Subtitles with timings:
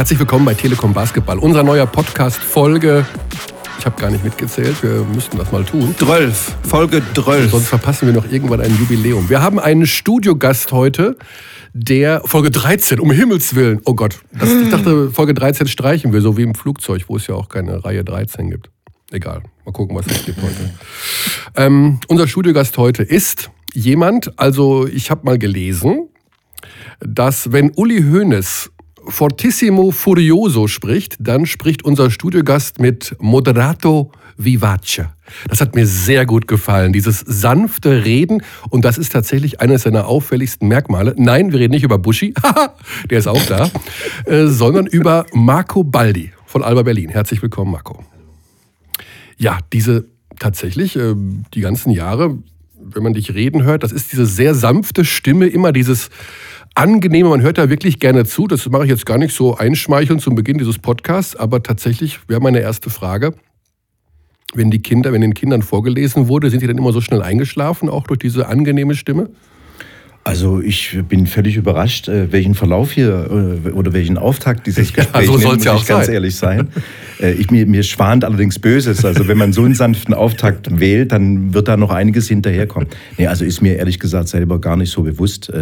[0.00, 1.38] Herzlich willkommen bei Telekom Basketball.
[1.38, 3.04] Unser neuer Podcast Folge.
[3.78, 5.94] Ich habe gar nicht mitgezählt, wir müssten das mal tun.
[5.94, 7.50] 12, Folge 12.
[7.50, 9.28] Sonst verpassen wir noch irgendwann ein Jubiläum.
[9.28, 11.18] Wir haben einen Studiogast heute,
[11.74, 13.82] der Folge 13, um Himmels Willen.
[13.84, 17.26] Oh Gott, das, ich dachte, Folge 13 streichen wir, so wie im Flugzeug, wo es
[17.26, 18.70] ja auch keine Reihe 13 gibt.
[19.10, 20.70] Egal, mal gucken, was es gibt heute.
[21.56, 26.08] Ähm, unser Studiogast heute ist jemand, also ich habe mal gelesen,
[27.00, 28.70] dass wenn Uli Hoeneß
[29.06, 35.02] Fortissimo Furioso spricht, dann spricht unser Studiogast mit Moderato Vivace.
[35.48, 38.42] Das hat mir sehr gut gefallen, dieses sanfte Reden.
[38.68, 41.14] Und das ist tatsächlich eines seiner auffälligsten Merkmale.
[41.16, 42.34] Nein, wir reden nicht über Buschi,
[43.10, 43.70] der ist auch da,
[44.26, 47.10] äh, sondern über Marco Baldi von Alba Berlin.
[47.10, 48.04] Herzlich willkommen, Marco.
[49.36, 50.06] Ja, diese
[50.38, 51.14] tatsächlich, äh,
[51.54, 52.38] die ganzen Jahre,
[52.82, 56.10] wenn man dich reden hört, das ist diese sehr sanfte Stimme, immer dieses
[56.80, 58.46] angenehme, man hört da wirklich gerne zu.
[58.46, 62.40] Das mache ich jetzt gar nicht so einschmeicheln zum Beginn dieses Podcasts, aber tatsächlich wäre
[62.40, 63.34] meine erste Frage.
[64.54, 67.90] Wenn die Kinder, wenn den Kindern vorgelesen wurde, sind die dann immer so schnell eingeschlafen,
[67.90, 69.28] auch durch diese angenehme Stimme?
[70.22, 75.26] Also ich bin völlig überrascht, äh, welchen Verlauf hier äh, oder welchen Auftakt dieses Gesprächs
[75.26, 76.14] ja, so nimmt, muss ja auch ich ganz sein.
[76.14, 76.68] ehrlich sein.
[77.20, 79.04] Äh, ich, mir, mir schwant allerdings Böses.
[79.04, 82.88] Also wenn man so einen sanften Auftakt wählt, dann wird da noch einiges hinterherkommen.
[83.16, 85.52] Nee, also ist mir ehrlich gesagt selber gar nicht so bewusst.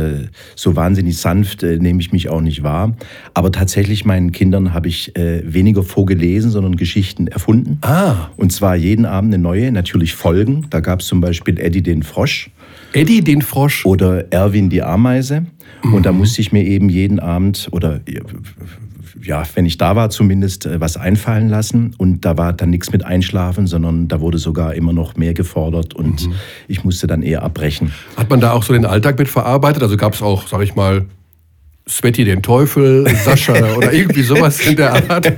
[0.55, 2.97] So wahnsinnig sanft nehme ich mich auch nicht wahr.
[3.34, 7.79] Aber tatsächlich meinen Kindern habe ich weniger vorgelesen, sondern Geschichten erfunden.
[7.81, 8.29] Ah.
[8.36, 10.67] Und zwar jeden Abend eine neue, natürlich Folgen.
[10.70, 12.51] Da gab es zum Beispiel Eddie den Frosch.
[12.92, 13.84] Eddie den Frosch.
[13.84, 15.47] Oder Erwin die Ameise.
[15.83, 18.00] Und da musste ich mir eben jeden Abend oder
[19.22, 21.95] ja, wenn ich da war, zumindest äh, was einfallen lassen.
[21.98, 25.95] Und da war dann nichts mit Einschlafen, sondern da wurde sogar immer noch mehr gefordert
[25.95, 26.34] und mhm.
[26.69, 27.92] ich musste dann eher abbrechen.
[28.17, 29.83] Hat man da auch so den Alltag mit verarbeitet?
[29.83, 31.07] Also gab es auch, sag ich mal,
[31.89, 35.33] Sveti den Teufel, Sascha oder irgendwie sowas in der Art?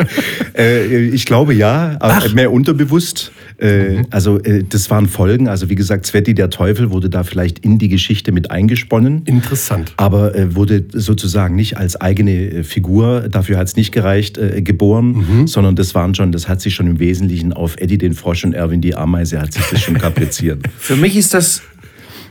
[0.59, 2.35] äh, ich glaube ja, aber Ach.
[2.35, 3.33] mehr unterbewusst.
[3.59, 4.07] Äh, mhm.
[4.11, 5.49] Also äh, das waren Folgen.
[5.49, 9.23] Also wie gesagt, Sveti der Teufel wurde da vielleicht in die Geschichte mit eingesponnen.
[9.27, 9.93] Interessant.
[9.97, 14.63] Aber äh, wurde sozusagen nicht als eigene äh, Figur, dafür hat es nicht gereicht, äh,
[14.63, 15.47] geboren, mhm.
[15.47, 18.55] sondern das waren schon, das hat sich schon im Wesentlichen auf Eddie den Frosch und
[18.55, 20.67] Erwin die Ameise hat sich das schon kapriziert.
[20.79, 21.63] Für mich ist das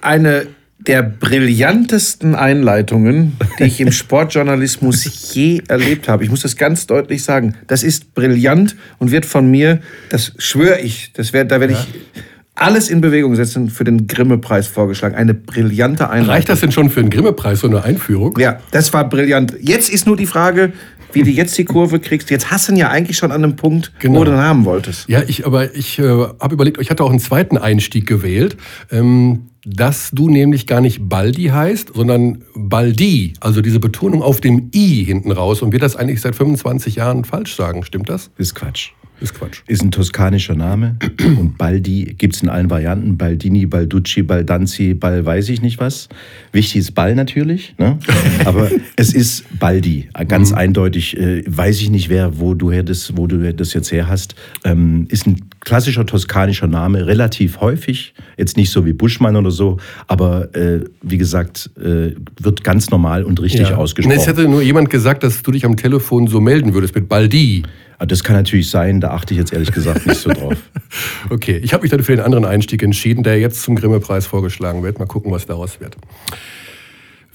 [0.01, 0.47] eine
[0.79, 6.23] der brillantesten Einleitungen, die ich im Sportjournalismus je erlebt habe.
[6.23, 7.55] Ich muss das ganz deutlich sagen.
[7.67, 11.79] Das ist brillant und wird von mir, das schwöre ich, das werd, da werde ja.
[11.79, 12.23] ich
[12.55, 15.15] alles in Bewegung setzen für den Grimme-Preis vorgeschlagen.
[15.15, 16.33] Eine brillante Einleitung.
[16.33, 18.37] Reicht das denn schon für den Grimme-Preis, so eine Einführung?
[18.37, 19.55] Ja, das war brillant.
[19.61, 20.73] Jetzt ist nur die Frage,
[21.13, 22.29] wie du jetzt die Kurve kriegst.
[22.29, 24.19] Jetzt hast du ihn ja eigentlich schon an einem Punkt, genau.
[24.19, 25.07] wo du ihn haben wolltest.
[25.09, 28.57] Ja, ich, aber ich äh, habe überlegt, ich hatte auch einen zweiten Einstieg gewählt.
[28.91, 34.69] Ähm, dass du nämlich gar nicht Baldi heißt, sondern Baldi, also diese Betonung auf dem
[34.73, 37.83] I hinten raus und wir das eigentlich seit 25 Jahren falsch sagen.
[37.83, 38.31] Stimmt das?
[38.37, 38.91] Ist Quatsch.
[39.21, 39.61] Ist Quatsch.
[39.67, 40.95] Ist ein toskanischer Name
[41.39, 43.17] und Baldi gibt es in allen Varianten.
[43.17, 46.07] Baldini, Balducci, Baldanzi, Ball weiß ich nicht was.
[46.53, 47.99] Wichtig ist Ball natürlich, ne?
[48.45, 50.09] aber es ist Baldi.
[50.27, 50.57] Ganz mhm.
[50.57, 54.35] eindeutig, äh, weiß ich nicht, wer, wo du, das, wo du das jetzt her hast.
[54.63, 58.13] Ähm, ist ein klassischer toskanischer Name, relativ häufig.
[58.37, 63.23] Jetzt nicht so wie Buschmann oder so, aber äh, wie gesagt, äh, wird ganz normal
[63.23, 63.75] und richtig ja.
[63.75, 64.17] ausgesprochen.
[64.17, 67.63] es hätte nur jemand gesagt, dass du dich am Telefon so melden würdest mit Baldi.
[68.01, 70.55] Ah, das kann natürlich sein, da achte ich jetzt ehrlich gesagt nicht so drauf.
[71.29, 74.83] okay, ich habe mich dann für den anderen Einstieg entschieden, der jetzt zum Grimme-Preis vorgeschlagen
[74.83, 74.99] wird.
[74.99, 75.97] Mal gucken, was daraus wird.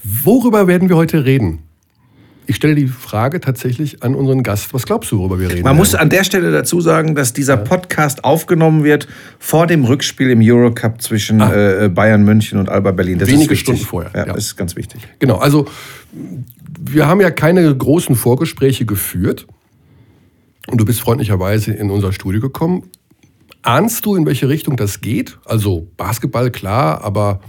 [0.03, 1.59] Worüber werden wir heute reden?
[2.47, 4.73] Ich stelle die Frage tatsächlich an unseren Gast.
[4.73, 5.61] Was glaubst du, worüber wir reden?
[5.61, 5.77] Man werden?
[5.77, 9.07] muss an der Stelle dazu sagen, dass dieser Podcast aufgenommen wird
[9.39, 11.85] vor dem Rückspiel im Eurocup zwischen ah.
[11.85, 13.19] äh, Bayern München und Alba Berlin.
[13.19, 14.11] Das Wenige Stunden vorher.
[14.13, 15.01] Ja, ja, das ist ganz wichtig.
[15.19, 15.67] Genau, also
[16.79, 19.47] wir haben ja keine großen Vorgespräche geführt.
[20.67, 22.83] Und du bist freundlicherweise in unser Studio gekommen.
[23.61, 25.37] Ahnst du, in welche Richtung das geht?
[25.45, 27.39] Also Basketball, klar, aber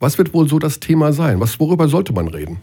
[0.00, 1.40] was wird wohl so das Thema sein?
[1.40, 2.58] Was, worüber sollte man reden?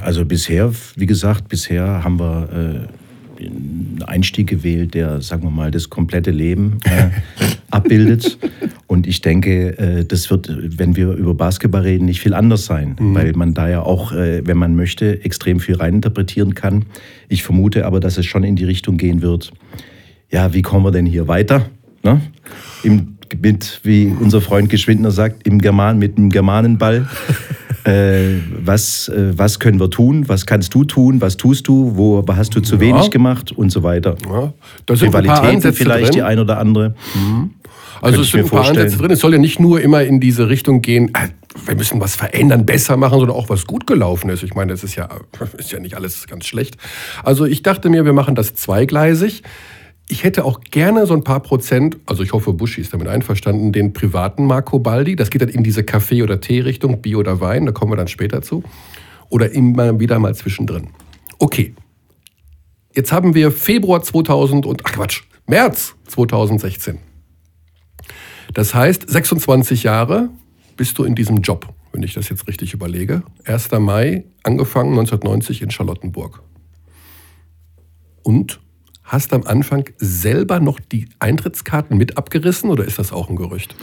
[0.00, 3.05] Also bisher, wie gesagt, bisher haben wir äh,
[3.40, 7.10] einen Einstieg gewählt, der, sagen wir mal, das komplette Leben äh,
[7.70, 8.38] abbildet.
[8.86, 10.48] Und ich denke, äh, das wird,
[10.78, 13.14] wenn wir über Basketball reden, nicht viel anders sein, mhm.
[13.14, 16.86] weil man da ja auch, äh, wenn man möchte, extrem viel reininterpretieren kann.
[17.28, 19.52] Ich vermute aber, dass es schon in die Richtung gehen wird.
[20.30, 21.66] Ja, wie kommen wir denn hier weiter?
[22.02, 22.20] Ne?
[22.82, 27.08] Im, mit, wie unser Freund Geschwindner sagt, im German, mit dem Germanenball.
[27.86, 30.28] Äh, was, äh, was können wir tun?
[30.28, 31.20] Was kannst du tun?
[31.20, 31.92] Was tust du?
[31.94, 32.80] Wo hast du zu ja.
[32.80, 33.52] wenig gemacht?
[33.52, 34.16] Und so weiter.
[34.28, 34.52] Ja.
[34.86, 36.12] Da sind Rivalitäten vielleicht drin.
[36.14, 36.94] die ein oder andere.
[37.14, 37.50] Mhm.
[38.02, 38.86] Also es sind ein paar vorstellen.
[38.86, 39.10] Ansätze drin.
[39.12, 41.28] Es soll ja nicht nur immer in diese Richtung gehen, äh,
[41.64, 44.42] wir müssen was verändern, besser machen, sondern auch was gut gelaufen ist.
[44.42, 45.08] Ich meine, das ist ja,
[45.58, 46.76] ist ja nicht alles ganz schlecht.
[47.22, 49.42] Also ich dachte mir, wir machen das zweigleisig.
[50.08, 53.72] Ich hätte auch gerne so ein paar Prozent, also ich hoffe, Buschi ist damit einverstanden,
[53.72, 55.16] den privaten Marco Baldi.
[55.16, 58.06] Das geht dann in diese Kaffee- oder Tee-Richtung, Bier oder Wein, da kommen wir dann
[58.06, 58.62] später zu.
[59.30, 60.90] Oder immer wieder mal zwischendrin.
[61.38, 61.74] Okay.
[62.94, 66.98] Jetzt haben wir Februar 2000 und, ach Quatsch, März 2016.
[68.54, 70.30] Das heißt, 26 Jahre
[70.76, 73.22] bist du in diesem Job, wenn ich das jetzt richtig überlege.
[73.44, 73.72] 1.
[73.72, 76.42] Mai, angefangen 1990 in Charlottenburg.
[78.22, 78.60] Und
[79.06, 83.74] hast am Anfang selber noch die Eintrittskarten mit abgerissen oder ist das auch ein Gerücht?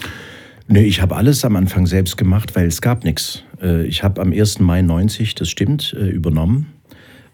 [0.68, 3.44] Nee, ich habe alles am Anfang selbst gemacht, weil es gab nichts.
[3.62, 4.60] Äh, ich habe am 1.
[4.60, 6.68] Mai 90, das stimmt, äh, übernommen.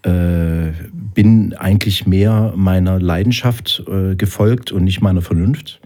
[0.04, 3.84] Äh, bin eigentlich mehr meiner Leidenschaft
[4.18, 5.82] gefolgt und nicht meiner Vernunft.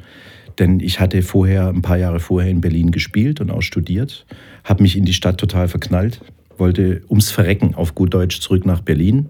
[0.59, 4.27] Denn ich hatte vorher, ein paar Jahre vorher in Berlin gespielt und auch studiert,
[4.63, 6.21] habe mich in die Stadt total verknallt,
[6.59, 9.29] wollte ums Verrecken auf gut Deutsch zurück nach Berlin,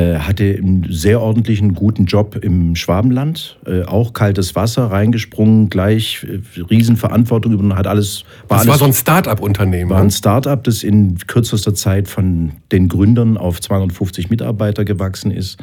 [0.00, 6.40] hatte einen sehr ordentlichen, guten Job im Schwabenland, äh, auch kaltes Wasser, reingesprungen, gleich äh,
[6.60, 8.24] Riesenverantwortung übernommen, hat alles.
[8.48, 9.90] War das alles, war so ein Start-up-Unternehmen.
[9.90, 15.58] War ein Start-up, das in kürzester Zeit von den Gründern auf 250 Mitarbeiter gewachsen ist.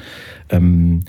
[0.49, 1.01] Ähm,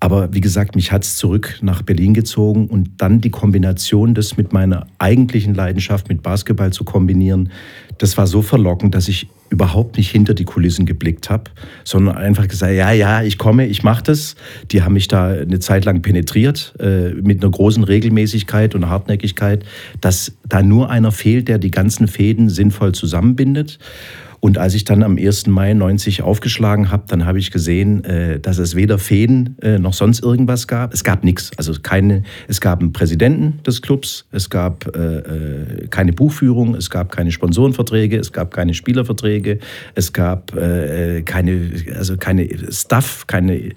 [0.00, 4.36] aber wie gesagt, mich hat es zurück nach Berlin gezogen und dann die Kombination, das
[4.36, 7.50] mit meiner eigentlichen Leidenschaft mit Basketball zu kombinieren,
[7.98, 11.44] das war so verlockend, dass ich überhaupt nicht hinter die Kulissen geblickt habe,
[11.82, 14.36] sondern einfach gesagt, ja, ja, ich komme, ich mache das.
[14.70, 19.64] Die haben mich da eine Zeit lang penetriert äh, mit einer großen Regelmäßigkeit und Hartnäckigkeit,
[20.00, 23.78] dass da nur einer fehlt, der die ganzen Fäden sinnvoll zusammenbindet.
[24.40, 25.46] Und als ich dann am 1.
[25.46, 29.92] Mai 90 aufgeschlagen habe, dann habe ich gesehen, äh, dass es weder Fäden äh, noch
[29.92, 30.94] sonst irgendwas gab.
[30.94, 31.50] Es gab nichts.
[31.56, 37.10] Also keine, es gab einen Präsidenten des Clubs, es gab äh, keine Buchführung, es gab
[37.10, 39.58] keine Sponsorenverträge, es gab keine Spielerverträge,
[39.94, 43.72] es gab keine, also keine Stuff, keine,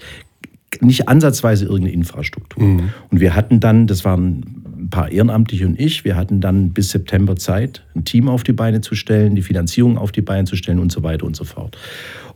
[0.79, 2.63] nicht ansatzweise irgendeine Infrastruktur.
[2.63, 2.89] Mhm.
[3.09, 4.60] Und wir hatten dann, das waren
[4.91, 8.81] paar Ehrenamtliche und ich, wir hatten dann bis September Zeit, ein Team auf die Beine
[8.81, 11.75] zu stellen, die Finanzierung auf die Beine zu stellen und so weiter und so fort.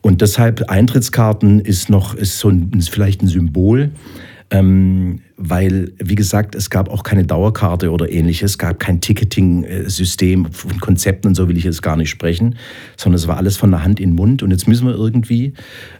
[0.01, 3.91] Und deshalb Eintrittskarten ist noch, ist so ein, ist vielleicht ein Symbol.
[4.51, 10.51] Ähm, weil, wie gesagt, es gab auch keine Dauerkarte oder ähnliches, es gab kein Ticketing-System
[10.51, 12.55] von Konzepten und so will ich jetzt gar nicht sprechen,
[12.95, 15.53] sondern es war alles von der Hand in den Mund und jetzt müssen wir irgendwie,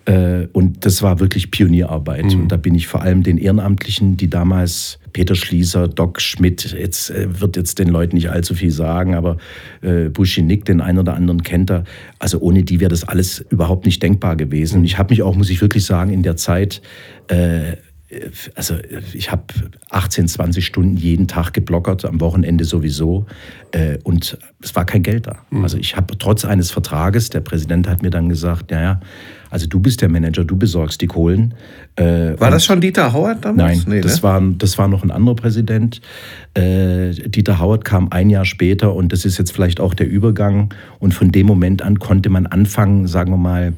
[0.06, 2.26] äh, und das war wirklich Pionierarbeit.
[2.26, 2.44] Mhm.
[2.44, 7.10] Und da bin ich vor allem den Ehrenamtlichen, die damals Peter Schließer, Doc Schmidt, jetzt
[7.10, 9.38] äh, wird jetzt den Leuten nicht allzu viel sagen, aber
[9.82, 11.84] äh, Buschi Nick, den einen oder anderen kennt er.
[12.20, 14.80] Also ohne die wäre das alles überhaupt nicht denkbar gewesen.
[14.80, 14.86] Mhm.
[14.86, 16.82] Ich habe mich auch, muss ich wirklich sagen, in der Zeit
[17.28, 17.74] äh,
[18.56, 18.76] also
[19.14, 19.44] ich habe
[19.90, 23.26] 18, 20 Stunden jeden Tag geblockert, am Wochenende sowieso.
[23.72, 25.38] Äh, und es war kein Geld da.
[25.50, 25.64] Mhm.
[25.64, 29.00] Also ich habe trotz eines Vertrages, der Präsident hat mir dann gesagt, naja,
[29.50, 31.54] also du bist der Manager, du besorgst die Kohlen.
[31.96, 33.86] Äh, war das schon Dieter Howard damals?
[33.86, 34.24] Nein, nee, das, ne?
[34.24, 36.02] war, das war noch ein anderer Präsident.
[36.56, 40.74] Äh, Dieter Howard kam ein Jahr später und das ist jetzt vielleicht auch der Übergang.
[41.00, 43.74] Und von dem Moment an konnte man anfangen, sagen wir mal,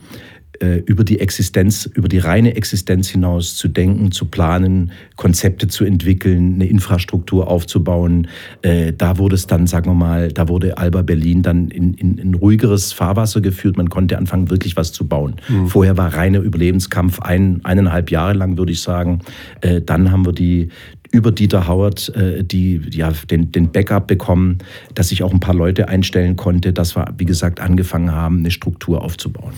[0.85, 6.55] über die Existenz, über die reine Existenz hinaus zu denken, zu planen, Konzepte zu entwickeln,
[6.55, 8.27] eine Infrastruktur aufzubauen.
[8.61, 12.17] Äh, da wurde es dann, sagen wir mal, da wurde Alba Berlin dann in, in,
[12.17, 13.77] in ruhigeres Fahrwasser geführt.
[13.77, 15.35] Man konnte anfangen, wirklich was zu bauen.
[15.47, 15.67] Mhm.
[15.67, 19.21] Vorher war reiner Überlebenskampf ein, eineinhalb Jahre lang, würde ich sagen.
[19.61, 20.69] Äh, dann haben wir die,
[21.11, 24.57] über Dieter Howard die, ja, den, den Backup bekommen,
[24.93, 28.51] dass ich auch ein paar Leute einstellen konnte, dass wir, wie gesagt, angefangen haben, eine
[28.51, 29.53] Struktur aufzubauen.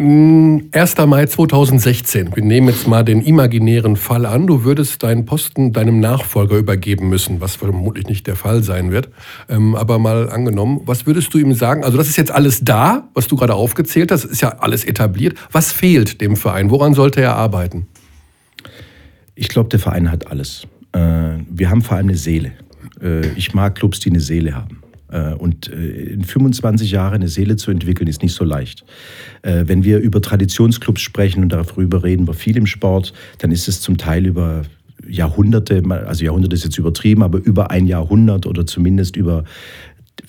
[0.00, 0.70] 1.
[1.08, 2.36] Mai 2016.
[2.36, 4.46] Wir nehmen jetzt mal den imaginären Fall an.
[4.46, 9.08] Du würdest deinen Posten deinem Nachfolger übergeben müssen, was vermutlich nicht der Fall sein wird.
[9.48, 11.82] Ähm, aber mal angenommen, was würdest du ihm sagen?
[11.82, 15.36] Also das ist jetzt alles da, was du gerade aufgezählt hast, ist ja alles etabliert.
[15.50, 16.70] Was fehlt dem Verein?
[16.70, 17.88] Woran sollte er arbeiten?
[19.34, 20.68] Ich glaube, der Verein hat alles.
[20.92, 20.98] Äh,
[21.50, 22.52] wir haben vor allem eine Seele.
[23.02, 24.77] Äh, ich mag Clubs, die eine Seele haben.
[25.10, 28.84] Äh, und äh, in 25 Jahren eine Seele zu entwickeln, ist nicht so leicht.
[29.42, 33.68] Äh, wenn wir über Traditionsclubs sprechen und darüber reden wir viel im Sport, dann ist
[33.68, 34.62] es zum Teil über
[35.06, 39.44] Jahrhunderte, also Jahrhunderte ist jetzt übertrieben, aber über ein Jahrhundert oder zumindest über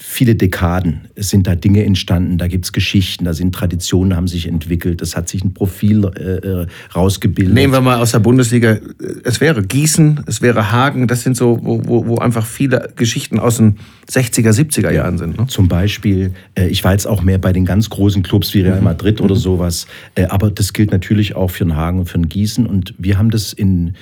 [0.02, 4.48] viele Dekaden sind da Dinge entstanden, da gibt es Geschichten, da sind Traditionen, haben sich
[4.48, 7.54] entwickelt, es hat sich ein Profil äh, äh, rausgebildet.
[7.54, 8.78] Nehmen wir mal aus der Bundesliga,
[9.26, 13.40] es wäre Gießen, es wäre Hagen, das sind so, wo, wo, wo einfach viele Geschichten
[13.40, 13.78] aus den
[14.10, 15.38] 60er, 70er Jahren sind.
[15.38, 15.48] Ne?
[15.48, 18.78] Zum Beispiel, äh, ich war jetzt auch mehr bei den ganz großen Clubs wie Real
[18.78, 18.86] mhm.
[18.86, 19.26] Madrid mhm.
[19.26, 22.66] oder sowas, äh, aber das gilt natürlich auch für den Hagen und für den Gießen
[22.66, 23.96] und wir haben das in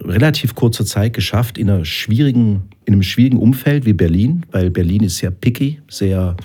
[0.00, 5.02] relativ kurzer Zeit geschafft, in, einer schwierigen, in einem schwierigen Umfeld wie Berlin, weil Berlin
[5.04, 6.36] ist sehr picky, sehr,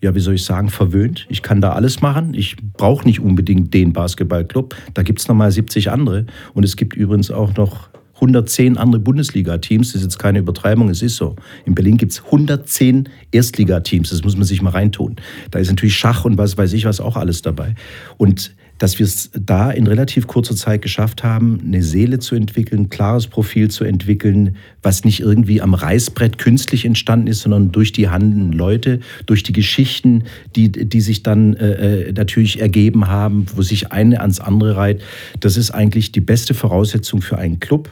[0.00, 1.26] ja, wie soll ich sagen, verwöhnt.
[1.28, 2.34] Ich kann da alles machen.
[2.34, 4.76] Ich brauche nicht unbedingt den Basketballclub.
[4.94, 6.26] Da gibt es nochmal 70 andere.
[6.54, 7.88] Und es gibt übrigens auch noch
[8.22, 9.88] 110 andere Bundesliga-Teams.
[9.88, 11.34] Das ist jetzt keine Übertreibung, es ist so.
[11.64, 14.10] In Berlin gibt es 110 Erstligateams.
[14.10, 15.16] Das muss man sich mal reintun.
[15.50, 17.74] Da ist natürlich Schach und was weiß ich was auch alles dabei.
[18.18, 22.80] Und dass wir es da in relativ kurzer Zeit geschafft haben, eine Seele zu entwickeln,
[22.80, 27.92] ein klares Profil zu entwickeln, was nicht irgendwie am Reißbrett künstlich entstanden ist, sondern durch
[27.92, 30.24] die handelnden Leute, durch die Geschichten,
[30.56, 35.00] die, die sich dann äh, äh, natürlich ergeben haben, wo sich eine ans andere reiht.
[35.38, 37.88] Das ist eigentlich die beste Voraussetzung für einen Club,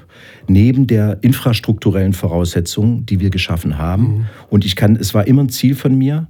[0.49, 4.02] neben der infrastrukturellen Voraussetzung, die wir geschaffen haben.
[4.02, 4.26] Mhm.
[4.49, 6.26] Und ich kann, es war immer ein Ziel von mir,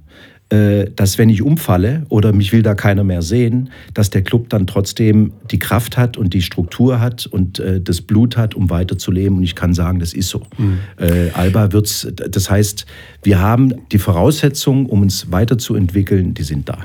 [0.95, 4.67] dass wenn ich umfalle oder mich will da keiner mehr sehen, dass der Club dann
[4.67, 9.37] trotzdem die Kraft hat und die Struktur hat und äh, das Blut hat, um weiterzuleben.
[9.37, 10.41] Und ich kann sagen, das ist so.
[10.57, 10.79] Mhm.
[10.97, 12.85] Äh, Alba wird's, das heißt,
[13.23, 16.79] wir haben die Voraussetzungen, um uns weiterzuentwickeln, die sind da.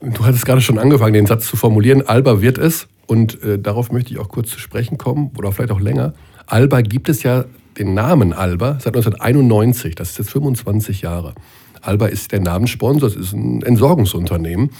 [0.00, 2.02] Du hattest gerade schon angefangen, den Satz zu formulieren.
[2.06, 2.88] Alba wird es.
[3.06, 6.14] Und äh, darauf möchte ich auch kurz zu sprechen kommen oder vielleicht auch länger.
[6.46, 7.44] Alba gibt es ja
[7.78, 9.94] den Namen Alba seit 1991.
[9.94, 11.34] Das ist jetzt 25 Jahre.
[11.86, 14.70] Alba ist der Namenssponsor, es ist ein Entsorgungsunternehmen.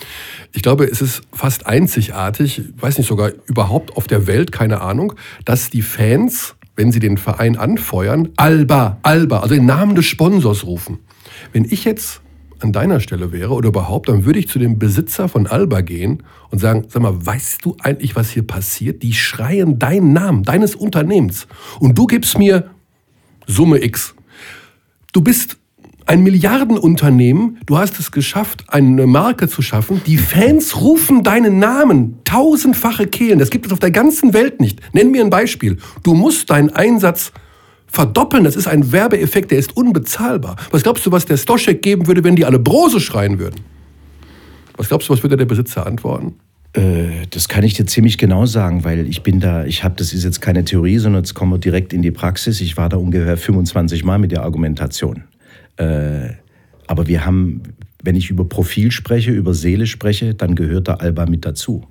[0.53, 5.15] Ich glaube, es ist fast einzigartig, weiß nicht sogar überhaupt auf der Welt, keine Ahnung,
[5.45, 10.65] dass die Fans, wenn sie den Verein anfeuern, Alba, Alba, also den Namen des Sponsors
[10.65, 10.99] rufen.
[11.53, 12.21] Wenn ich jetzt
[12.61, 16.23] an deiner Stelle wäre oder überhaupt, dann würde ich zu dem Besitzer von Alba gehen
[16.51, 19.03] und sagen, sag mal, weißt du eigentlich, was hier passiert?
[19.03, 21.47] Die schreien deinen Namen, deines Unternehmens
[21.81, 22.71] und du gibst mir
[23.47, 24.15] Summe X.
[25.13, 25.59] Du bist
[26.07, 30.03] ein Milliardenunternehmen, du hast es geschafft, eine Marke zu schaffen.
[30.07, 33.39] Die Fans rufen deinen Namen, tausendfache Kehlen.
[33.39, 34.81] Das gibt es auf der ganzen Welt nicht.
[34.95, 35.79] Nenn mir ein Beispiel.
[36.03, 37.33] Du musst deinen Einsatz
[37.87, 38.45] verdoppeln.
[38.45, 40.57] Das ist ein Werbeeffekt, der ist unbezahlbar.
[40.71, 43.61] Was glaubst du, was der Stoschek geben würde, wenn die alle Brose schreien würden?
[44.77, 46.35] Was glaubst du, was würde der Besitzer antworten?
[46.75, 50.13] Äh, das kann ich dir ziemlich genau sagen, weil ich bin da, ich habe, das
[50.13, 52.61] ist jetzt keine Theorie, sondern jetzt kommen wir direkt in die Praxis.
[52.61, 55.25] Ich war da ungefähr 25 Mal mit der Argumentation.
[55.77, 56.31] Äh,
[56.87, 57.63] aber wir haben,
[58.03, 61.87] wenn ich über Profil spreche, über Seele spreche, dann gehört da Alba mit dazu.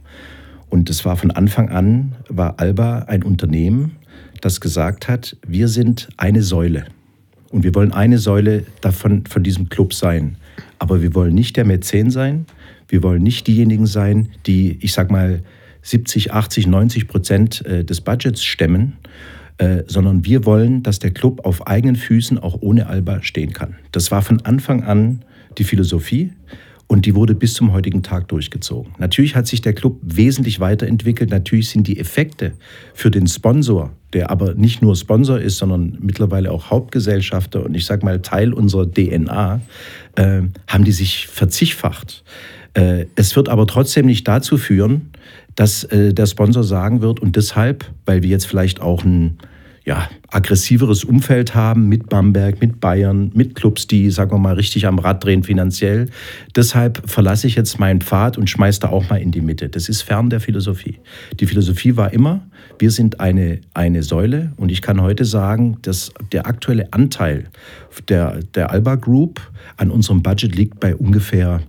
[0.70, 3.98] Und es war von Anfang an, war Alba ein Unternehmen,
[4.42, 6.86] das gesagt hat, wir sind eine Säule.
[7.50, 10.38] Und wir wollen eine Säule davon, von diesem Club sein.
[10.80, 12.46] Aber wir wollen nicht der Mäzen sein.
[12.88, 15.44] Wir wollen nicht diejenigen sein, die, ich sag mal,
[15.84, 18.94] 70, 80, 90 Prozent äh, des Budgets stemmen,
[19.58, 23.76] äh, sondern wir wollen, dass der Club auf eigenen Füßen auch ohne Alba stehen kann.
[23.92, 25.24] Das war von Anfang an
[25.58, 26.32] die Philosophie.
[26.88, 28.94] Und die wurde bis zum heutigen Tag durchgezogen.
[29.00, 31.32] Natürlich hat sich der Club wesentlich weiterentwickelt.
[31.32, 32.54] Natürlich sind die Effekte
[32.94, 37.86] für den Sponsor, der aber nicht nur Sponsor ist, sondern mittlerweile auch Hauptgesellschafter und ich
[37.86, 39.62] sage mal Teil unserer DNA,
[40.18, 42.24] äh, haben die sich verzigfacht.
[42.76, 45.10] Äh, es wird aber trotzdem nicht dazu führen,
[45.56, 49.38] dass äh, der Sponsor sagen wird und deshalb, weil wir jetzt vielleicht auch ein
[49.86, 54.88] ja, aggressiveres Umfeld haben mit Bamberg, mit Bayern, mit Clubs, die, sagen wir mal, richtig
[54.88, 56.10] am Rad drehen finanziell.
[56.56, 59.68] Deshalb verlasse ich jetzt meinen Pfad und schmeiße da auch mal in die Mitte.
[59.68, 61.00] Das ist fern der Philosophie.
[61.40, 62.48] Die Philosophie war immer,
[62.80, 67.50] wir sind eine, eine Säule und ich kann heute sagen, dass der aktuelle Anteil
[68.08, 69.42] der, der Alba Group
[69.76, 71.62] an unserem Budget liegt bei ungefähr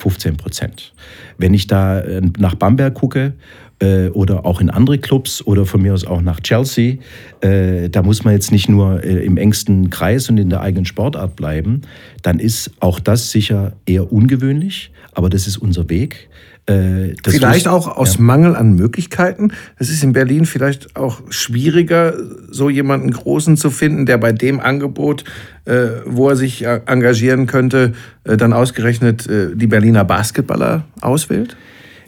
[0.00, 0.92] 15 Prozent.
[1.38, 3.34] Wenn ich da äh, nach Bamberg gucke
[3.80, 6.96] äh, oder auch in andere Clubs oder von mir aus auch nach Chelsea,
[7.42, 11.36] äh, da muss man jetzt nicht nur im engsten Kreis und in der eigenen Sportart
[11.36, 11.82] bleiben,
[12.22, 16.28] dann ist auch das sicher eher ungewöhnlich, aber das ist unser Weg.
[16.70, 18.20] Äh, vielleicht auch aus ja.
[18.20, 19.52] Mangel an Möglichkeiten.
[19.76, 22.14] Es ist in Berlin vielleicht auch schwieriger,
[22.48, 25.24] so jemanden Großen zu finden, der bei dem Angebot,
[25.64, 31.56] äh, wo er sich äh, engagieren könnte, äh, dann ausgerechnet äh, die Berliner Basketballer auswählt?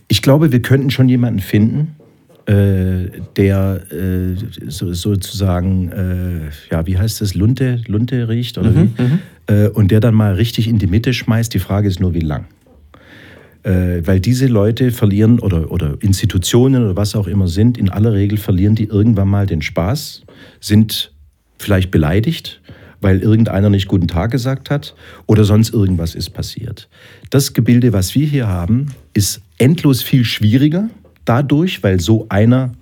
[0.07, 1.97] Ich glaube, wir könnten schon jemanden finden,
[2.47, 3.81] äh, der
[4.69, 5.90] so, sozusagen,
[6.71, 9.52] ja, wie heißt das, Lunte, Lunte riecht oder mhm, wie?
[9.52, 9.71] Mhm.
[9.73, 11.54] und der dann mal richtig in die Mitte schmeißt.
[11.54, 12.47] Die Frage ist nur, wie lang.
[13.62, 18.12] Äh, weil diese Leute verlieren oder, oder Institutionen oder was auch immer sind, in aller
[18.12, 20.23] Regel verlieren die irgendwann mal den Spaß,
[20.61, 21.12] sind
[21.59, 22.61] vielleicht beleidigt,
[23.00, 24.95] weil irgendeiner nicht guten Tag gesagt hat
[25.26, 26.88] oder sonst irgendwas ist passiert.
[27.31, 30.88] Das Gebilde, was wir hier haben, ist endlos viel schwieriger
[31.25, 32.75] dadurch, weil so einer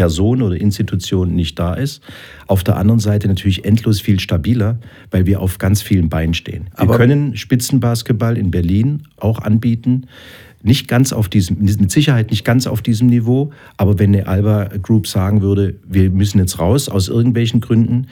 [0.00, 2.02] Person oder Institution nicht da ist.
[2.46, 4.78] Auf der anderen Seite natürlich endlos viel stabiler,
[5.10, 6.68] weil wir auf ganz vielen Beinen stehen.
[6.74, 10.06] Wir Aber können Spitzenbasketball in Berlin auch anbieten.
[10.62, 14.70] Nicht ganz auf diesem, mit Sicherheit nicht ganz auf diesem Niveau, aber wenn eine Alba
[14.80, 18.06] Group sagen würde, wir müssen jetzt raus aus irgendwelchen Gründen,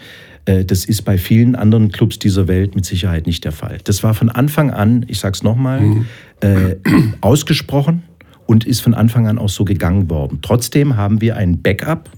[0.45, 3.79] äh, das ist bei vielen anderen Clubs dieser Welt mit Sicherheit nicht der Fall.
[3.85, 6.07] Das war von Anfang an, ich sage es nochmal, mhm.
[6.41, 6.77] äh,
[7.23, 8.03] ausgesprochen
[8.49, 10.39] und ist von Anfang an auch so gegangen worden.
[10.41, 12.09] Trotzdem haben wir ein Backup.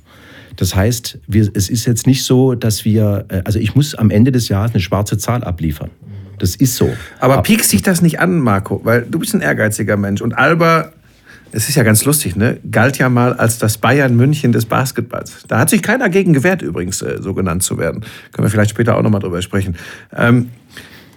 [0.55, 4.11] Das heißt, wir, es ist jetzt nicht so, dass wir, äh, also ich muss am
[4.11, 5.91] Ende des Jahres eine schwarze Zahl abliefern.
[6.39, 6.89] Das ist so.
[7.19, 8.81] Aber piekst dich das nicht an, Marco?
[8.85, 10.21] Weil du bist ein ehrgeiziger Mensch.
[10.21, 10.93] Und Alba,
[11.51, 12.59] es ist ja ganz lustig, ne?
[12.71, 15.45] galt ja mal als das Bayern München des Basketballs.
[15.49, 18.05] Da hat sich keiner gegen gewehrt, übrigens, äh, so genannt zu werden.
[18.33, 19.75] Können wir vielleicht später auch nochmal drüber sprechen.
[20.17, 20.51] Ähm,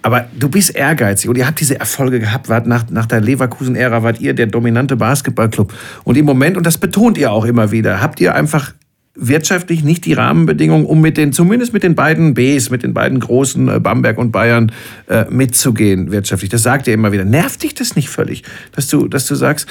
[0.04, 2.50] aber du bist ehrgeizig und ihr habt diese Erfolge gehabt.
[2.50, 5.74] Wart nach, nach der Leverkusen-Ära wart ihr der dominante Basketballclub.
[6.04, 8.74] Und im Moment, und das betont ihr auch immer wieder, habt ihr einfach
[9.16, 13.20] wirtschaftlich nicht die Rahmenbedingungen, um mit den, zumindest mit den beiden Bs, mit den beiden
[13.20, 14.72] großen äh, Bamberg und Bayern
[15.08, 16.50] äh, mitzugehen wirtschaftlich.
[16.50, 17.24] Das sagt ihr immer wieder.
[17.24, 18.44] Nervt dich das nicht völlig,
[18.74, 19.68] dass du, dass du sagst,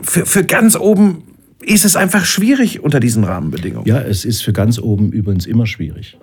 [0.00, 1.24] für, für ganz oben
[1.60, 3.86] ist es einfach schwierig unter diesen Rahmenbedingungen?
[3.86, 6.16] Ja, es ist für ganz oben übrigens immer schwierig.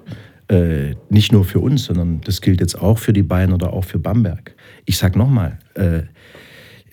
[0.48, 3.84] Äh, nicht nur für uns, sondern das gilt jetzt auch für die Bayern oder auch
[3.84, 4.54] für Bamberg.
[4.86, 6.02] Ich sage nochmal, äh,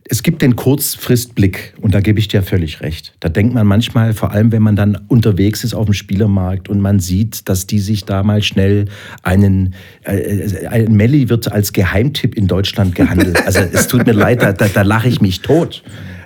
[0.09, 3.15] es gibt den Kurzfristblick und da gebe ich dir völlig recht.
[3.21, 6.81] Da denkt man manchmal, vor allem wenn man dann unterwegs ist auf dem Spielermarkt und
[6.81, 8.87] man sieht, dass die sich da mal schnell
[9.23, 13.45] einen, äh, ein Melli wird als Geheimtipp in Deutschland gehandelt.
[13.47, 15.83] Also es tut mir leid, da, da, da lache ich mich tot.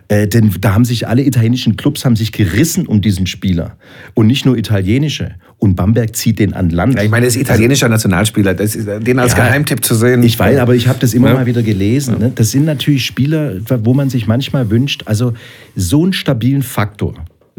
[0.08, 3.76] Äh, denn da haben sich alle italienischen Clubs haben sich gerissen um diesen Spieler.
[4.14, 5.34] Und nicht nur italienische.
[5.58, 6.94] Und Bamberg zieht den an Land.
[6.94, 8.54] Ja, ich meine, das ist italienischer Nationalspieler.
[8.54, 10.22] Das ist, den als ja, Geheimtipp zu sehen.
[10.22, 11.34] Ich weiß, aber ich habe das immer ja.
[11.34, 12.18] mal wieder gelesen.
[12.18, 12.32] Ne?
[12.34, 15.32] Das sind natürlich Spieler, wo man sich manchmal wünscht, also
[15.74, 17.14] so einen stabilen Faktor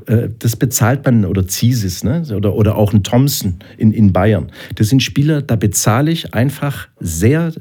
[0.07, 2.23] äh, das bezahlt man, oder Zisis, ne?
[2.35, 4.47] oder, oder auch ein Thompson in, in Bayern.
[4.75, 7.53] Das sind Spieler, da bezahle ich einfach sehr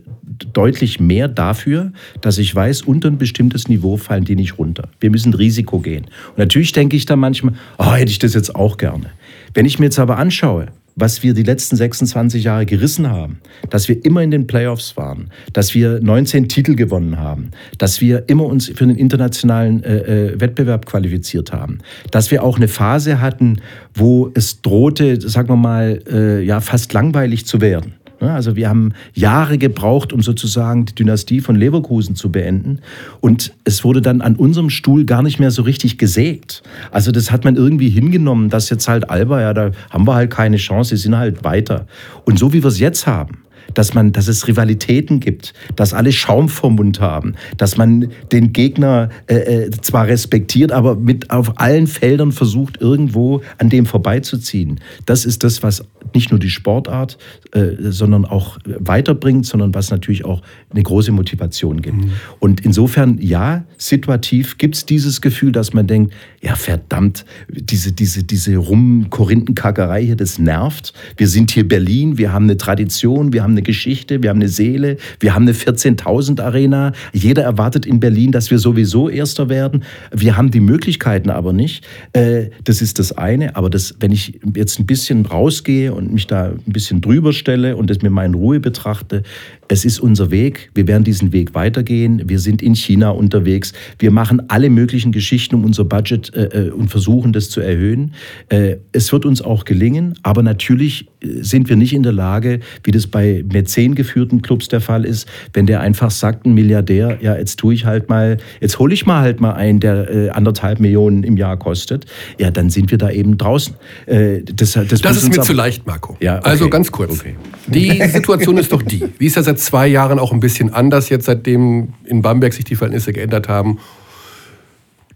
[0.52, 4.88] deutlich mehr dafür, dass ich weiß, unter ein bestimmtes Niveau fallen die nicht runter.
[5.00, 6.04] Wir müssen Risiko gehen.
[6.30, 9.10] Und natürlich denke ich da manchmal, oh, hätte ich das jetzt auch gerne.
[9.54, 13.38] Wenn ich mir jetzt aber anschaue, was wir die letzten 26 Jahre gerissen haben,
[13.70, 18.24] dass wir immer in den Playoffs waren, dass wir 19 Titel gewonnen haben, dass wir
[18.28, 21.78] immer uns für den internationalen äh, äh, Wettbewerb qualifiziert haben,
[22.10, 23.60] dass wir auch eine Phase hatten,
[23.94, 27.94] wo es drohte, sagen wir mal, äh, ja fast langweilig zu werden.
[28.20, 28.32] Ne?
[28.32, 32.80] Also wir haben Jahre gebraucht, um sozusagen die Dynastie von Leverkusen zu beenden.
[33.20, 36.62] Und es wurde dann an unserem Stuhl gar nicht mehr so richtig gesägt.
[36.90, 40.30] Also das hat man irgendwie hingenommen, dass jetzt halt Alba, ja, da haben wir halt
[40.30, 41.86] keine Chance, sie sind halt weiter.
[42.24, 43.38] Und so wie wir es jetzt haben,
[43.76, 48.52] dass man, dass es Rivalitäten gibt, dass alle Schaum vom Mund haben, dass man den
[48.52, 54.80] Gegner äh, äh, zwar respektiert, aber mit auf allen Feldern versucht, irgendwo an dem vorbeizuziehen.
[55.04, 55.84] Das ist das, was
[56.14, 57.18] nicht nur die Sportart,
[57.52, 61.98] äh, sondern auch weiterbringt, sondern was natürlich auch eine große Motivation gibt.
[61.98, 62.12] Mhm.
[62.38, 68.24] Und insofern, ja, situativ gibt es dieses Gefühl, dass man denkt, ja verdammt, diese, diese,
[68.24, 70.94] diese Rum-Korinthenkackerei hier, das nervt.
[71.16, 74.48] Wir sind hier Berlin, wir haben eine Tradition, wir haben eine Geschichte, wir haben eine
[74.48, 76.92] Seele, wir haben eine 14.000 Arena.
[77.12, 79.84] Jeder erwartet in Berlin, dass wir sowieso Erster werden.
[80.12, 81.86] Wir haben die Möglichkeiten aber nicht.
[82.12, 83.56] Äh, das ist das eine.
[83.56, 87.76] Aber das, wenn ich jetzt ein bisschen rausgehe und mich da ein bisschen drüber stelle
[87.76, 89.22] und das mir mal in Ruhe betrachte,
[89.68, 90.70] es ist unser Weg.
[90.74, 92.22] Wir werden diesen Weg weitergehen.
[92.26, 93.72] Wir sind in China unterwegs.
[93.98, 98.14] Wir machen alle möglichen Geschichten um unser Budget äh, äh und versuchen das zu erhöhen.
[98.48, 102.60] Äh, es wird uns auch gelingen, aber natürlich äh, sind wir nicht in der Lage,
[102.84, 107.18] wie das bei Mäzen geführten Clubs der Fall ist, wenn der einfach sagt, ein Milliardär,
[107.20, 110.28] ja, jetzt tue ich halt mal, jetzt hole ich mal halt mal einen, der äh,
[110.30, 112.06] anderthalb Millionen im Jahr kostet.
[112.38, 113.74] Ja, dann sind wir da eben draußen.
[114.06, 116.16] Äh, das, das, das ist mir zu leicht, Marco.
[116.20, 116.48] Ja, okay.
[116.50, 117.20] Also ganz kurz.
[117.20, 117.34] Okay.
[117.66, 119.04] Die Situation ist doch die.
[119.18, 122.64] Wie ist das seit zwei Jahren auch ein bisschen anders, jetzt seitdem in Bamberg sich
[122.64, 123.78] die Verhältnisse geändert haben?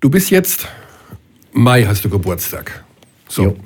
[0.01, 0.67] Du bist jetzt,
[1.53, 2.85] Mai hast du Geburtstag.
[3.29, 3.43] So.
[3.43, 3.57] Jo.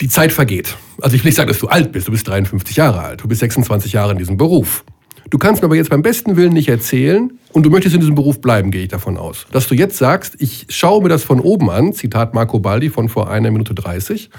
[0.00, 0.76] Die Zeit vergeht.
[1.00, 3.28] Also ich will nicht sagen, dass du alt bist, du bist 53 Jahre alt, du
[3.28, 4.84] bist 26 Jahre in diesem Beruf.
[5.30, 8.14] Du kannst mir aber jetzt beim besten Willen nicht erzählen, und du möchtest in diesem
[8.14, 11.40] Beruf bleiben, gehe ich davon aus, dass du jetzt sagst, ich schaue mir das von
[11.40, 14.30] oben an, Zitat Marco Baldi von vor einer Minute 30,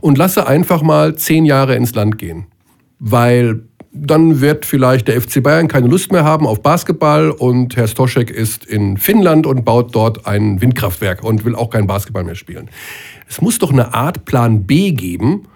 [0.00, 2.46] und lasse einfach mal zehn Jahre ins Land gehen.
[2.98, 3.62] Weil
[3.94, 8.28] dann wird vielleicht der FC Bayern keine Lust mehr haben auf Basketball und Herr Stoschek
[8.30, 12.68] ist in Finnland und baut dort ein Windkraftwerk und will auch kein Basketball mehr spielen.
[13.28, 15.46] Es muss doch eine Art Plan B geben,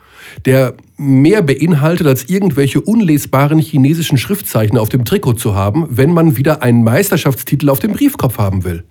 [0.45, 6.37] der mehr beinhaltet, als irgendwelche unlesbaren chinesischen Schriftzeichen auf dem Trikot zu haben, wenn man
[6.37, 8.85] wieder einen Meisterschaftstitel auf dem Briefkopf haben will.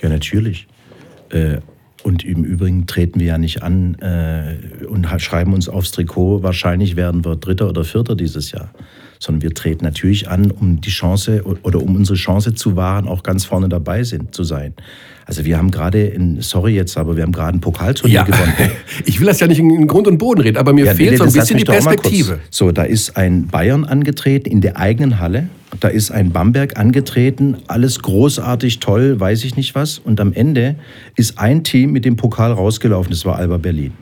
[0.00, 0.66] Ja, natürlich.
[1.30, 1.58] Äh,
[2.02, 6.96] und im Übrigen treten wir ja nicht an äh, und schreiben uns aufs Trikot, wahrscheinlich
[6.96, 8.70] werden wir Dritter oder Vierter dieses Jahr
[9.22, 13.22] sondern wir treten natürlich an, um die Chance oder um unsere Chance zu wahren, auch
[13.22, 14.74] ganz vorne dabei sind, zu sein.
[15.32, 18.52] Also wir haben gerade, in, sorry jetzt, aber wir haben gerade ein Pokalturnier Ja, gewonnen.
[19.06, 21.16] ich will das ja nicht in Grund und Boden reden, aber mir Ja, fehlt nee,
[21.16, 21.64] so ein bisschen die.
[21.64, 22.40] Perspektive.
[22.50, 25.48] So, da ist ein Bayern angetreten in der eigenen Halle.
[25.80, 29.98] Da ist ein Bamberg angetreten, alles großartig, toll, weiß ich nicht was.
[29.98, 30.74] Und am Ende
[31.16, 33.92] ist ein Team mit dem Pokal rausgelaufen, das war Alba Berlin.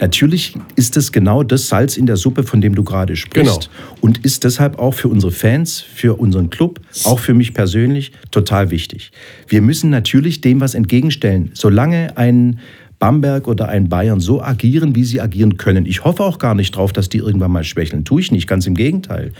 [0.00, 3.70] Natürlich ist es genau das Salz in der Suppe, von dem du gerade sprichst.
[3.70, 3.96] Genau.
[4.00, 8.70] Und ist deshalb auch für unsere Fans, für unseren Club, auch für mich persönlich total
[8.70, 9.12] wichtig.
[9.48, 11.50] Wir müssen natürlich dem was entgegenstellen.
[11.54, 12.58] Solange ein
[12.98, 15.86] Bamberg oder ein Bayern so agieren, wie sie agieren können.
[15.86, 18.04] Ich hoffe auch gar nicht drauf, dass die irgendwann mal schwächeln.
[18.04, 19.32] Tue ich nicht, ganz im Gegenteil.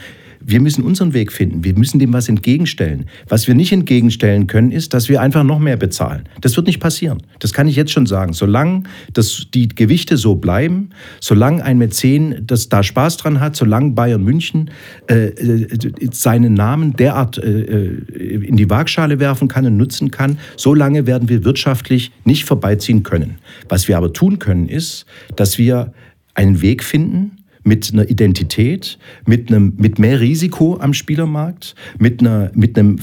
[0.45, 1.63] Wir müssen unseren Weg finden.
[1.63, 3.05] Wir müssen dem was entgegenstellen.
[3.27, 6.23] Was wir nicht entgegenstellen können, ist, dass wir einfach noch mehr bezahlen.
[6.41, 7.23] Das wird nicht passieren.
[7.39, 8.33] Das kann ich jetzt schon sagen.
[8.33, 13.91] Solange das, die Gewichte so bleiben, solange ein Mäzen das da Spaß dran hat, solange
[13.91, 14.71] Bayern München
[15.09, 15.67] äh, äh,
[16.11, 21.29] seinen Namen derart äh, äh, in die Waagschale werfen kann und nutzen kann, solange werden
[21.29, 23.37] wir wirtschaftlich nicht vorbeiziehen können.
[23.69, 25.93] Was wir aber tun können, ist, dass wir
[26.35, 32.51] einen Weg finden, mit einer Identität, mit, einem, mit mehr Risiko am Spielermarkt, mit, einer,
[32.53, 32.99] mit einem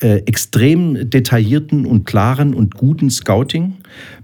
[0.00, 3.74] äh, extrem detaillierten und klaren und guten Scouting,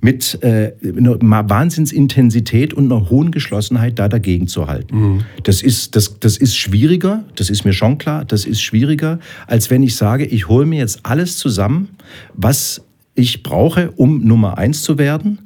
[0.00, 5.24] mit äh, einer Wahnsinnsintensität und einer hohen Geschlossenheit da dagegen zu halten.
[5.42, 9.70] Das, ist, das, das ist schwieriger, das ist mir schon klar, das ist schwieriger, als
[9.70, 11.88] wenn ich sage, ich hole mir jetzt alles zusammen,
[12.34, 12.82] was
[13.14, 15.40] ich brauche, um Nummer eins zu werden.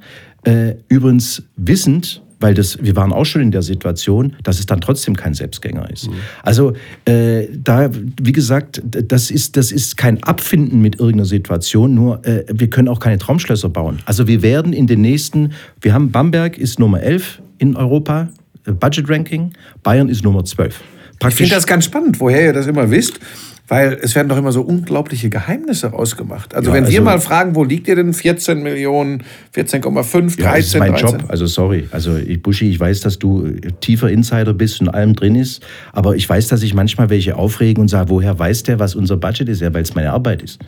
[0.44, 4.82] Äh, übrigens wissend, weil das, wir waren auch schon in der Situation, dass es dann
[4.82, 6.10] trotzdem kein Selbstgänger ist.
[6.42, 6.74] Also
[7.06, 7.88] äh, da,
[8.20, 12.88] wie gesagt, das ist, das ist kein Abfinden mit irgendeiner Situation, nur äh, wir können
[12.88, 14.00] auch keine Traumschlösser bauen.
[14.04, 18.28] Also wir werden in den nächsten, wir haben Bamberg ist Nummer 11 in Europa,
[18.66, 20.82] äh, Budget Ranking, Bayern ist Nummer 12.
[21.26, 23.20] Ich finde das ganz spannend, woher ihr das immer wisst.
[23.66, 26.54] Weil es werden doch immer so unglaubliche Geheimnisse rausgemacht.
[26.54, 28.12] Also Ja, wenn wir also- mal fragen, wo liegt ihr denn?
[28.12, 29.22] 14 Millionen,
[29.52, 31.20] 14,5, 13, Ja, das ist mein 13.
[31.20, 31.24] Job.
[31.28, 31.88] Also sorry.
[31.90, 33.48] Also ich- Buschi, ich weiß, dass du
[33.80, 35.64] tiefer Insider bist und allem drin ist.
[35.92, 39.16] Aber ich weiß, dass ich manchmal welche aufregen und sage, woher weiß der, was unser
[39.16, 39.60] Budget ist?
[39.62, 40.60] Ja, weil es meine Arbeit ist.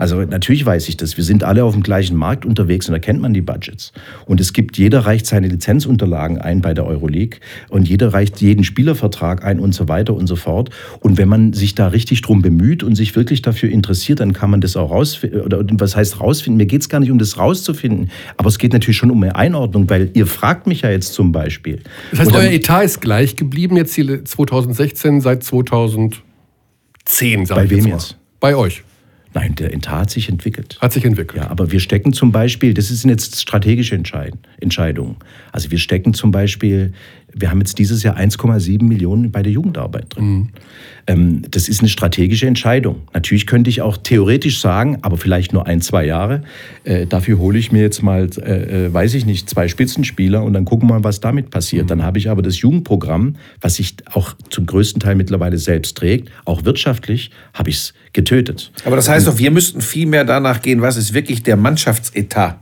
[0.00, 1.18] Also natürlich weiß ich das.
[1.18, 3.92] Wir sind alle auf dem gleichen Markt unterwegs und da kennt man die Budgets.
[4.24, 8.64] Und es gibt, jeder reicht seine Lizenzunterlagen ein bei der Euroleague und jeder reicht jeden
[8.64, 10.70] Spielervertrag ein und so weiter und so fort.
[11.00, 14.50] Und wenn man sich da richtig drum bemüht und sich wirklich dafür interessiert, dann kann
[14.50, 15.42] man das auch rausfinden.
[15.42, 16.56] Oder was heißt rausfinden?
[16.56, 18.10] Mir geht es gar nicht um das rauszufinden.
[18.38, 21.30] Aber es geht natürlich schon um eine Einordnung, weil ihr fragt mich ja jetzt zum
[21.30, 21.80] Beispiel.
[22.10, 27.64] Das heißt, dann- euer Etat ist gleich geblieben jetzt hier 2016 seit 2010, sag Bei
[27.64, 27.90] ich wem mal.
[27.90, 28.16] jetzt?
[28.40, 28.82] Bei euch.
[29.32, 30.76] Nein, der Etat hat sich entwickelt.
[30.80, 31.42] Hat sich entwickelt.
[31.42, 35.16] Ja, aber wir stecken zum Beispiel, das sind jetzt strategische Entscheid Entscheidungen.
[35.52, 36.92] Also wir stecken zum Beispiel,
[37.34, 40.50] wir haben jetzt dieses Jahr 1,7 Millionen bei der Jugendarbeit drin.
[41.06, 43.02] Ähm, das ist eine strategische Entscheidung.
[43.12, 46.42] Natürlich könnte ich auch theoretisch sagen, aber vielleicht nur ein, zwei Jahre.
[46.84, 50.52] Äh, dafür hole ich mir jetzt mal, äh, äh, weiß ich nicht, zwei Spitzenspieler und
[50.52, 51.90] dann gucken wir mal, was damit passiert.
[51.90, 56.30] Dann habe ich aber das Jugendprogramm, was sich auch zum größten Teil mittlerweile selbst trägt,
[56.44, 58.72] auch wirtschaftlich, habe ich es getötet.
[58.84, 62.58] Aber das heißt doch, wir müssten viel mehr danach gehen, was ist wirklich der Mannschaftsetat.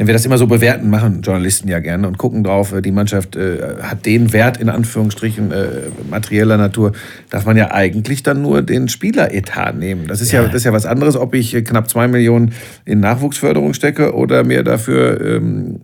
[0.00, 2.90] Wenn wir das immer so bewerten, machen Journalisten ja gerne und gucken drauf, äh, die
[2.90, 5.66] Mannschaft äh, hat den Wert in Anführungsstrichen äh,
[6.08, 6.92] materieller Natur,
[7.28, 10.06] darf man ja eigentlich dann nur den Spieleretat nehmen.
[10.06, 12.54] Das ist ja, das ist ja was anderes, ob ich äh, knapp zwei Millionen
[12.86, 15.80] in Nachwuchsförderung stecke oder mir dafür, ähm,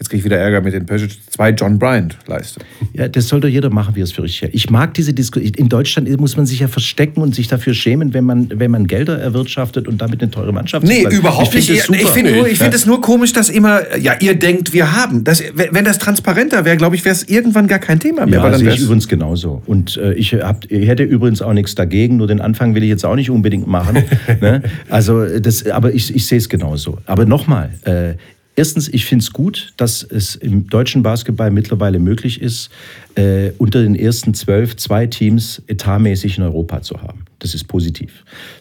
[0.00, 2.60] jetzt kriege ich wieder Ärger mit den Peugeot, zwei John Bryant leiste.
[2.94, 4.54] Ja, das soll doch jeder machen, wie er es für richtig hält.
[4.54, 5.52] Ich mag diese Diskussion.
[5.54, 8.86] In Deutschland muss man sich ja verstecken und sich dafür schämen, wenn man, wenn man
[8.86, 11.18] Gelder erwirtschaftet und damit eine teure Mannschaft Nee, zulässt.
[11.18, 11.90] überhaupt ich nicht.
[11.90, 15.22] Ich finde nur- ich finde es nur komisch, dass immer, ja, ihr denkt, wir haben.
[15.22, 18.36] Das, wenn das transparenter wäre, glaube ich, wäre es irgendwann gar kein Thema mehr.
[18.38, 19.62] Ja, weil dann sehe ich übrigens genauso.
[19.66, 22.88] Und äh, ich, hab, ich hätte übrigens auch nichts dagegen, nur den Anfang will ich
[22.88, 23.98] jetzt auch nicht unbedingt machen.
[24.40, 24.62] ne?
[24.88, 26.98] Also das, aber ich, ich sehe es genauso.
[27.04, 28.14] Aber nochmal, äh,
[28.60, 32.68] erstens, ich finde es gut, dass es im deutschen Basketball mittlerweile möglich ist,
[33.14, 37.24] äh, unter den ersten zwölf zwei Teams etatmäßig in Europa zu haben.
[37.38, 38.10] Das ist positiv.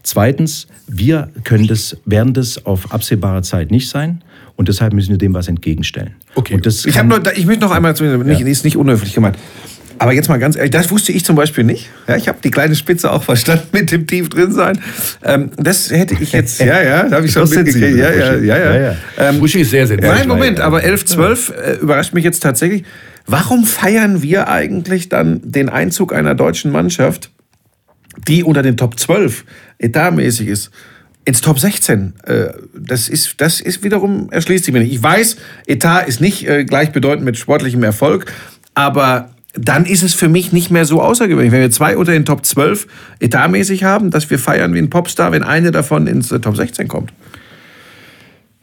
[0.03, 4.23] Zweitens, wir können das, werden das auf absehbare Zeit nicht sein.
[4.55, 6.15] Und deshalb müssen wir dem was entgegenstellen.
[6.35, 6.59] Okay.
[6.65, 7.93] Ich, kann- nur, ich möchte noch einmal,
[8.25, 9.37] nicht, ist nicht unhöflich gemeint.
[9.99, 11.89] Aber jetzt mal ganz ehrlich, das wusste ich zum Beispiel nicht.
[12.07, 14.79] Ja, ich habe die kleine Spitze auch verstanden mit dem tief drin sein.
[15.23, 17.97] Ähm, das hätte ich jetzt, ja, ja, da habe ich schon mitgekriegt.
[17.97, 18.57] Ja, ja, ja, ja.
[18.57, 18.95] Ja, ja.
[19.17, 20.27] Ähm, ist sehr, sehr Nein.
[20.27, 22.85] Moment, aber 11, 12 äh, überrascht mich jetzt tatsächlich.
[23.27, 27.29] Warum feiern wir eigentlich dann den Einzug einer deutschen Mannschaft,
[28.25, 29.43] die unter den Top 12
[29.79, 30.71] etatmäßig ist,
[31.25, 32.13] ins Top 16?
[32.23, 34.93] Äh, das, ist, das ist wiederum, erschließt sich mir nicht.
[34.93, 35.35] Ich weiß,
[35.67, 38.31] Etat ist nicht äh, gleichbedeutend mit sportlichem Erfolg,
[38.73, 39.31] aber
[39.65, 41.51] dann ist es für mich nicht mehr so außergewöhnlich.
[41.51, 42.87] Wenn wir zwei unter den Top 12
[43.19, 46.87] etatmäßig haben, dass wir feiern wie ein Popstar, wenn eine davon ins äh, Top 16
[46.87, 47.13] kommt.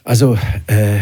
[0.05, 0.99] Also, äh,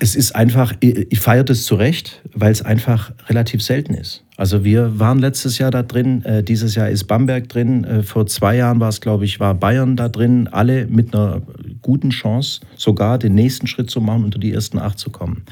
[0.00, 4.24] es ist einfach, ich, ich feiere das zu Recht, weil es einfach relativ selten ist.
[4.38, 8.28] Also wir waren letztes Jahr da drin, äh, dieses Jahr ist Bamberg drin, äh, vor
[8.28, 11.42] zwei Jahren war es, glaube ich, war Bayern da drin, alle mit einer
[11.82, 15.42] guten Chance, sogar den nächsten Schritt zu machen, unter die ersten acht zu kommen.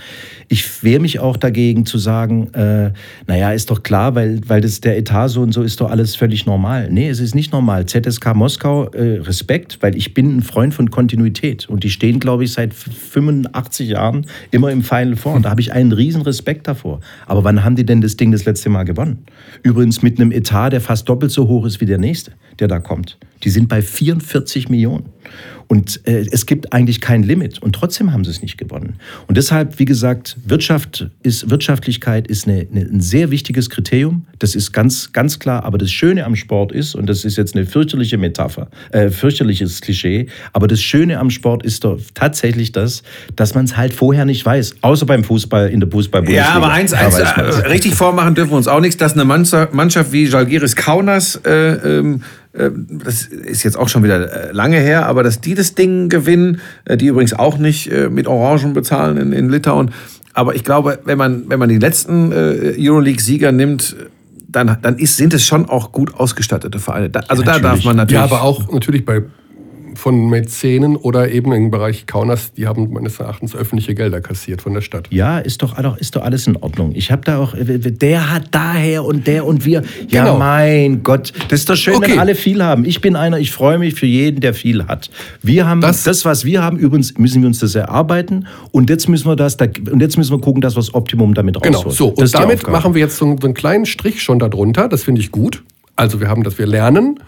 [0.46, 2.92] Ich wehre mich auch dagegen zu sagen, äh,
[3.26, 6.14] naja, ist doch klar, weil, weil das der Etat so und so ist doch alles
[6.14, 6.88] völlig normal.
[6.88, 7.86] Nee, es ist nicht normal.
[7.86, 12.44] ZSK Moskau, äh, Respekt, weil ich bin ein Freund von Kontinuität und die stehen, glaube
[12.44, 16.68] ich, seit 85 Jahren immer im Final Four und da habe ich einen riesen Respekt
[16.68, 17.00] davor.
[17.26, 19.24] Aber wann haben die denn das Ding das letzte Mal Mal gewonnen.
[19.62, 22.78] Übrigens mit einem Etat, der fast doppelt so hoch ist wie der nächste, der da
[22.78, 23.16] kommt.
[23.42, 25.06] Die sind bei 44 Millionen.
[25.68, 27.60] Und äh, es gibt eigentlich kein Limit.
[27.60, 28.94] Und trotzdem haben sie es nicht gewonnen.
[29.26, 34.26] Und deshalb, wie gesagt, Wirtschaft ist, Wirtschaftlichkeit ist eine, eine, ein sehr wichtiges Kriterium.
[34.38, 35.64] Das ist ganz, ganz klar.
[35.64, 39.80] Aber das Schöne am Sport ist, und das ist jetzt eine fürchterliche Metapher, äh, fürchterliches
[39.80, 43.02] Klischee, aber das Schöne am Sport ist doch tatsächlich das,
[43.34, 44.76] dass man es halt vorher nicht weiß.
[44.82, 46.48] Außer beim Fußball, in der Fußball-Bundesliga.
[46.48, 50.12] Ja, aber eins, eins äh, richtig vormachen dürfen wir uns auch nichts, dass eine Mannschaft
[50.12, 52.45] wie Jalgiris Kaunas äh, ähm, äh,
[52.88, 56.60] das ist jetzt auch schon wieder äh, lange her, aber dass die das Ding gewinnen,
[56.84, 59.90] äh, die übrigens auch nicht mit Orangen bezahlen in, in Litauen.
[60.32, 63.96] Aber ich glaube, wenn man, wenn man die letzten Euroleague-Sieger nimmt,
[64.48, 67.10] dann, dann ist, sind es schon auch gut ausgestattete Vereine.
[67.28, 68.18] also ja, da darf man natürlich.
[68.18, 69.22] Ja, aber auch natürlich bei
[69.96, 74.74] von Mäzenen oder eben im Bereich Kaunas, die haben meines Erachtens öffentliche Gelder kassiert von
[74.74, 75.08] der Stadt.
[75.10, 76.92] Ja, ist doch, ist doch alles in Ordnung.
[76.94, 79.82] Ich habe da auch, der hat daher und der und wir.
[80.08, 80.38] Ja, genau.
[80.38, 82.12] mein Gott, das ist doch schön, okay.
[82.12, 82.84] wenn alle viel haben.
[82.84, 85.10] Ich bin einer, ich freue mich für jeden, der viel hat.
[85.42, 89.08] Wir haben das, das, was wir haben, übrigens müssen wir uns das erarbeiten und jetzt
[89.08, 91.82] müssen wir das, und jetzt müssen wir gucken, dass wir das Optimum damit rausholen.
[91.82, 92.08] Genau, so.
[92.08, 94.88] Und damit machen wir jetzt so einen kleinen Strich schon darunter.
[94.88, 95.62] Das finde ich gut.
[95.96, 97.18] Also wir haben, dass wir lernen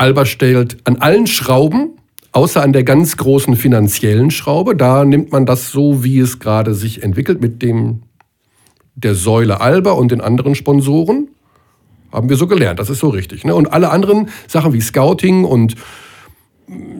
[0.00, 1.90] Alba stellt an allen Schrauben,
[2.32, 6.74] außer an der ganz großen finanziellen Schraube, da nimmt man das so, wie es gerade
[6.74, 8.02] sich entwickelt, mit dem
[8.94, 11.28] der Säule Alba und den anderen Sponsoren.
[12.10, 13.44] Haben wir so gelernt, das ist so richtig.
[13.44, 13.54] Ne?
[13.54, 15.74] Und alle anderen Sachen wie Scouting und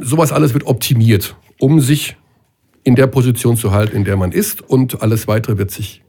[0.03, 2.17] sowas alles wird optimiert, um sich
[2.85, 4.61] in der Position zu halten, in der man ist.
[4.61, 6.03] Und alles weitere wird sich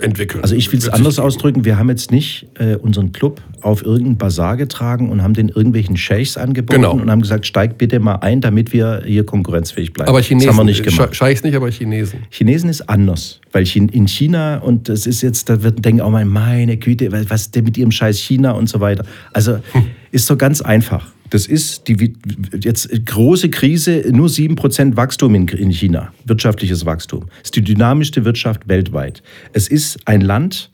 [0.00, 0.42] entwickeln.
[0.42, 1.64] Also ich will es anders ausdrücken.
[1.64, 5.96] Wir haben jetzt nicht äh, unseren Club auf irgendeinen Bazar getragen und haben den irgendwelchen
[5.96, 6.92] Sheikhs angeboten genau.
[6.92, 10.08] und haben gesagt, steigt bitte mal ein, damit wir hier konkurrenzfähig bleiben.
[10.08, 11.14] Aber Chinesen, das haben wir nicht gemacht.
[11.14, 12.20] Scheichs nicht, aber Chinesen.
[12.30, 16.24] Chinesen ist anders, weil in China und das ist jetzt, da wird denken auch mal,
[16.24, 19.04] meine Güte, was denn mit ihrem Scheiß China und so weiter.
[19.32, 19.86] Also hm.
[20.10, 21.06] ist so ganz einfach.
[21.32, 22.12] Das ist die
[22.60, 27.24] jetzt große Krise, nur 7% Wachstum in, in China, wirtschaftliches Wachstum.
[27.36, 29.22] Es ist die dynamischste Wirtschaft weltweit.
[29.54, 30.70] Es ist ein Land,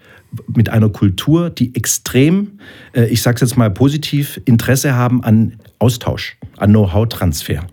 [0.55, 2.59] mit einer Kultur, die extrem,
[2.93, 7.65] äh, ich sage es jetzt mal positiv, Interesse haben an Austausch, an Know-how-Transfer.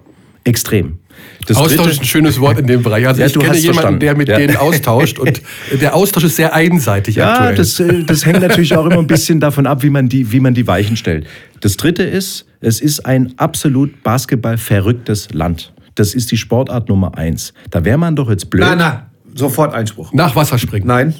[0.44, 1.00] Extrem.
[1.48, 3.08] Das Austausch dritte, ist ein schönes Wort in dem Bereich.
[3.08, 4.00] Also ja, ich kenne jemanden, verstanden.
[4.00, 4.38] der mit ja.
[4.38, 5.42] denen austauscht und
[5.80, 7.56] der Austausch ist sehr einseitig ja, aktuell.
[7.56, 10.40] Das, äh, das hängt natürlich auch immer ein bisschen davon ab, wie man, die, wie
[10.40, 11.28] man die Weichen stellt.
[11.62, 15.74] Das dritte ist, es ist ein absolut basketballverrücktes Land.
[15.96, 17.54] Das ist die Sportart Nummer eins.
[17.70, 18.66] Da wäre man doch jetzt blöd.
[18.66, 19.00] Nein, nein,
[19.34, 20.12] sofort Einspruch.
[20.14, 20.88] Nach Wasserspringen.
[20.88, 21.14] Nein.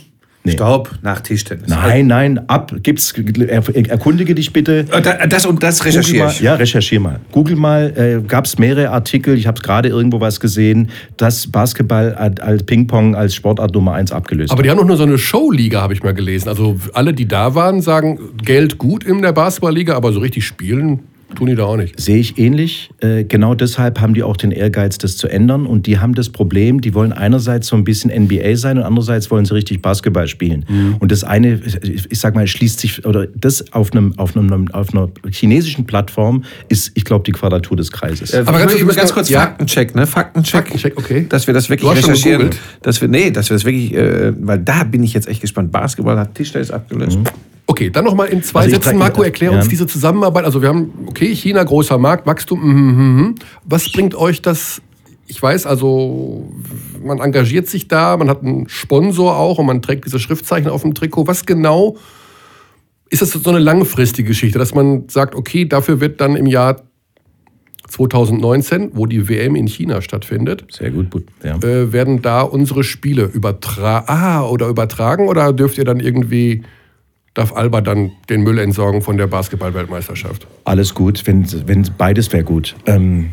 [0.46, 0.52] Nee.
[0.52, 1.68] Stopp, nach Tischtennis.
[1.68, 4.86] Nein, nein, ab, gibt's, erkundige dich bitte.
[4.92, 6.40] Äh, das und das recherchiere ich.
[6.40, 7.20] Ja, recherchiere mal.
[7.32, 12.14] Google mal, äh, gab es mehrere Artikel, ich habe gerade irgendwo was gesehen, dass Basketball
[12.14, 15.82] als Ping-Pong als Sportart Nummer eins abgelöst Aber die haben doch nur so eine Showliga,
[15.82, 16.48] habe ich mal gelesen.
[16.50, 21.00] Also alle, die da waren, sagen, Geld gut in der Basketballliga, aber so richtig spielen
[21.36, 22.00] Tun die da auch nicht.
[22.00, 22.90] Sehe ich ähnlich.
[23.02, 25.66] Äh, genau deshalb haben die auch den Ehrgeiz, das zu ändern.
[25.66, 29.30] Und die haben das Problem, die wollen einerseits so ein bisschen NBA sein und andererseits
[29.32, 30.66] wollen sie richtig Basketball spielen.
[30.68, 30.96] Mhm.
[31.00, 34.94] Und das eine, ich sag mal, schließt sich, oder das auf, einem, auf, einem, auf
[34.94, 38.34] einer chinesischen Plattform ist, ich glaube, die Quadratur des Kreises.
[38.34, 39.42] Äh, Aber ganz, ganz kurz ja.
[39.42, 40.08] Faktencheck, ne?
[40.08, 40.64] Faktencheck.
[40.64, 41.26] Faktencheck, okay.
[41.28, 42.50] Dass wir das wirklich recherchieren.
[42.82, 45.72] Dass wir, nee, dass wir das wirklich, äh, weil da bin ich jetzt echt gespannt.
[45.72, 47.20] Basketball hat Tischtennis abgelöst.
[47.20, 47.26] Mhm.
[47.68, 49.70] Okay, dann nochmal in zwei also Sätzen, Marco, erklär uns ja.
[49.70, 50.46] diese Zusammenarbeit.
[50.46, 52.60] Also wir haben, okay, China, großer Markt, Wachstum.
[52.60, 53.36] Mm, mm, mm.
[53.64, 54.82] Was bringt euch das?
[55.28, 56.48] Ich weiß, also
[57.04, 60.84] man engagiert sich da, man hat einen Sponsor auch und man trägt diese Schriftzeichen auf
[60.84, 61.26] dem Trikot.
[61.26, 61.98] Was genau
[63.10, 66.84] ist das so eine langfristige Geschichte, dass man sagt, okay, dafür wird dann im Jahr
[67.88, 71.08] 2019, wo die WM in China stattfindet, sehr gut,
[71.44, 71.56] ja.
[71.58, 76.64] äh, werden da unsere Spiele übertragen ah, oder übertragen oder dürft ihr dann irgendwie
[77.36, 80.48] darf Alba dann den Müll entsorgen von der Basketball-Weltmeisterschaft.
[80.64, 82.76] Alles gut, wenn, wenn beides wäre gut.
[82.88, 83.30] Ähm,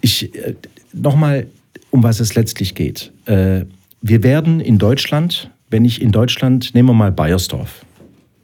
[0.00, 0.54] ich äh,
[0.94, 1.46] nochmal,
[1.90, 3.12] um was es letztlich geht.
[3.26, 3.66] Äh,
[4.00, 7.84] wir werden in Deutschland wenn ich in Deutschland, nehmen wir mal Bayersdorf.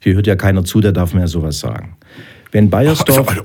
[0.01, 1.97] Hier hört ja keiner zu, der darf mir sowas sagen.
[2.51, 3.45] Wenn Bayersdorf,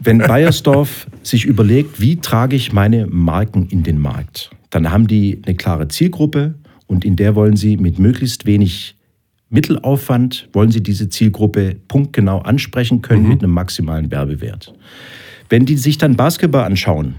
[0.00, 5.42] wenn Bayersdorf sich überlegt, wie trage ich meine Marken in den Markt, dann haben die
[5.44, 6.54] eine klare Zielgruppe
[6.86, 8.94] und in der wollen sie mit möglichst wenig
[9.50, 14.74] Mittelaufwand, wollen sie diese Zielgruppe punktgenau ansprechen können mit einem maximalen Werbewert.
[15.48, 17.14] Wenn die sich dann Basketball anschauen,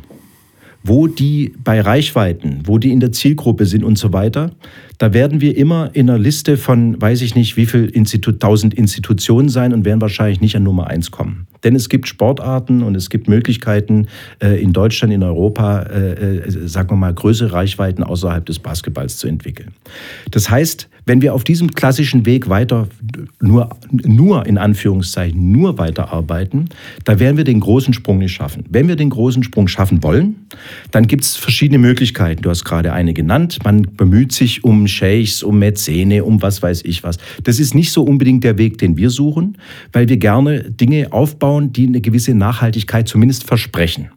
[0.83, 4.51] wo die bei Reichweiten, wo die in der Zielgruppe sind und so weiter,
[4.97, 8.73] da werden wir immer in einer Liste von, weiß ich nicht, wie viel Institu tausend
[8.73, 11.47] Institutionen sein und werden wahrscheinlich nicht an Nummer eins kommen.
[11.63, 14.07] Denn es gibt Sportarten und es gibt Möglichkeiten
[14.41, 19.17] äh, in Deutschland, in Europa, äh, äh, sagen wir mal, größere Reichweiten außerhalb des Basketballs
[19.17, 19.73] zu entwickeln.
[20.31, 22.87] Das heißt, wenn wir auf diesem klassischen Weg weiter
[23.41, 26.69] nur, nur in Anführungszeichen nur weiterarbeiten,
[27.03, 28.63] da werden wir den großen Sprung nicht schaffen.
[28.69, 30.35] Wenn wir den großen Sprung schaffen wollen,
[30.91, 32.43] dann gibt es verschiedene Möglichkeiten.
[32.43, 33.57] Du hast gerade eine genannt.
[33.63, 37.17] Man bemüht sich um Sheikhs, um Mäzene, um was weiß ich was.
[37.43, 39.57] Das ist nicht so unbedingt der Weg, den wir suchen,
[39.91, 44.09] weil wir gerne Dinge aufbauen, die eine gewisse Nachhaltigkeit zumindest versprechen.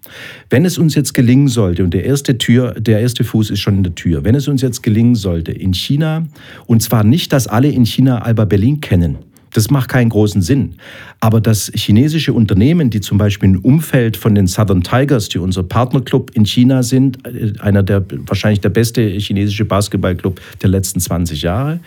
[0.51, 3.79] Wenn es uns jetzt gelingen sollte, und der erste Tür, der erste Fuß ist schon
[3.79, 6.27] in der Tür, wenn es uns jetzt gelingen sollte, in China,
[6.66, 9.18] und zwar nicht, dass alle in China Alba Berlin kennen,
[9.53, 10.77] das macht keinen großen Sinn.
[11.21, 15.62] Aber dass chinesische Unternehmen, die zum Beispiel im Umfeld von den Southern Tigers, die unser
[15.62, 21.43] Partnerclub in China sind, äh, einer der wahrscheinlich der beste chinesische Basketballclub der letzten 20
[21.43, 21.81] Jahre,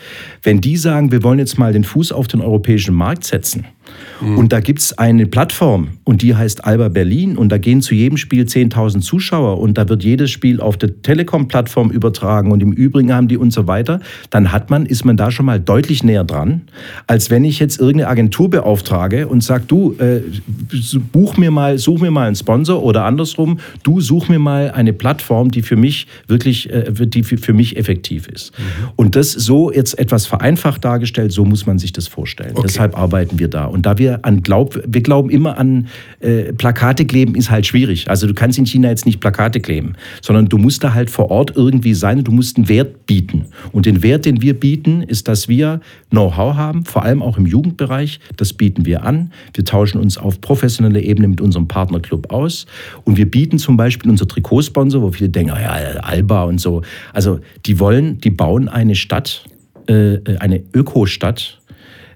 [0.44, 3.66] wenn die sagen, wir wollen jetzt mal den Fuß auf den europäischen Markt setzen,
[4.22, 7.94] und da gibt es eine Plattform und die heißt Alba Berlin und da gehen zu
[7.94, 12.72] jedem Spiel 10.000 Zuschauer und da wird jedes Spiel auf der Telekom-Plattform übertragen und im
[12.72, 14.00] Übrigen haben die und so weiter,
[14.30, 16.62] dann hat man, ist man da schon mal deutlich näher dran,
[17.08, 20.22] als wenn ich jetzt irgendeine Agentur beauftrage und sage, du, äh,
[21.12, 24.94] buch mir mal, such mir mal einen Sponsor oder andersrum, du such mir mal eine
[24.94, 28.54] Plattform, die für mich wirklich, äh, die für, für mich effektiv ist.
[28.96, 32.52] Und das so jetzt etwas vereinfacht dargestellt, so muss man sich das vorstellen.
[32.54, 32.68] Okay.
[32.68, 33.66] Deshalb arbeiten wir da.
[33.66, 35.88] Und da wir an Glaub, wir glauben immer an
[36.20, 38.10] äh, Plakate kleben ist halt schwierig.
[38.10, 41.32] Also du kannst in China jetzt nicht Plakate kleben, sondern du musst da halt vor
[41.32, 43.46] Ort irgendwie sein und du musst einen Wert bieten.
[43.72, 47.45] Und den Wert, den wir bieten, ist, dass wir Know-how haben, vor allem auch im
[47.46, 48.20] Jugendbereich.
[48.38, 49.32] Das bieten wir an.
[49.54, 52.66] Wir tauschen uns auf professioneller Ebene mit unserem Partnerclub aus.
[53.04, 56.82] Und wir bieten zum Beispiel unser Trikotsponsor, wo viele denken, ja, Alba und so.
[57.14, 59.46] Also die wollen, die bauen eine Stadt,
[59.88, 61.60] äh, eine Ökostadt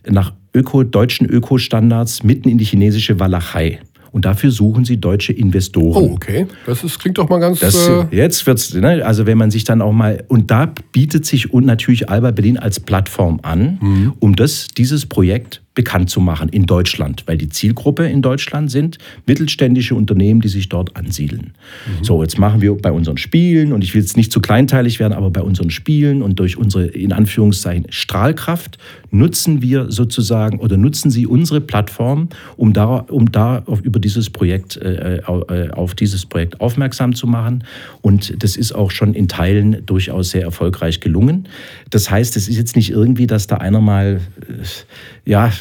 [0.08, 3.80] nach Öko, deutschen Ökostandards mitten in die chinesische Walachei.
[4.12, 6.04] Und dafür suchen sie deutsche Investoren.
[6.04, 6.48] Oh, okay.
[6.65, 7.60] Das ist, klingt doch mal ganz.
[7.60, 11.26] Das, äh, jetzt wird's, ne, also wenn man sich dann auch mal, und da bietet
[11.26, 14.13] sich und natürlich Alba Berlin als Plattform an, Mhm.
[14.19, 18.98] um das, dieses Projekt bekannt zu machen in Deutschland, weil die Zielgruppe in Deutschland sind
[19.26, 21.54] mittelständische Unternehmen, die sich dort ansiedeln.
[22.00, 22.04] Mhm.
[22.04, 25.14] So, jetzt machen wir bei unseren Spielen, und ich will jetzt nicht zu kleinteilig werden,
[25.14, 28.78] aber bei unseren Spielen und durch unsere, in Anführungszeichen, Strahlkraft
[29.12, 34.30] nutzen wir sozusagen oder nutzen sie unsere Plattform, um da, um da auf, über dieses
[34.30, 37.64] Projekt, äh, au- äh, auf dieses Projekt aufmerksam zu machen.
[38.02, 41.48] Und das ist auch schon in Teilen durchaus sehr erfolgreich gelungen.
[41.90, 45.52] Das heißt, es ist jetzt nicht irgendwie, dass da einer mal, äh, ja,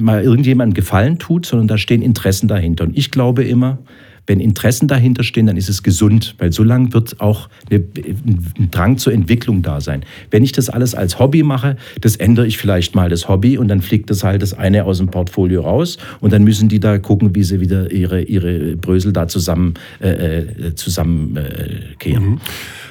[0.00, 2.84] mal irgendjemandem Gefallen tut, sondern da stehen Interessen dahinter.
[2.84, 3.78] Und ich glaube immer,
[4.26, 8.98] wenn Interessen dahinter stehen, dann ist es gesund, weil so lange wird auch ein Drang
[8.98, 10.04] zur Entwicklung da sein.
[10.30, 13.68] Wenn ich das alles als Hobby mache, das ändere ich vielleicht mal das Hobby und
[13.68, 16.98] dann fliegt das halt das eine aus dem Portfolio raus und dann müssen die da
[16.98, 22.40] gucken, wie sie wieder ihre, ihre Brösel da zusammen, äh, äh, zusammen äh, kehren.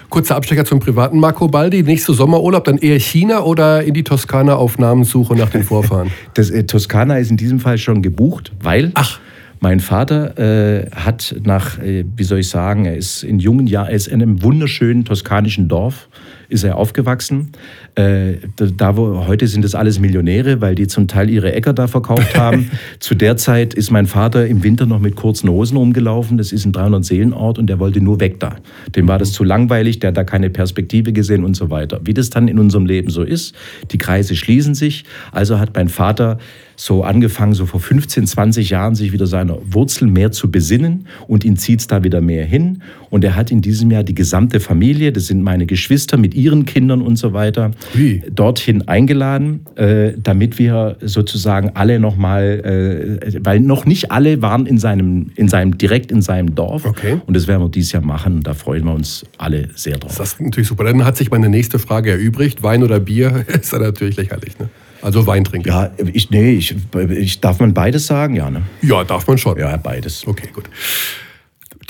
[0.09, 1.83] Kurzer Abstecher zum privaten Marco Baldi.
[1.83, 6.11] Nächster Sommerurlaub dann eher China oder in die Toskana auf Namenssuche nach den Vorfahren?
[6.33, 9.19] Das äh, Toskana ist in diesem Fall schon gebucht, weil Ach.
[9.59, 13.87] mein Vater äh, hat nach, äh, wie soll ich sagen, er ist in jungen Jahren,
[13.87, 16.09] er ist in einem wunderschönen toskanischen Dorf,
[16.49, 17.51] ist er aufgewachsen.
[17.95, 21.87] Äh, da, wo heute sind das alles Millionäre, weil die zum Teil ihre Äcker da
[21.87, 22.71] verkauft haben.
[22.99, 26.37] Zu der Zeit ist mein Vater im Winter noch mit kurzen Hosen rumgelaufen.
[26.37, 28.55] Das ist ein 300-Seelen-Ort und der wollte nur weg da.
[28.95, 32.01] Dem war das zu langweilig, der hat da keine Perspektive gesehen und so weiter.
[32.03, 33.55] Wie das dann in unserem Leben so ist,
[33.91, 35.05] die Kreise schließen sich.
[35.31, 36.37] Also hat mein Vater
[36.75, 41.43] so angefangen, so vor 15, 20 Jahren, sich wieder seiner Wurzeln mehr zu besinnen und
[41.43, 42.81] ihn zieht es da wieder mehr hin.
[43.09, 46.65] Und er hat in diesem Jahr die gesamte Familie, das sind meine Geschwister mit ihren
[46.65, 48.21] Kindern und so weiter, Hui.
[48.33, 54.77] dorthin eingeladen, äh, damit wir sozusagen alle nochmal, äh, weil noch nicht alle waren in
[54.77, 56.85] seinem, in seinem, direkt in seinem Dorf.
[56.85, 57.19] Okay.
[57.25, 60.17] Und das werden wir dieses Jahr machen und da freuen wir uns alle sehr drauf.
[60.17, 60.83] Das ist natürlich super.
[60.83, 62.63] Dann hat sich meine nächste Frage erübrigt.
[62.63, 64.57] Wein oder Bier ist dann natürlich lächerlich.
[64.59, 64.69] Ne?
[65.05, 65.67] Also Wein trinken.
[65.67, 66.75] Ja, ich, nee, ich,
[67.11, 68.35] ich, darf man beides sagen?
[68.35, 68.63] Ja, ne?
[68.81, 69.55] ja, darf man schon.
[69.59, 70.25] Ja, beides.
[70.25, 70.67] Okay, gut.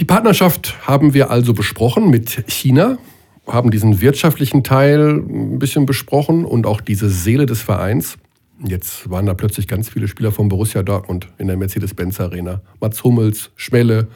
[0.02, 2.98] Die Partnerschaft haben wir also besprochen mit China.
[3.48, 8.18] haben diesen wirtschaftlichen Teil ein bisschen besprochen und auch diese Seele des Vereins.
[8.68, 12.64] Jetzt waren da plötzlich ganz viele Spieler von Borussia Dortmund in der Mercedes-Benz Arena.
[12.82, 14.10] Mats Hummels, Schmelle,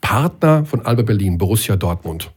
[0.00, 2.30] Partner von Alba Berlin, Borussia Dortmund.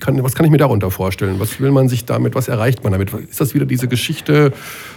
[0.00, 1.36] Kann, was kann ich mir darunter vorstellen?
[1.38, 3.12] Was will man sich damit, was erreicht man damit?
[3.12, 4.52] Ist das wieder diese Geschichte,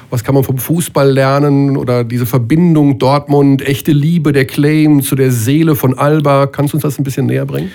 [0.09, 5.15] was kann man vom Fußball lernen oder diese Verbindung Dortmund, echte Liebe, der Claim zu
[5.15, 6.47] der Seele von Alba?
[6.47, 7.71] Kannst du uns das ein bisschen näher bringen?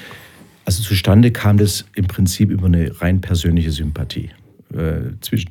[0.66, 4.30] Also zustande kam das im Prinzip über eine rein persönliche Sympathie
[4.74, 5.50] äh, zwischen,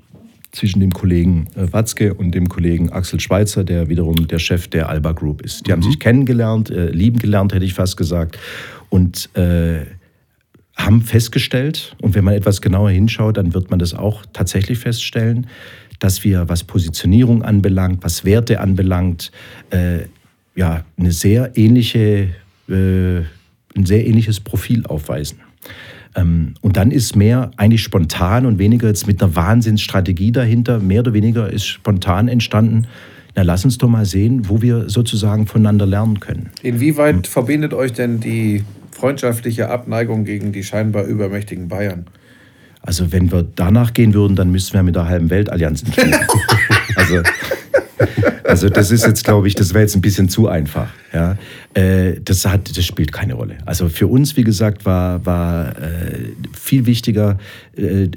[0.51, 4.89] zwischen dem Kollegen äh, Watzke und dem Kollegen Axel Schweitzer, der wiederum der Chef der
[4.89, 5.65] Alba Group ist.
[5.65, 5.73] Die mhm.
[5.73, 8.37] haben sich kennengelernt, äh, lieben gelernt, hätte ich fast gesagt.
[8.89, 9.85] Und äh,
[10.75, 15.47] haben festgestellt, und wenn man etwas genauer hinschaut, dann wird man das auch tatsächlich feststellen,
[15.99, 19.31] dass wir, was Positionierung anbelangt, was Werte anbelangt,
[19.69, 19.99] äh,
[20.55, 22.29] ja, eine sehr ähnliche
[22.69, 23.21] äh,
[23.75, 25.39] ein sehr ähnliches Profil aufweisen.
[26.15, 31.01] Ähm, und dann ist mehr eigentlich spontan und weniger jetzt mit einer Wahnsinnsstrategie dahinter, mehr
[31.01, 32.87] oder weniger ist spontan entstanden.
[33.35, 36.51] Na, lass uns doch mal sehen, wo wir sozusagen voneinander lernen können.
[36.63, 38.63] Inwieweit verbindet euch denn die
[38.95, 42.05] freundschaftliche Abneigung gegen die scheinbar übermächtigen Bayern?
[42.81, 46.15] Also wenn wir danach gehen würden, dann müssten wir mit der halben Welt Allianzen schließen.
[46.95, 47.21] also
[48.43, 50.87] also das ist jetzt, glaube ich, das wäre jetzt ein bisschen zu einfach.
[51.11, 51.37] Ja.
[51.73, 53.57] Äh, das, hat, das spielt keine Rolle.
[53.65, 57.37] Also für uns, wie gesagt, war, war äh, viel wichtiger,
[57.75, 58.07] äh,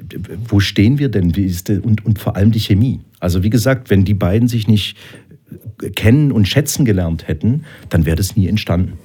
[0.47, 1.35] wo stehen wir denn?
[1.35, 3.01] Wie ist der, und, und vor allem die Chemie.
[3.19, 4.97] Also wie gesagt, wenn die beiden sich nicht
[5.97, 8.99] kennen und schätzen gelernt hätten, dann wäre das nie entstanden.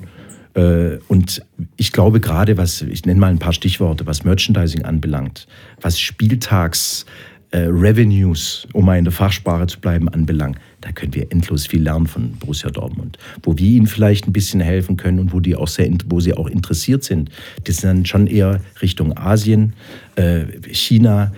[0.56, 1.42] Äh, und
[1.78, 5.48] ich glaube gerade, was, ich nenne mal ein paar Stichworte, was Merchandising anbelangt,
[5.82, 7.06] was Spieltags
[7.52, 11.84] äh, Revenues, um mal in der Fachsprache zu bleiben, anbelangt, da können wir endlos viel
[11.84, 13.18] lernen von Borussia Dortmund.
[13.44, 16.34] Wo wir ihnen vielleicht ein bisschen helfen können und wo, die auch sehr, wo sie
[16.34, 17.30] auch interessiert sind,
[17.64, 19.74] das sind dann schon eher Richtung Asien,
[20.16, 21.32] äh, China.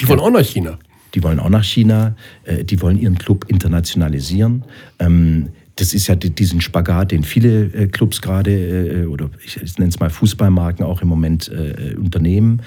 [0.00, 0.78] Die wollen auch nach China.
[1.14, 2.16] Die wollen auch nach China.
[2.62, 4.64] Die wollen ihren Club internationalisieren.
[5.82, 9.98] Das ist ja diesen Spagat, den viele äh, Clubs gerade, äh, oder ich nenne es
[9.98, 12.62] mal Fußballmarken auch im Moment äh, unternehmen.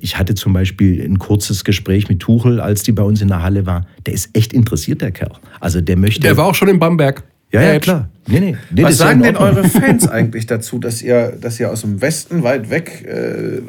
[0.00, 3.42] Ich hatte zum Beispiel ein kurzes Gespräch mit Tuchel, als die bei uns in der
[3.42, 3.84] Halle war.
[4.06, 5.32] Der ist echt interessiert, der Kerl.
[5.58, 6.20] Also der möchte.
[6.20, 7.24] Der war auch schon in Bamberg.
[7.52, 8.08] Ja, ja, klar.
[8.26, 8.56] Nee, nee.
[8.70, 12.42] nee Was sagen denn eure Fans eigentlich dazu, dass ihr, dass ihr aus dem Westen
[12.42, 13.60] weit weg äh,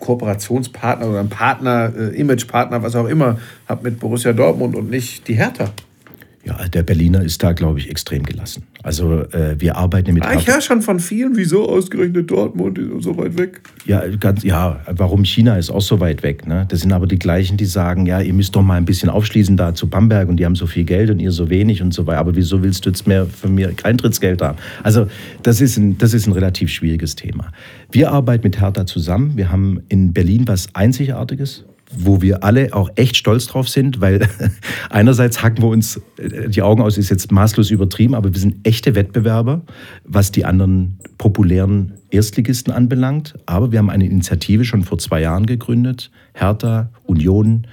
[0.00, 5.26] Kooperationspartner oder einen Partner, äh, Imagepartner, was auch immer, habt mit Borussia Dortmund und nicht
[5.26, 5.72] die Hertha?
[6.42, 8.62] Ja, der Berliner ist da, glaube ich, extrem gelassen.
[8.82, 10.24] Also äh, wir arbeiten mit.
[10.24, 13.60] Ah, ich höre schon von vielen, wieso ausgerechnet Dortmund ist so weit weg.
[13.84, 16.46] Ja, ganz, ja, warum China ist auch so weit weg.
[16.46, 16.64] Ne?
[16.70, 19.58] Das sind aber die gleichen, die sagen, ja, ihr müsst doch mal ein bisschen aufschließen
[19.58, 22.06] da zu Bamberg und die haben so viel Geld und ihr so wenig und so
[22.06, 22.20] weiter.
[22.20, 24.56] Aber wieso willst du jetzt mehr von mir Eintrittsgeld haben?
[24.82, 25.08] Also
[25.42, 27.52] das ist ein, das ist ein relativ schwieriges Thema.
[27.92, 29.36] Wir arbeiten mit Hertha zusammen.
[29.36, 34.26] Wir haben in Berlin was Einzigartiges wo wir alle auch echt stolz drauf sind, weil
[34.90, 38.66] einerseits hacken wir uns äh, die Augen aus, ist jetzt maßlos übertrieben, aber wir sind
[38.66, 39.62] echte Wettbewerber,
[40.04, 43.34] was die anderen populären Erstligisten anbelangt.
[43.46, 47.66] Aber wir haben eine Initiative schon vor zwei Jahren gegründet, Hertha, Union,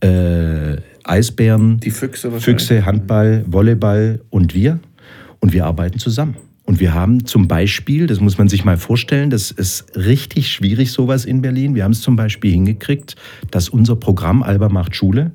[0.00, 4.78] äh, Eisbären, die Füchse, Füchse, Handball, Volleyball und wir.
[5.40, 6.36] Und wir arbeiten zusammen.
[6.64, 10.92] Und wir haben zum Beispiel, das muss man sich mal vorstellen, das ist richtig schwierig,
[10.92, 11.74] sowas in Berlin.
[11.74, 13.16] Wir haben es zum Beispiel hingekriegt,
[13.50, 15.32] dass unser Programm Alba macht Schule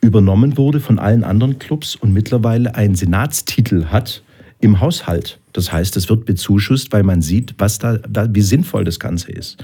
[0.00, 4.22] übernommen wurde von allen anderen Clubs und mittlerweile einen Senatstitel hat
[4.60, 5.40] im Haushalt.
[5.58, 7.98] Das heißt, es wird bezuschusst, weil man sieht, was da,
[8.30, 9.56] wie sinnvoll das Ganze ist.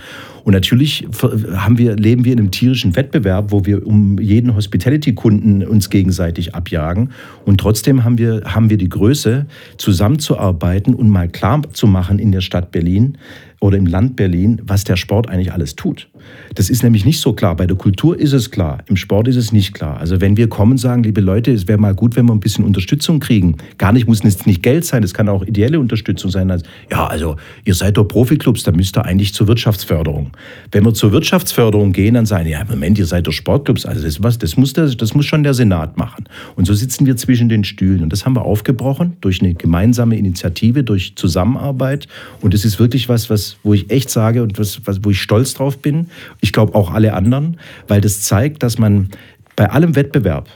[0.42, 1.06] Und natürlich
[1.54, 6.52] haben wir, leben wir in einem tierischen Wettbewerb, wo wir um jeden Hospitality-Kunden uns gegenseitig
[6.52, 7.12] abjagen.
[7.44, 9.46] Und trotzdem haben wir, haben wir die Größe,
[9.78, 13.16] zusammenzuarbeiten und mal klar zu machen in der Stadt Berlin,
[13.64, 16.10] oder im Land Berlin, was der Sport eigentlich alles tut.
[16.54, 17.56] Das ist nämlich nicht so klar.
[17.56, 19.98] Bei der Kultur ist es klar, im Sport ist es nicht klar.
[19.98, 22.40] Also wenn wir kommen und sagen, liebe Leute, es wäre mal gut, wenn wir ein
[22.40, 23.56] bisschen Unterstützung kriegen.
[23.78, 26.50] Gar nicht, muss es nicht Geld sein, es kann auch ideelle Unterstützung sein.
[26.50, 30.30] Also, ja, also ihr seid doch Profiklubs, da müsst ihr eigentlich zur Wirtschaftsförderung.
[30.72, 33.86] Wenn wir zur Wirtschaftsförderung gehen, dann sagen, ja, Moment, ihr seid doch Sportclubs.
[33.86, 36.24] Also das, was, das, muss der, das muss schon der Senat machen.
[36.56, 38.02] Und so sitzen wir zwischen den Stühlen.
[38.02, 42.06] Und das haben wir aufgebrochen durch eine gemeinsame Initiative, durch Zusammenarbeit.
[42.40, 45.20] Und es ist wirklich was, was wo ich echt sage und was, was, wo ich
[45.20, 46.06] stolz drauf bin.
[46.44, 47.56] Ich glaube auch alle anderen,
[47.88, 49.08] weil das zeigt, dass man
[49.56, 50.50] bei allem Wettbewerb,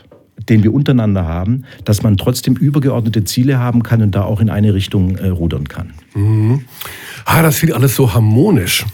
[0.47, 4.51] den wir untereinander haben, dass man trotzdem übergeordnete Ziele haben kann und da auch in
[4.51, 5.95] eine Richtung äh, rudern kann.
[6.15, 6.67] Mhm.
[7.25, 8.85] Ah, das klingt alles so harmonisch.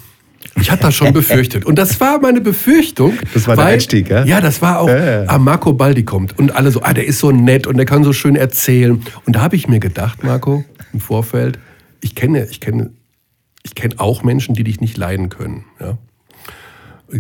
[0.61, 1.65] Ich hatte das schon befürchtet.
[1.65, 3.15] Und das war meine Befürchtung.
[3.35, 4.25] Das war weil, der Einstieg, ja?
[4.25, 5.25] Ja, das war auch, äh.
[5.27, 6.39] ah, Marco Baldi kommt.
[6.39, 9.03] Und alle so, ah, der ist so nett und der kann so schön erzählen.
[9.27, 11.59] Und da habe ich mir gedacht, Marco, im Vorfeld,
[12.01, 12.91] ich kenne, ich kenne
[13.65, 15.65] ich kenne auch Menschen, die dich nicht leiden können.
[15.81, 15.99] Ja?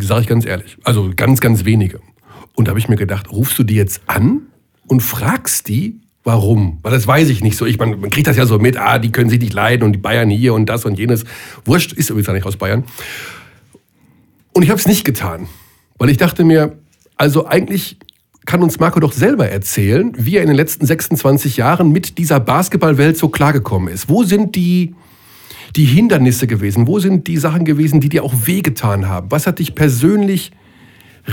[0.00, 0.76] Sage ich ganz ehrlich.
[0.84, 2.00] Also ganz, ganz wenige.
[2.54, 4.42] Und da habe ich mir gedacht, rufst du die jetzt an
[4.86, 6.78] und fragst die, warum?
[6.82, 7.66] Weil das weiß ich nicht so.
[7.66, 9.92] Ich, man, man kriegt das ja so mit, ah, die können sich nicht leiden und
[9.92, 11.24] die Bayern hier und das und jenes.
[11.64, 12.84] Wurscht, ist übrigens ja nicht aus Bayern.
[14.52, 15.48] Und ich habe es nicht getan.
[15.98, 16.78] Weil ich dachte mir,
[17.16, 17.98] also eigentlich
[18.46, 22.40] kann uns Marco doch selber erzählen, wie er in den letzten 26 Jahren mit dieser
[22.40, 24.08] Basketballwelt so klargekommen ist.
[24.08, 24.94] Wo sind die,
[25.76, 26.86] die Hindernisse gewesen?
[26.86, 29.30] Wo sind die Sachen gewesen, die dir auch wehgetan haben?
[29.30, 30.52] Was hat dich persönlich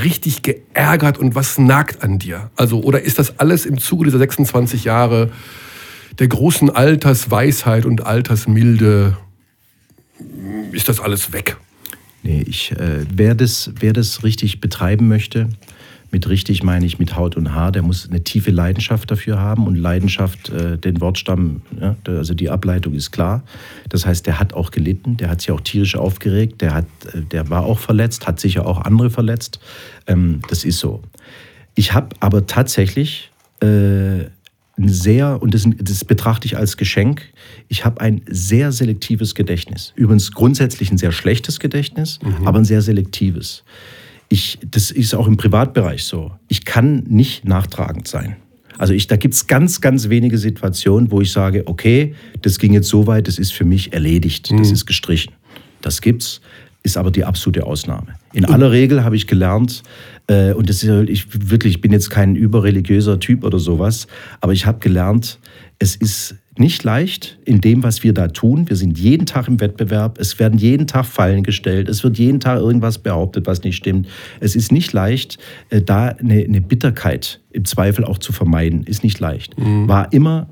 [0.04, 2.50] richtig geärgert und was nagt an dir?
[2.56, 5.32] Also, oder ist das alles im Zuge dieser 26 Jahre
[6.20, 9.18] der großen Altersweisheit und Altersmilde,
[10.72, 11.58] ist das alles weg?
[12.24, 15.50] Nee, ich, äh, wer, das, wer das richtig betreiben möchte,
[16.12, 19.66] mit richtig meine ich mit Haut und Haar, der muss eine tiefe Leidenschaft dafür haben
[19.66, 23.44] und Leidenschaft, äh, den Wortstamm, ja, also die Ableitung ist klar.
[23.90, 27.22] Das heißt, der hat auch gelitten, der hat sich auch tierisch aufgeregt, der, hat, äh,
[27.22, 29.60] der war auch verletzt, hat sicher auch andere verletzt.
[30.08, 31.02] Ähm, das ist so.
[31.76, 33.32] Ich habe aber tatsächlich
[33.62, 34.26] äh,
[34.78, 37.22] ein sehr, und das, das, betrachte ich als Geschenk,
[37.70, 39.94] ich habe ein sehr selektives Gedächtnis.
[39.96, 42.48] Übrigens grundsätzlich ein sehr schlechtes Gedächtnis, mhm.
[42.48, 43.64] aber ein sehr selektives
[44.32, 46.32] ich, das ist auch im Privatbereich so.
[46.48, 48.38] Ich kann nicht nachtragend sein.
[48.78, 52.74] Also ich, da gibt es ganz, ganz wenige Situationen, wo ich sage, okay, das ging
[52.74, 54.74] jetzt so weit, das ist für mich erledigt, das mhm.
[54.74, 55.34] ist gestrichen.
[55.82, 56.42] Das gibt's,
[56.82, 58.16] ist aber die absolute Ausnahme.
[58.34, 59.84] In aller Regel habe ich gelernt,
[60.28, 64.08] äh, und das ist ich wirklich, ich bin jetzt kein überreligiöser Typ oder sowas,
[64.40, 65.40] aber ich habe gelernt,
[65.78, 68.68] es ist nicht leicht in dem, was wir da tun.
[68.68, 70.20] Wir sind jeden Tag im Wettbewerb.
[70.20, 71.88] Es werden jeden Tag Fallen gestellt.
[71.88, 74.08] Es wird jeden Tag irgendwas behauptet, was nicht stimmt.
[74.40, 75.38] Es ist nicht leicht,
[75.70, 78.84] äh, da eine, eine Bitterkeit im Zweifel auch zu vermeiden.
[78.84, 79.58] Ist nicht leicht.
[79.58, 79.88] Mhm.
[79.88, 80.50] War immer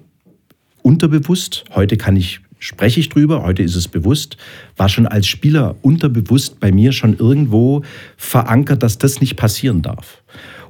[0.81, 1.65] unterbewusst.
[1.75, 4.37] Heute kann ich spreche ich drüber, heute ist es bewusst,
[4.75, 7.83] war schon als Spieler unterbewusst bei mir schon irgendwo
[8.17, 10.18] verankert, dass das nicht passieren darf.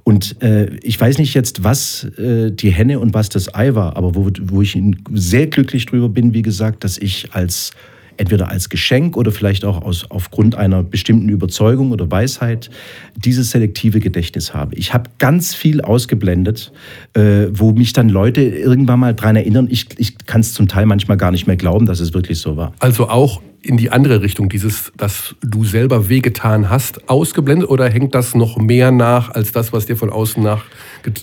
[0.10, 3.96] Und äh, ich weiß nicht jetzt, was äh, die Henne und was das Ei war,
[3.96, 4.76] aber wo, wo ich
[5.14, 7.74] sehr glücklich drüber bin, wie gesagt, dass ich als
[8.18, 12.72] entweder als Geschenk oder vielleicht auch aus, aufgrund einer bestimmten Überzeugung oder Weisheit
[13.16, 14.74] dieses selektive Gedächtnis habe.
[14.74, 16.72] Ich habe ganz viel ausgeblendet,
[17.14, 19.68] äh, wo mich dann Leute irgendwann mal dran erinnern.
[19.70, 22.58] Ich, ich kann es zum Teil manchmal gar nicht mehr glauben, dass es wirklich so
[22.58, 22.74] war.
[22.80, 28.16] Also auch in die andere Richtung, dieses, dass du selber wehgetan hast, ausgeblendet oder hängt
[28.16, 30.66] das noch mehr nach als das, was dir von außen nach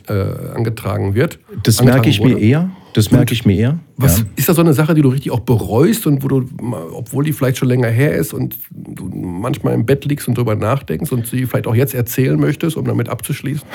[0.09, 0.13] äh,
[0.55, 1.39] angetragen wird?
[1.63, 2.35] Das merke ich wurde?
[2.35, 2.71] mir eher.
[2.93, 3.79] Das merke ich mir eher.
[3.99, 4.25] Was, ja.
[4.37, 6.49] Ist das so eine Sache, die du richtig auch bereust und wo du,
[6.95, 10.57] obwohl die vielleicht schon länger her ist und du manchmal im Bett liegst und darüber
[10.57, 13.67] nachdenkst und sie vielleicht auch jetzt erzählen möchtest, um damit abzuschließen?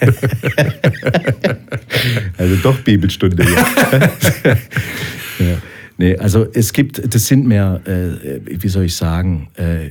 [2.38, 3.44] also doch Bibelstunde.
[5.38, 5.56] Ja.
[5.98, 9.90] Nee, also es gibt, das sind mehr, äh, wie soll ich sagen, äh,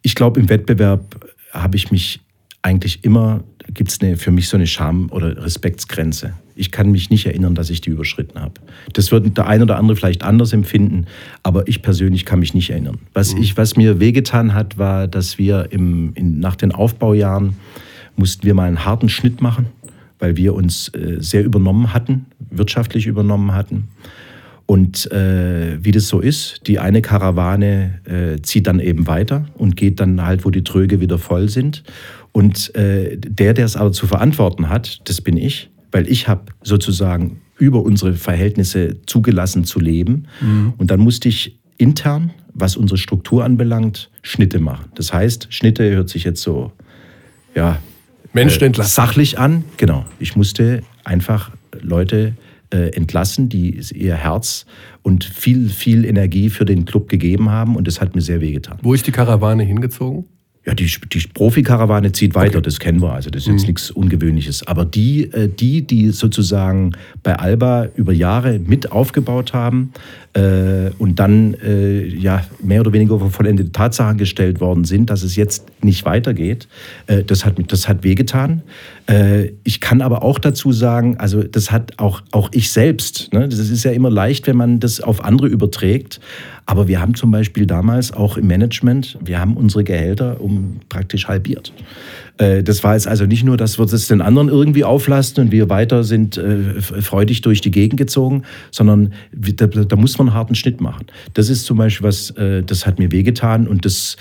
[0.00, 2.20] ich glaube, im Wettbewerb habe ich mich
[2.62, 3.42] eigentlich immer,
[3.74, 6.34] gibt es für mich so eine Scham- oder Respektsgrenze.
[6.54, 8.54] Ich kann mich nicht erinnern, dass ich die überschritten habe.
[8.92, 11.06] Das wird der ein oder andere vielleicht anders empfinden,
[11.42, 12.98] aber ich persönlich kann mich nicht erinnern.
[13.12, 13.42] Was, mhm.
[13.42, 17.56] ich, was mir wehgetan hat, war, dass wir im, in, nach den Aufbaujahren
[18.16, 19.66] mussten wir mal einen harten Schnitt machen,
[20.20, 23.88] weil wir uns äh, sehr übernommen hatten, wirtschaftlich übernommen hatten.
[24.72, 29.76] Und äh, wie das so ist, die eine Karawane äh, zieht dann eben weiter und
[29.76, 31.84] geht dann halt, wo die Tröge wieder voll sind.
[32.32, 36.44] Und äh, der, der es aber zu verantworten hat, das bin ich, weil ich habe
[36.62, 40.26] sozusagen über unsere Verhältnisse zugelassen zu leben.
[40.40, 40.72] Mhm.
[40.78, 44.86] Und dann musste ich intern, was unsere Struktur anbelangt, Schnitte machen.
[44.94, 46.72] Das heißt, Schnitte hört sich jetzt so,
[47.54, 47.78] ja,
[48.32, 49.64] Menschen äh, sachlich an.
[49.76, 50.06] Genau.
[50.18, 51.50] Ich musste einfach
[51.82, 52.32] Leute
[52.72, 54.66] äh, entlassen, die ihr Herz
[55.02, 57.76] und viel, viel Energie für den Club gegeben haben.
[57.76, 58.78] Und das hat mir sehr wehgetan.
[58.82, 60.24] Wo ist die Karawane hingezogen?
[60.64, 62.66] Ja, die, die Profikarawane zieht weiter, okay.
[62.66, 63.66] das kennen wir, also das ist jetzt mhm.
[63.66, 64.64] nichts Ungewöhnliches.
[64.64, 66.92] Aber die, äh, die, die sozusagen
[67.24, 69.92] bei Alba über Jahre mit aufgebaut haben
[70.34, 75.24] äh, und dann äh, ja mehr oder weniger vor vollendete Tatsachen gestellt worden sind, dass
[75.24, 76.68] es jetzt nicht weitergeht,
[77.08, 78.62] äh, das, hat, das hat wehgetan.
[79.08, 83.48] Äh, ich kann aber auch dazu sagen, also das hat auch, auch ich selbst, ne,
[83.48, 86.20] das ist ja immer leicht, wenn man das auf andere überträgt,
[86.66, 91.28] aber wir haben zum Beispiel damals auch im Management, wir haben unsere Gehälter um praktisch
[91.28, 91.72] halbiert.
[92.38, 95.52] Äh, das war jetzt also nicht nur, dass wir das den anderen irgendwie auflasten und
[95.52, 100.36] wir weiter sind äh, freudig durch die Gegend gezogen, sondern da, da, muss man einen
[100.36, 101.06] harten Schnitt machen.
[101.34, 104.16] Das ist zum Beispiel was, äh, das hat mir wehgetan und das,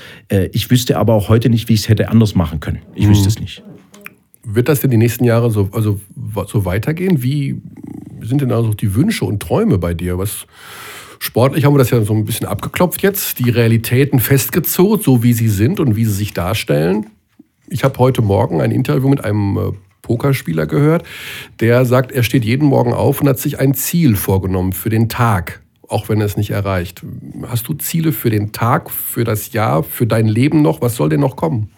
[0.51, 2.79] ich wüsste aber auch heute nicht, wie ich es hätte anders machen können.
[2.95, 3.11] Ich mhm.
[3.11, 3.63] wüsste es nicht.
[4.43, 5.99] Wird das denn die nächsten Jahre so, also,
[6.47, 7.21] so weitergehen?
[7.21, 7.61] Wie
[8.21, 10.17] sind denn also die Wünsche und Träume bei dir?
[10.17, 10.47] Was
[11.23, 15.33] Sportlich haben wir das ja so ein bisschen abgeklopft jetzt, die Realitäten festgezogen, so wie
[15.33, 17.11] sie sind und wie sie sich darstellen.
[17.69, 21.05] Ich habe heute Morgen ein Interview mit einem äh, Pokerspieler gehört,
[21.59, 25.09] der sagt, er steht jeden Morgen auf und hat sich ein Ziel vorgenommen für den
[25.09, 27.05] Tag, auch wenn er es nicht erreicht.
[27.43, 30.81] Hast du Ziele für den Tag, für das Jahr, für dein Leben noch?
[30.81, 31.69] Was soll denn noch kommen?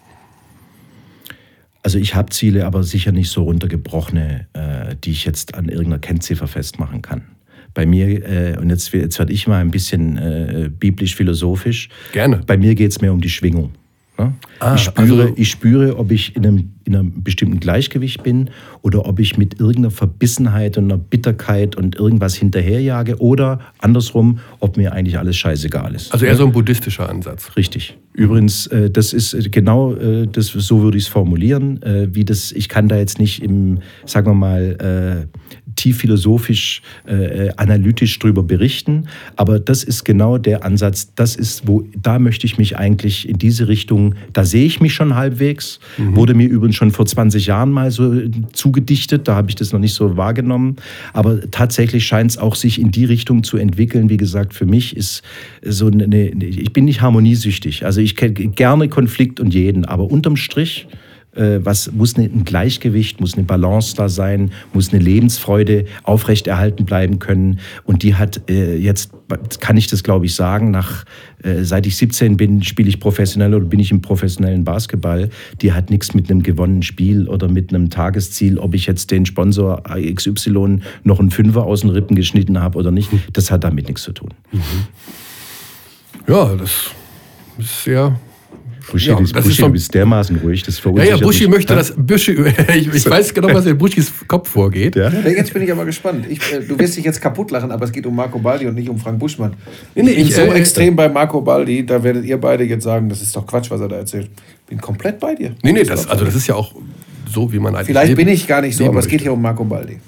[1.82, 5.98] Also ich habe Ziele, aber sicher nicht so runtergebrochene, äh, die ich jetzt an irgendeiner
[5.98, 7.33] Kennziffer festmachen kann.
[7.74, 11.88] Bei mir, äh, und jetzt, jetzt werde ich mal ein bisschen äh, biblisch-philosophisch.
[12.12, 12.40] Gerne.
[12.46, 13.72] Bei mir geht es mehr um die Schwingung.
[14.16, 14.32] Ne?
[14.60, 18.50] Ah, ich, spüre, also ich spüre, ob ich in einem, in einem bestimmten Gleichgewicht bin
[18.82, 24.76] oder ob ich mit irgendeiner Verbissenheit und einer Bitterkeit und irgendwas hinterherjage oder andersrum, ob
[24.76, 26.12] mir eigentlich alles scheißegal ist.
[26.12, 27.56] Also eher so ein buddhistischer Ansatz.
[27.56, 27.96] Richtig.
[28.14, 31.80] Übrigens, äh, das ist äh, genau äh, das, so würde ich es formulieren,
[32.12, 35.28] wie das, ich kann da jetzt nicht im, sagen wir mal,
[35.76, 39.06] tief philosophisch, äh, analytisch drüber berichten.
[39.36, 41.14] Aber das ist genau der Ansatz.
[41.14, 44.94] Das ist, wo, da möchte ich mich eigentlich in diese Richtung, da sehe ich mich
[44.94, 45.80] schon halbwegs.
[45.98, 46.16] Mhm.
[46.16, 48.14] Wurde mir übrigens schon vor 20 Jahren mal so
[48.52, 49.28] zugedichtet.
[49.28, 50.76] Da habe ich das noch nicht so wahrgenommen.
[51.12, 54.10] Aber tatsächlich scheint es auch sich in die Richtung zu entwickeln.
[54.10, 55.22] Wie gesagt, für mich ist
[55.62, 57.84] so eine, ich bin nicht harmoniesüchtig.
[57.84, 59.84] Also ich kenne gerne Konflikt und jeden.
[59.84, 61.03] Aber unterm Strich, äh,
[61.36, 67.60] was muss ein Gleichgewicht, muss eine Balance da sein, muss eine Lebensfreude aufrechterhalten bleiben können.
[67.84, 69.10] Und die hat äh, jetzt,
[69.60, 71.04] kann ich das glaube ich sagen, nach
[71.42, 75.28] äh, seit ich 17 bin, spiele ich professionell oder bin ich im professionellen Basketball.
[75.60, 79.26] Die hat nichts mit einem gewonnenen Spiel oder mit einem Tagesziel, ob ich jetzt den
[79.26, 83.10] Sponsor XY noch einen Fünfer aus den Rippen geschnitten habe oder nicht.
[83.32, 84.30] Das hat damit nichts zu tun.
[84.52, 84.60] Mhm.
[86.26, 86.90] Ja, das
[87.58, 88.18] ist sehr
[88.90, 91.78] Buschi, ja, das Buschi, ist bist dermaßen ruhig, das verunsichert Ja, ja, Buschi möchte ja?
[91.78, 91.94] das.
[91.96, 92.32] Buschi,
[92.74, 94.96] ich, ich weiß genau, was in Buschis Kopf vorgeht.
[94.96, 95.10] Ja?
[95.10, 96.26] Jetzt bin ich aber gespannt.
[96.28, 98.74] Ich, äh, du wirst dich jetzt kaputt lachen, aber es geht um Marco Baldi und
[98.74, 99.54] nicht um Frank Buschmann.
[99.94, 102.84] Nee, nee, ich bin so äh, extrem bei Marco Baldi, da werdet ihr beide jetzt
[102.84, 104.30] sagen, das ist doch Quatsch, was er da erzählt.
[104.68, 105.54] Bin komplett bei dir.
[105.62, 106.72] Nee, nee, das, also das ist ja auch
[107.32, 107.88] so, wie man eigentlich.
[107.88, 109.98] Vielleicht bin ich gar nicht so, aber es geht hier um Marco Baldi.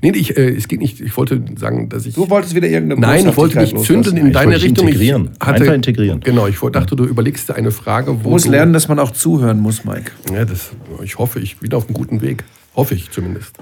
[0.00, 2.14] Nee, ich, äh, es geht nicht, ich wollte sagen, dass ich.
[2.14, 4.86] Du wolltest wieder irgendeine Nein, ich wollte nicht zünden in deine ich Richtung.
[4.86, 5.30] Integrieren.
[5.40, 6.20] Ich hatte, Einfach integrieren.
[6.20, 8.24] Genau, ich dachte, du überlegst dir eine Frage, wo.
[8.24, 10.12] Du musst lernen, dass man auch zuhören muss, Mike.
[10.32, 10.70] Ja, das,
[11.02, 12.44] ich hoffe, ich bin auf einem guten Weg.
[12.76, 13.56] Hoffe ich zumindest.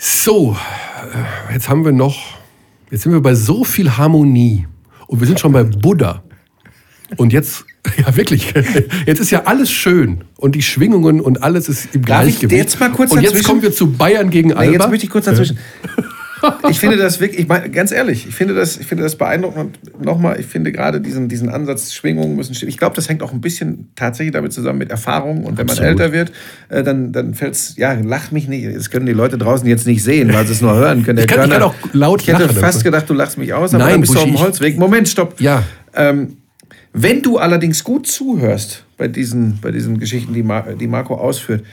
[0.00, 0.56] So,
[1.48, 2.38] äh, jetzt haben wir noch.
[2.90, 4.66] Jetzt sind wir bei so viel Harmonie.
[5.06, 6.22] Und wir sind schon bei Buddha.
[7.16, 7.64] Und jetzt
[7.96, 8.52] Ja, wirklich.
[9.06, 12.52] Jetzt ist ja alles schön und die Schwingungen und alles ist im Darf Gleichgewicht.
[12.52, 14.64] Ich jetzt mal kurz und jetzt kommen wir zu Bayern gegen Alba.
[14.64, 15.58] Nee, jetzt möchte ich kurz dazwischen.
[16.70, 19.78] Ich finde das wirklich, ich meine, ganz ehrlich, ich finde das, ich finde das beeindruckend.
[19.92, 22.68] Und nochmal, ich finde gerade diesen, diesen Ansatz, Schwingungen müssen stehen.
[22.68, 25.44] Ich glaube, das hängt auch ein bisschen tatsächlich damit zusammen mit Erfahrung.
[25.44, 25.82] Und wenn Absolut.
[25.82, 26.32] man älter wird,
[26.68, 28.74] äh, dann, dann fällt es, ja, lach mich nicht.
[28.74, 31.16] Das können die Leute draußen jetzt nicht sehen, weil sie es nur hören können.
[31.16, 33.52] Der ich, kann, ich kann auch laut Ich hätte lachen, fast gedacht, du lachst mich
[33.52, 34.78] aus, aber Nein, dann bist Buschi, du auf dem Holzweg.
[34.78, 35.40] Moment, stopp.
[35.40, 35.62] Ja.
[35.94, 36.36] Ähm,
[36.92, 41.64] wenn du allerdings gut zuhörst bei diesen, bei diesen Geschichten, die, Mar die Marco ausführt,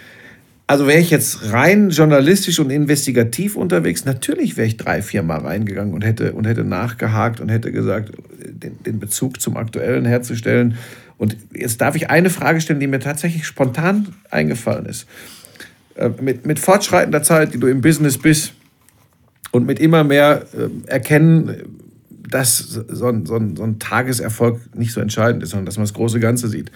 [0.68, 5.40] also wäre ich jetzt rein journalistisch und investigativ unterwegs, natürlich wäre ich drei, vier Mal
[5.40, 10.78] reingegangen und hätte, und hätte nachgehakt und hätte gesagt, den, den Bezug zum Aktuellen herzustellen.
[11.18, 15.08] Und jetzt darf ich eine Frage stellen, die mir tatsächlich spontan eingefallen ist.
[15.96, 18.54] Äh, mit, mit fortschreitender Zeit, die du im Business bist
[19.52, 21.56] und mit immer mehr äh, Erkennen,
[22.30, 25.86] dass so ein, so, ein, so ein Tageserfolg nicht so entscheidend ist, sondern dass man
[25.86, 26.72] das große Ganze sieht.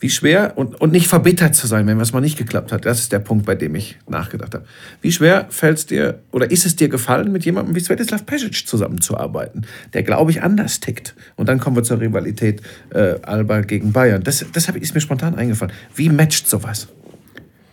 [0.00, 2.84] Wie schwer und, und nicht verbittert zu sein, wenn was mal nicht geklappt hat.
[2.84, 4.64] Das ist der Punkt, bei dem ich nachgedacht habe.
[5.00, 8.66] Wie schwer fällt es dir oder ist es dir gefallen, mit jemandem wie Svetislav Pesic
[8.66, 11.14] zusammenzuarbeiten, der, glaube ich, anders tickt?
[11.36, 14.24] Und dann kommen wir zur Rivalität äh, Alba gegen Bayern.
[14.24, 15.72] Das, das ist mir spontan eingefallen.
[15.94, 16.88] Wie matcht sowas?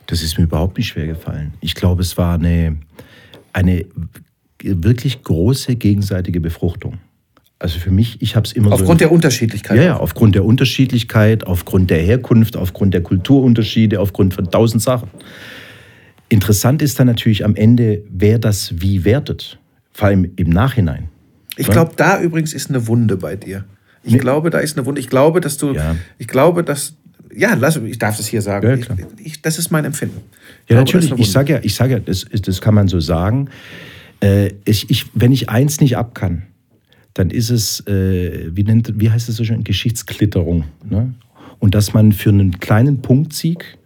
[0.05, 1.55] Das ist mir überhaupt nicht schwer gefallen.
[1.61, 2.77] Ich glaube, es war eine,
[3.53, 3.85] eine
[4.63, 6.99] wirklich große gegenseitige Befruchtung.
[7.59, 9.77] Also für mich, ich habe es immer Aufgrund so der Unterschiedlichkeit?
[9.77, 15.09] Ja, ja, aufgrund der Unterschiedlichkeit, aufgrund der Herkunft, aufgrund der Kulturunterschiede, aufgrund von tausend Sachen.
[16.29, 19.59] Interessant ist dann natürlich am Ende, wer das wie wertet.
[19.91, 21.09] Vor allem im Nachhinein.
[21.57, 23.65] Ich glaube, da übrigens ist eine Wunde bei dir.
[24.03, 24.19] Ich nee.
[24.19, 25.01] glaube, da ist eine Wunde.
[25.01, 25.97] Ich glaube, dass du, ja.
[26.17, 26.95] ich glaube, dass,
[27.35, 28.65] ja, lass, ich darf das hier sagen.
[28.65, 28.87] Ja, ich,
[29.25, 30.21] ich, das ist mein Empfinden.
[30.63, 31.19] Ich ja, glaube, natürlich.
[31.19, 33.49] Ich sage ja, ich sage ja, das, das kann man so sagen.
[34.21, 36.43] Äh, ich, ich, wenn ich eins nicht ab kann,
[37.13, 40.65] dann ist es, äh, wie, nennt, wie heißt es so schön, Geschichtsklitterung.
[40.89, 41.13] Ne?
[41.59, 43.77] Und dass man für einen kleinen Punktsieg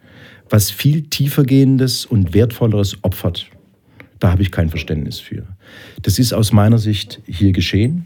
[0.49, 3.47] was viel tiefergehendes und wertvolleres opfert.
[4.19, 5.47] Da habe ich kein Verständnis für.
[6.03, 8.05] Das ist aus meiner Sicht hier geschehen.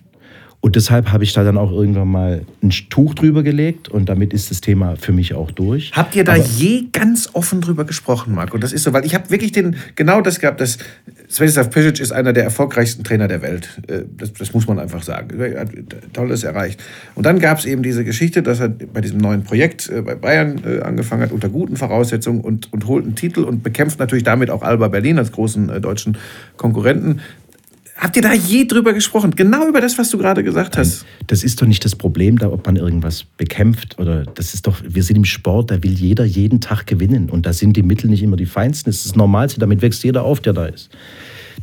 [0.67, 4.33] Und deshalb habe ich da dann auch irgendwann mal ein Tuch drüber gelegt und damit
[4.33, 5.93] ist das Thema für mich auch durch.
[5.93, 8.57] Habt ihr da Aber je ganz offen drüber gesprochen, Marco?
[8.57, 10.77] Das ist so, weil ich habe wirklich den, genau das gehabt, dass
[11.29, 13.79] Svetislav Pesic ist einer der erfolgreichsten Trainer der Welt.
[13.87, 15.39] Äh, das, das muss man einfach sagen.
[15.39, 15.69] Er hat
[16.11, 16.83] Tolles erreicht.
[17.15, 20.15] Und dann gab es eben diese Geschichte, dass er bei diesem neuen Projekt äh, bei
[20.15, 24.25] Bayern äh, angefangen hat, unter guten Voraussetzungen und, und holt einen Titel und bekämpft natürlich
[24.25, 26.17] damit auch Alba Berlin als großen deutschen
[26.57, 27.21] Konkurrenten.
[27.97, 29.31] Habt ihr da je drüber gesprochen?
[29.35, 31.05] Genau über das, was du gerade gesagt hast.
[31.25, 34.81] Das ist doch nicht das Problem, da ob man irgendwas bekämpft oder das ist doch,
[34.87, 38.09] wir sind im Sport, da will jeder jeden Tag gewinnen und da sind die Mittel
[38.09, 38.91] nicht immer die feinsten.
[38.91, 40.91] Das ist das Normalste, damit wächst jeder auf, der da ist.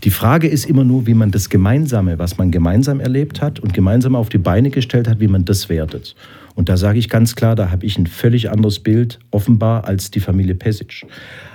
[0.03, 3.73] Die Frage ist immer nur, wie man das Gemeinsame, was man gemeinsam erlebt hat und
[3.73, 6.17] gemeinsam auf die Beine gestellt hat, wie man das wertet.
[6.57, 10.11] Und da sage ich ganz klar, da habe ich ein völlig anderes Bild offenbar als
[10.11, 11.07] die Familie Pesic.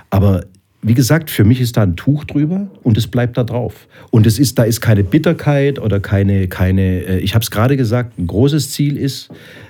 [0.08, 0.44] Aber
[0.82, 3.86] wie gesagt, für mich ist da ein Tuch drüber und es bleibt da drauf.
[4.10, 7.76] Und es ist, da ist keine Bitterkeit oder keine, keine äh, ich habe es gerade
[7.76, 9.28] gesagt, ein großes Ziel ist,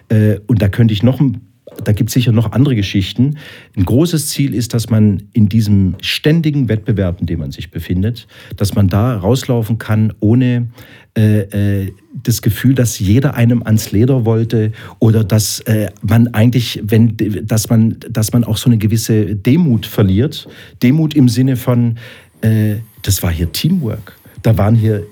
[0.08, 1.49] äh, und da könnte ich noch ein
[1.84, 3.36] da gibt es sicher noch andere Geschichten.
[3.76, 8.26] Ein großes Ziel ist, dass man in diesem ständigen Wettbewerb, in dem man sich befindet,
[8.56, 10.68] dass man da rauslaufen kann, ohne
[11.16, 16.80] äh, äh, das Gefühl, dass jeder einem ans Leder wollte oder dass äh, man eigentlich,
[16.84, 20.48] wenn, dass man, dass man auch so eine gewisse Demut verliert.
[20.82, 21.96] Demut im Sinne von,
[22.42, 24.19] äh, das war hier Teamwork.
[24.42, 25.04] Da waren hier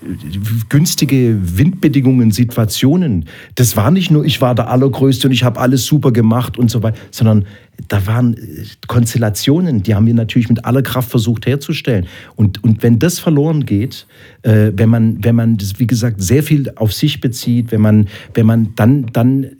[0.69, 3.27] günstige Windbedingungen, Situationen.
[3.55, 6.71] Das war nicht nur, ich war der Allergrößte und ich habe alles super gemacht und
[6.71, 7.47] so weiter, sondern
[7.87, 12.07] da waren äh, Konstellationen, die haben wir natürlich mit aller Kraft versucht herzustellen.
[12.35, 14.07] Und, und wenn das verloren geht,
[14.43, 18.09] äh, wenn man, wenn man das, wie gesagt, sehr viel auf sich bezieht, wenn man,
[18.35, 19.51] wenn man dann, dann äh,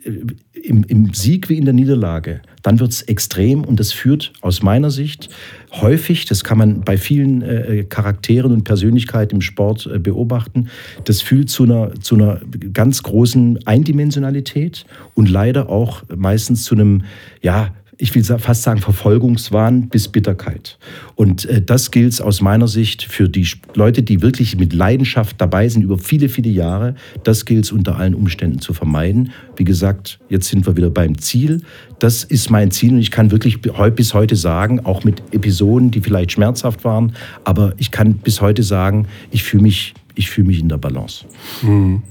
[0.63, 4.61] im, im Sieg wie in der Niederlage, dann wird es extrem und das führt aus
[4.61, 5.29] meiner Sicht
[5.71, 10.69] häufig, das kann man bei vielen äh, Charakteren und Persönlichkeiten im Sport äh, beobachten,
[11.05, 12.41] das führt zu einer, zu einer
[12.73, 14.85] ganz großen Eindimensionalität
[15.15, 17.03] und leider auch meistens zu einem,
[17.41, 20.79] ja, ich will fast sagen, Verfolgungswahn bis Bitterkeit.
[21.15, 25.67] Und äh, das gilt aus meiner Sicht für die Leute, die wirklich mit Leidenschaft dabei
[25.67, 26.95] sind über viele, viele Jahre.
[27.25, 29.31] Das gilt es unter allen Umständen zu vermeiden.
[29.57, 31.61] Wie gesagt, jetzt sind wir wieder beim Ziel.
[31.99, 35.99] Das ist mein Ziel und ich kann wirklich bis heute sagen, auch mit Episoden, die
[35.99, 40.69] vielleicht schmerzhaft waren, aber ich kann bis heute sagen, ich fühle mich, ich mich in
[40.69, 41.25] der Balance.
[41.61, 42.01] Mhm.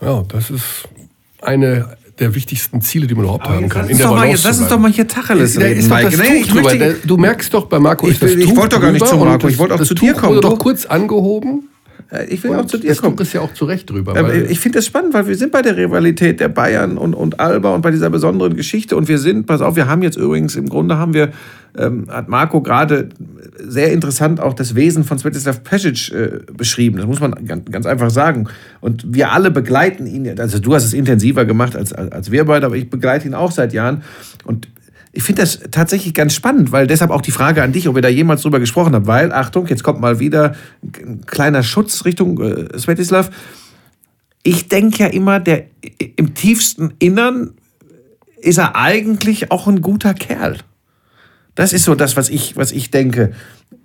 [0.00, 0.88] Ja, das ist
[1.40, 3.88] eine der wichtigsten Ziele, die man überhaupt haben kann.
[3.88, 5.80] In der mal jetzt, lass uns doch mal hier Tacheles reden.
[5.80, 6.94] Ist doch das nee, Tuch drüber.
[7.04, 9.06] Du merkst doch, bei Marco ich, ist das ich, Tuch Ich wollte doch gar nicht
[9.06, 10.36] zu Marco, ich wollte auch zu dir kommen.
[10.36, 11.68] Wurde doch kurz angehoben.
[12.12, 13.18] Äh, ich will und auch zu dir kommen.
[13.18, 14.14] Ist ja auch zu Recht drüber.
[14.48, 17.74] ich finde das spannend, weil wir sind bei der Rivalität der Bayern und, und Alba
[17.74, 18.96] und bei dieser besonderen Geschichte.
[18.96, 21.30] Und wir sind, pass auf, wir haben jetzt übrigens, im Grunde haben wir,
[21.76, 23.08] ähm, hat Marco gerade
[23.58, 26.98] sehr interessant auch das Wesen von Svetislav Pesic äh, beschrieben.
[26.98, 28.48] Das muss man ganz, ganz, einfach sagen.
[28.80, 32.66] Und wir alle begleiten ihn, also du hast es intensiver gemacht als, als wir beide,
[32.66, 34.02] aber ich begleite ihn auch seit Jahren.
[34.44, 34.68] Und
[35.12, 38.02] ich finde das tatsächlich ganz spannend, weil deshalb auch die Frage an dich, ob ihr
[38.02, 42.40] da jemals drüber gesprochen habt, weil, Achtung, jetzt kommt mal wieder ein kleiner Schutz Richtung
[42.40, 43.30] äh, Svetislav.
[44.42, 45.66] Ich denke ja immer, der
[46.16, 47.54] im tiefsten Innern
[48.40, 50.58] ist er eigentlich auch ein guter Kerl.
[51.54, 53.32] Das ist so das, was ich, was ich denke.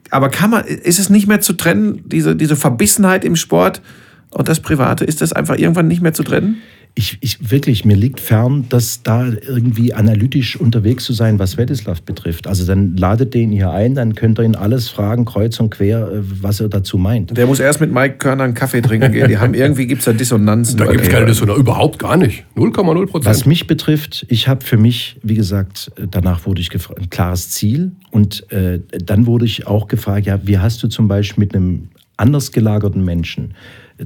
[0.09, 3.82] Aber kann man, ist es nicht mehr zu trennen, diese, diese Verbissenheit im Sport
[4.30, 5.03] und das Private?
[5.03, 6.61] Ist das einfach irgendwann nicht mehr zu trennen?
[6.97, 12.01] Ich, ich wirklich, mir liegt fern, dass da irgendwie analytisch unterwegs zu sein, was Wedislav
[12.01, 12.47] betrifft.
[12.47, 16.11] Also dann ladet den hier ein, dann könnt ihr ihn alles fragen, kreuz und quer,
[16.11, 17.37] äh, was er dazu meint.
[17.37, 19.27] Der muss erst mit Mike Körner einen Kaffee trinken gehen.
[19.27, 20.77] Die haben irgendwie gibt es da Dissonanzen.
[20.79, 22.45] Da gibt es keine Dissonanz, überhaupt gar nicht.
[22.55, 23.25] 0,0 Prozent.
[23.25, 27.51] Was mich betrifft, ich habe für mich, wie gesagt, danach wurde ich gefragt, ein klares
[27.51, 27.91] Ziel.
[28.09, 31.89] Und äh, dann wurde ich auch gefragt, ja, wie hast du zum Beispiel mit einem
[32.17, 33.53] anders gelagerten Menschen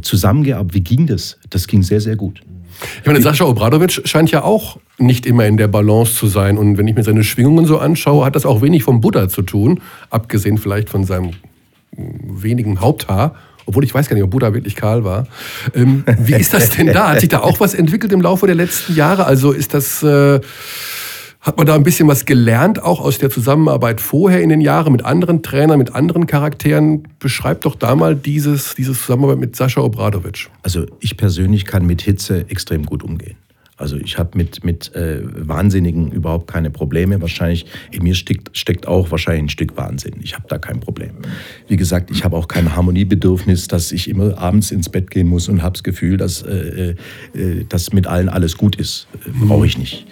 [0.01, 0.73] zusammengearbeitet?
[0.73, 1.37] Wie ging das?
[1.49, 2.41] Das ging sehr, sehr gut.
[3.01, 6.57] Ich meine, Sascha Obradovic scheint ja auch nicht immer in der Balance zu sein.
[6.57, 9.41] Und wenn ich mir seine Schwingungen so anschaue, hat das auch wenig vom Buddha zu
[9.41, 11.31] tun, abgesehen vielleicht von seinem
[11.95, 13.35] wenigen Haupthaar.
[13.65, 15.27] Obwohl ich weiß gar nicht, ob Buddha wirklich kahl war.
[15.75, 17.09] Ähm, wie ist das denn da?
[17.09, 19.25] Hat sich da auch was entwickelt im Laufe der letzten Jahre?
[19.25, 20.03] Also ist das...
[20.03, 20.39] Äh,
[21.41, 24.91] hat man da ein bisschen was gelernt, auch aus der Zusammenarbeit vorher in den Jahren
[24.91, 27.07] mit anderen Trainern, mit anderen Charakteren?
[27.17, 30.49] Beschreibt doch da mal dieses, diese Zusammenarbeit mit Sascha Obradovic.
[30.61, 33.37] Also ich persönlich kann mit Hitze extrem gut umgehen.
[33.81, 37.19] Also ich habe mit, mit äh, Wahnsinnigen überhaupt keine Probleme.
[37.19, 40.13] Wahrscheinlich, in mir steckt, steckt auch wahrscheinlich ein Stück Wahnsinn.
[40.21, 41.11] Ich habe da kein Problem.
[41.67, 45.49] Wie gesagt, ich habe auch kein Harmoniebedürfnis, dass ich immer abends ins Bett gehen muss
[45.49, 46.95] und habe das Gefühl, dass, äh,
[47.33, 49.07] äh, dass mit allen alles gut ist.
[49.25, 50.05] Äh, Brauche ich nicht.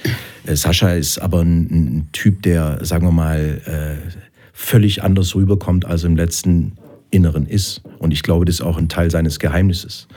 [0.46, 4.10] Äh, Sascha ist aber ein, ein, Typ, der, sagen wir mal, äh,
[4.52, 6.74] völlig anders rüberkommt als im letzten
[7.12, 7.82] Inneren ist.
[8.00, 10.08] Und ich glaube, das ist auch ein Teil seines Geheimnisses.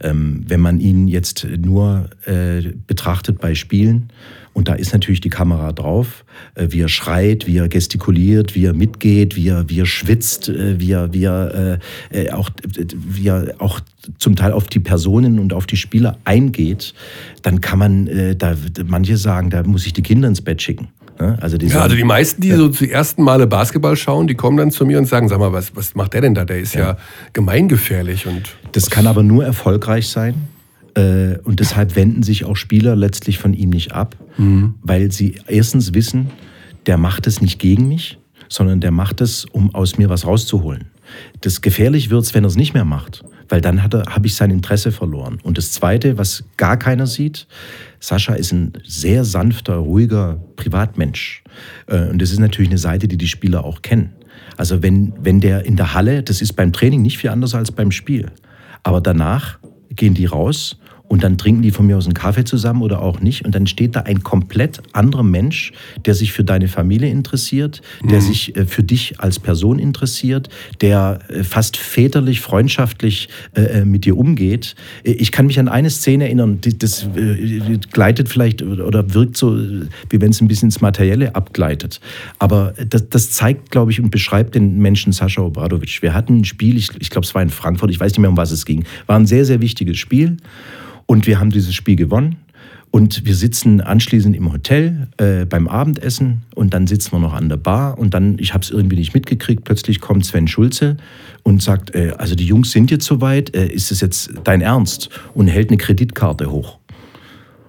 [0.00, 4.10] Ähm, wenn man ihn jetzt nur äh, betrachtet bei Spielen,
[4.52, 6.24] und da ist natürlich die Kamera drauf,
[6.54, 10.48] äh, wie er schreit, wie er gestikuliert, wie er mitgeht, wie er, wie er schwitzt,
[10.48, 11.78] äh, wie er, wie er,
[12.12, 12.50] äh, äh auch,
[12.92, 13.80] wie er auch
[14.18, 16.94] zum Teil auf die Personen und auf die Spieler eingeht,
[17.42, 20.88] dann kann man, äh, da manche sagen, da muss ich die Kinder ins Bett schicken.
[21.20, 21.38] Ne?
[21.40, 24.56] Also die, ja, also die meisten, die so zum ersten Male Basketball schauen, die kommen
[24.56, 26.44] dann zu mir und sagen, sag mal, was, was macht der denn da?
[26.44, 26.98] Der ist ja, ja
[27.32, 28.26] gemeingefährlich.
[28.26, 30.48] Und das kann aber nur erfolgreich sein.
[30.94, 34.74] Äh, und deshalb wenden sich auch Spieler letztlich von ihm nicht ab, mhm.
[34.82, 36.30] weil sie erstens wissen,
[36.86, 38.18] der macht es nicht gegen mich,
[38.48, 40.86] sondern der macht es, um aus mir was rauszuholen.
[41.40, 44.50] Das gefährlich wird es, wenn er es nicht mehr macht, weil dann habe ich sein
[44.50, 45.38] Interesse verloren.
[45.42, 47.46] Und das Zweite, was gar keiner sieht,
[47.98, 51.42] Sascha ist ein sehr sanfter, ruhiger Privatmensch.
[51.86, 54.14] Äh, und das ist natürlich eine Seite, die die Spieler auch kennen.
[54.56, 57.72] Also wenn, wenn der in der Halle, das ist beim Training nicht viel anders als
[57.72, 58.30] beim Spiel.
[58.82, 59.58] Aber danach
[59.90, 60.79] gehen die raus
[61.10, 63.44] und dann trinken die von mir aus einen Kaffee zusammen oder auch nicht.
[63.44, 65.72] Und dann steht da ein komplett anderer Mensch,
[66.06, 68.24] der sich für deine Familie interessiert, der mhm.
[68.24, 70.48] sich äh, für dich als Person interessiert,
[70.80, 74.76] der äh, fast väterlich, freundschaftlich äh, mit dir umgeht.
[75.02, 77.08] Ich kann mich an eine Szene erinnern, das
[77.90, 82.00] gleitet vielleicht oder wirkt so, wie wenn es ein bisschen ins Materielle abgleitet.
[82.38, 86.02] Aber das, das zeigt, glaube ich, und beschreibt den Menschen Sascha Obradovic.
[86.02, 88.30] Wir hatten ein Spiel, ich, ich glaube, es war in Frankfurt, ich weiß nicht mehr,
[88.30, 88.84] um was es ging.
[89.08, 90.36] War ein sehr, sehr wichtiges Spiel.
[91.10, 92.36] Und wir haben dieses Spiel gewonnen.
[92.92, 97.48] Und wir sitzen anschließend im Hotel äh, beim Abendessen und dann sitzen wir noch an
[97.48, 100.98] der Bar und dann, ich habe es irgendwie nicht mitgekriegt, plötzlich kommt Sven Schulze
[101.42, 105.10] und sagt, äh, also die Jungs sind jetzt soweit, äh, ist es jetzt dein Ernst?
[105.34, 106.78] Und hält eine Kreditkarte hoch.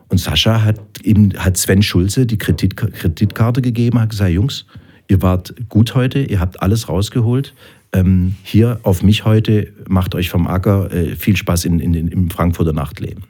[0.08, 4.68] Und Sascha hat, eben, hat Sven Schulze die Kredit, Kreditkarte gegeben, hat gesagt, Jungs,
[5.08, 7.56] ihr wart gut heute, ihr habt alles rausgeholt,
[7.94, 12.30] ähm, hier auf mich heute, macht euch vom Acker äh, viel Spaß in, in, im
[12.30, 13.24] Frankfurter Nachtleben.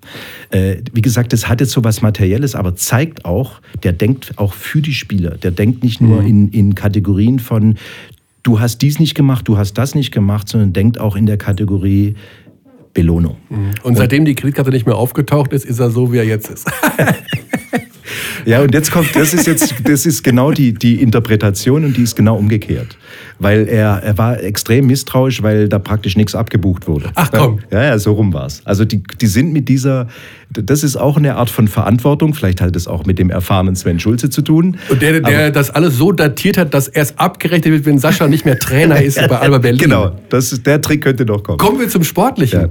[0.52, 4.54] Äh, wie gesagt, das hat jetzt so was Materielles, aber zeigt auch, der denkt auch
[4.54, 5.32] für die Spieler.
[5.32, 6.28] Der denkt nicht nur mhm.
[6.28, 7.76] in, in Kategorien von,
[8.44, 11.38] du hast dies nicht gemacht, du hast das nicht gemacht, sondern denkt auch in der
[11.38, 12.16] Kategorie,
[12.94, 13.38] Belohnung.
[13.50, 13.72] Mhm.
[13.84, 16.70] Und seitdem die Kreditkarte nicht mehr aufgetaucht ist, ist er so, wie er jetzt ist.
[18.46, 22.04] Ja, und jetzt kommt, das ist jetzt, das ist genau die, die Interpretation und die
[22.04, 22.98] ist genau umgekehrt.
[23.40, 27.12] Weil er, er war extrem misstrauisch, weil da praktisch nichts abgebucht wurde.
[27.16, 27.60] Ach komm.
[27.72, 28.62] Ja, ja, so rum war es.
[28.66, 30.08] Also die, die sind mit dieser,
[30.50, 34.00] das ist auch eine Art von Verantwortung, vielleicht hat es auch mit dem erfahrenen Sven
[34.00, 34.78] Schulze zu tun.
[34.90, 38.46] Und der, der das alles so datiert hat, dass erst abgerechnet wird, wenn Sascha nicht
[38.46, 39.82] mehr Trainer ist bei Alba Berlin.
[39.82, 41.58] Genau, das der Trick könnte noch kommen.
[41.58, 42.62] Kommen wir zum Sportlichen.
[42.62, 42.70] Ja.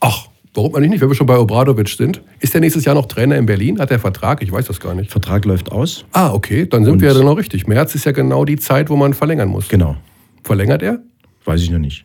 [0.00, 2.20] Ach, Warum eigentlich nicht, wenn wir schon bei Obradovic sind?
[2.40, 3.78] Ist der nächstes Jahr noch Trainer in Berlin?
[3.80, 4.42] Hat er Vertrag?
[4.42, 5.10] Ich weiß das gar nicht.
[5.10, 6.04] Vertrag läuft aus.
[6.12, 7.66] Ah, okay, dann sind Und wir ja genau richtig.
[7.66, 9.68] März ist ja genau die Zeit, wo man verlängern muss.
[9.68, 9.96] Genau.
[10.44, 10.98] Verlängert er?
[11.46, 12.04] Weiß ich noch nicht.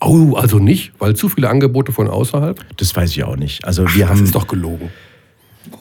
[0.00, 2.62] Oh, also nicht, weil zu viele Angebote von außerhalb?
[2.76, 3.64] Das weiß ich auch nicht.
[3.64, 4.18] Also wir Ach, haben.
[4.18, 4.90] Das ist doch gelogen.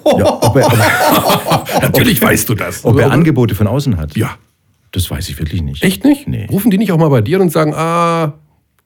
[0.05, 2.85] Ja, ob er, ob Natürlich weißt du das.
[2.85, 4.15] Ob er Angebote von außen hat?
[4.15, 4.37] Ja.
[4.93, 5.83] Das weiß ich wirklich nicht.
[5.83, 6.29] Echt nicht?
[6.29, 6.47] Nee.
[6.49, 8.35] Rufen die nicht auch mal bei dir und sagen, ah,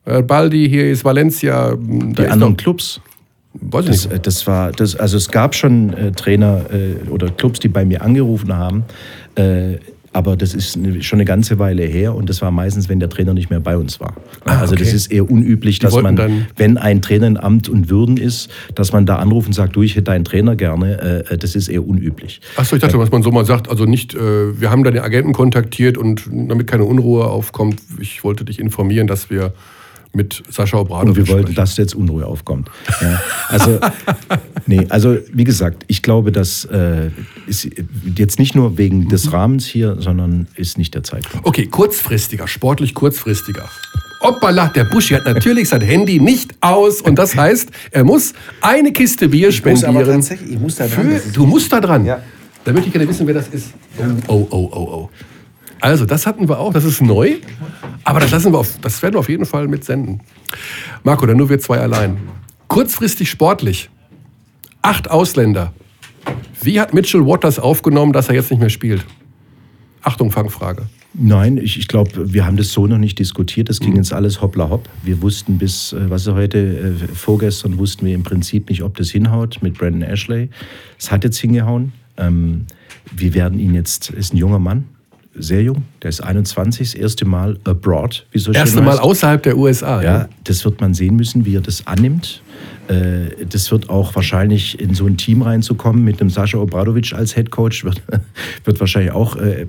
[0.03, 1.75] Baldi, hier ist Valencia.
[1.77, 2.99] die anderen Clubs?
[3.53, 4.27] Weiß das, nicht.
[4.27, 8.03] das war, das, also es gab schon äh, Trainer äh, oder Clubs, die bei mir
[8.03, 8.83] angerufen haben,
[9.35, 9.77] äh,
[10.11, 13.09] aber das ist eine, schon eine ganze Weile her und das war meistens, wenn der
[13.09, 14.13] Trainer nicht mehr bei uns war.
[14.45, 14.83] Ah, also okay.
[14.83, 18.91] das ist eher unüblich, dass man, wenn ein Trainer in Amt und Würden ist, dass
[18.91, 21.25] man da anruft und sagt, du, ich hätte einen Trainer gerne.
[21.29, 22.41] Äh, das ist eher unüblich.
[22.55, 25.01] Achso, ich dachte, was man so mal sagt, also nicht, äh, wir haben da den
[25.01, 29.53] Agenten kontaktiert und damit keine Unruhe aufkommt, ich wollte dich informieren, dass wir
[30.11, 31.07] mit Sascha Obradovic.
[31.07, 32.69] Und wir wollten, dass jetzt Unruhe aufkommt.
[33.01, 33.79] Ja, also,
[34.65, 37.11] nee, also wie gesagt, ich glaube, das äh,
[37.47, 37.69] ist
[38.15, 39.29] jetzt nicht nur wegen des.
[39.31, 41.45] Rahmens hier, sondern ist nicht der Zeitpunkt.
[41.45, 43.69] Okay, kurzfristiger, sportlich kurzfristiger.
[44.21, 48.91] Hoppala, der Buschi hat natürlich sein Handy nicht aus und das heißt, er muss eine
[48.91, 49.91] Kiste Bier spendieren.
[49.91, 51.19] Ich muss aber tatsächlich, ich muss da dran.
[51.19, 52.05] Für, du musst da dran.
[52.05, 52.21] Ja.
[52.65, 53.73] Da möchte ich gerne wissen, wer das ist.
[54.27, 55.09] Oh, oh, oh, oh.
[55.79, 57.35] Also, das hatten wir auch, das ist neu,
[58.09, 60.21] aber das, lassen wir auf, das werden wir auf jeden Fall mitsenden.
[61.03, 62.17] Marco, dann nur wir zwei allein.
[62.67, 63.89] Kurzfristig sportlich.
[64.81, 65.73] Acht Ausländer.
[66.61, 69.05] Wie hat Mitchell Waters aufgenommen, dass er jetzt nicht mehr spielt?
[70.01, 70.87] Achtung, Fangfrage.
[71.13, 73.69] Nein, ich, ich glaube, wir haben das so noch nicht diskutiert.
[73.69, 73.97] Das ging mhm.
[73.97, 74.89] jetzt alles hoppla hopp.
[75.03, 78.97] Wir wussten bis, äh, was ist heute, äh, vorgestern wussten wir im Prinzip nicht, ob
[78.97, 80.49] das hinhaut mit Brandon Ashley.
[80.97, 81.93] Es hat jetzt hingehauen.
[82.17, 82.65] Ähm,
[83.11, 84.85] wir werden ihn jetzt, ist ein junger Mann,
[85.39, 89.57] sehr jung, der ist 21, das erste Mal abroad, wie so Erste Mal außerhalb der
[89.57, 90.01] USA.
[90.01, 92.41] Ja, ja, das wird man sehen müssen, wie er das annimmt.
[92.89, 97.35] Äh, das wird auch wahrscheinlich in so ein Team reinzukommen mit einem Sascha Obradovic als
[97.35, 98.01] Head Coach, wird,
[98.63, 99.65] wird wahrscheinlich auch äh,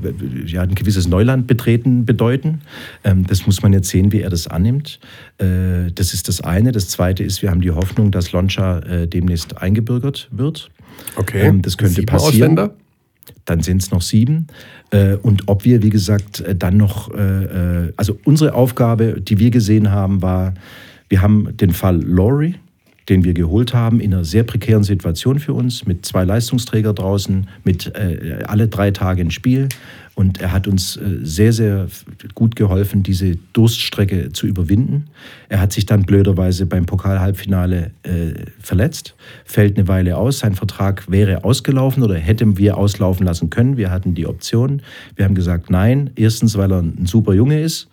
[0.47, 2.62] ja, ein gewisses Neuland betreten bedeuten.
[3.05, 5.01] Ähm, das muss man jetzt sehen, wie er das annimmt.
[5.39, 6.73] Äh, das ist das eine.
[6.73, 10.71] Das zweite ist, wir haben die Hoffnung, dass Loncha demnächst eingebürgert wird.
[11.16, 11.47] Okay.
[11.47, 12.59] Ähm, das könnte Sieben passieren.
[12.59, 12.75] Ausländer?
[13.45, 14.47] Dann sind es noch sieben.
[14.91, 17.11] Äh, und ob wir, wie gesagt, äh, dann noch,
[17.97, 20.55] also unsere Aufgabe, die wir gesehen haben, war,
[21.09, 22.57] wir haben den Fall Laurie,
[23.11, 27.48] den wir geholt haben, in einer sehr prekären Situation für uns, mit zwei Leistungsträgern draußen,
[27.64, 29.68] mit äh, alle drei Tage ein Spiel.
[30.14, 31.88] Und er hat uns äh, sehr, sehr
[32.34, 35.06] gut geholfen, diese Durststrecke zu überwinden.
[35.48, 38.11] Er hat sich dann blöderweise beim Pokal-Halbfinale äh,
[38.61, 40.40] verletzt, fällt eine Weile aus.
[40.40, 43.76] Sein Vertrag wäre ausgelaufen oder hätten wir auslaufen lassen können.
[43.76, 44.82] Wir hatten die Option.
[45.16, 46.11] Wir haben gesagt, nein.
[46.16, 47.88] Erstens, weil er ein super Junge ist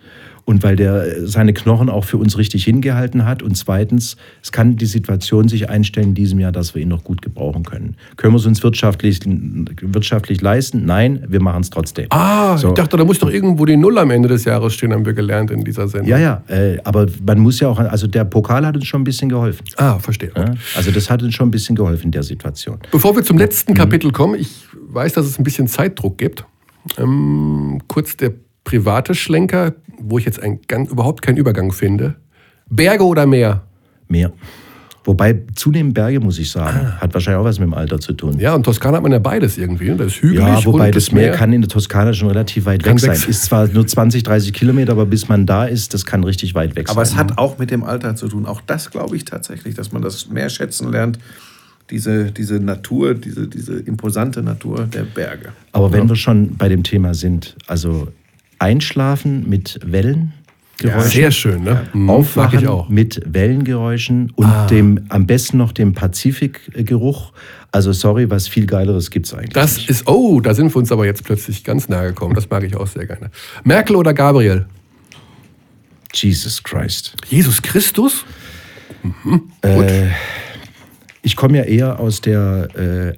[0.48, 3.42] und weil der seine Knochen auch für uns richtig hingehalten hat.
[3.42, 7.04] Und zweitens, es kann die Situation sich einstellen in diesem Jahr, dass wir ihn noch
[7.04, 7.96] gut gebrauchen können.
[8.16, 10.86] Können wir es uns wirtschaftlich, wirtschaftlich leisten?
[10.86, 12.06] Nein, wir machen es trotzdem.
[12.08, 12.68] Ah, so.
[12.68, 15.12] ich dachte, da muss doch irgendwo die Null am Ende des Jahres stehen, haben wir
[15.12, 16.08] gelernt in dieser Sendung.
[16.08, 19.04] Ja, ja, äh, aber man muss ja auch, also der Pokal hat uns schon ein
[19.04, 19.66] bisschen geholfen.
[19.76, 20.32] Ah, verstehe.
[20.34, 22.78] Ja, also das hat uns schon ein bisschen geholfen in der Situation.
[22.90, 23.76] Bevor wir zum letzten mhm.
[23.76, 26.46] Kapitel kommen, ich weiß, dass es ein bisschen Zeitdruck gibt.
[26.96, 28.32] Ähm, kurz der
[28.68, 32.16] private Schlenker, wo ich jetzt ein, ganz, überhaupt keinen Übergang finde.
[32.68, 33.62] Berge oder Meer?
[34.08, 34.30] Meer.
[35.04, 37.00] Wobei zunehmend Berge, muss ich sagen, ah.
[37.00, 38.38] hat wahrscheinlich auch was mit dem Alter zu tun.
[38.38, 39.88] Ja, und Toskana hat man ja beides irgendwie.
[39.88, 39.96] Ne?
[39.96, 40.40] Das ist hügelig.
[40.40, 43.12] Ja, wobei das Meer, Meer kann in der Toskana schon relativ weit weg sein.
[43.12, 46.76] Ist zwar nur 20, 30 Kilometer, aber bis man da ist, das kann richtig weit
[46.76, 47.18] weg aber sein.
[47.18, 48.44] Aber es hat auch mit dem Alter zu tun.
[48.44, 51.18] Auch das glaube ich tatsächlich, dass man das mehr schätzen lernt.
[51.88, 55.52] Diese, diese Natur, diese, diese imposante Natur der Berge.
[55.72, 58.08] Aber wenn wir schon bei dem Thema sind, also
[58.58, 60.32] Einschlafen mit Wellen.
[60.80, 61.88] Ja, sehr schön, ne?
[61.92, 64.66] Mhm, Aufwachen mit Wellengeräuschen und ah.
[64.66, 67.32] dem am besten noch dem Pazifikgeruch.
[67.72, 69.54] Also sorry, was viel geileres gibt es eigentlich.
[69.54, 69.90] Das nicht.
[69.90, 72.34] ist, oh, da sind wir uns aber jetzt plötzlich ganz nahe gekommen.
[72.34, 73.30] Das mag ich auch sehr gerne.
[73.64, 74.66] Merkel oder Gabriel?
[76.14, 77.14] Jesus Christ.
[77.28, 78.24] Jesus Christus?
[79.02, 79.50] Mhm.
[79.62, 80.08] Äh,
[81.22, 83.14] ich komme ja eher aus der äh, äh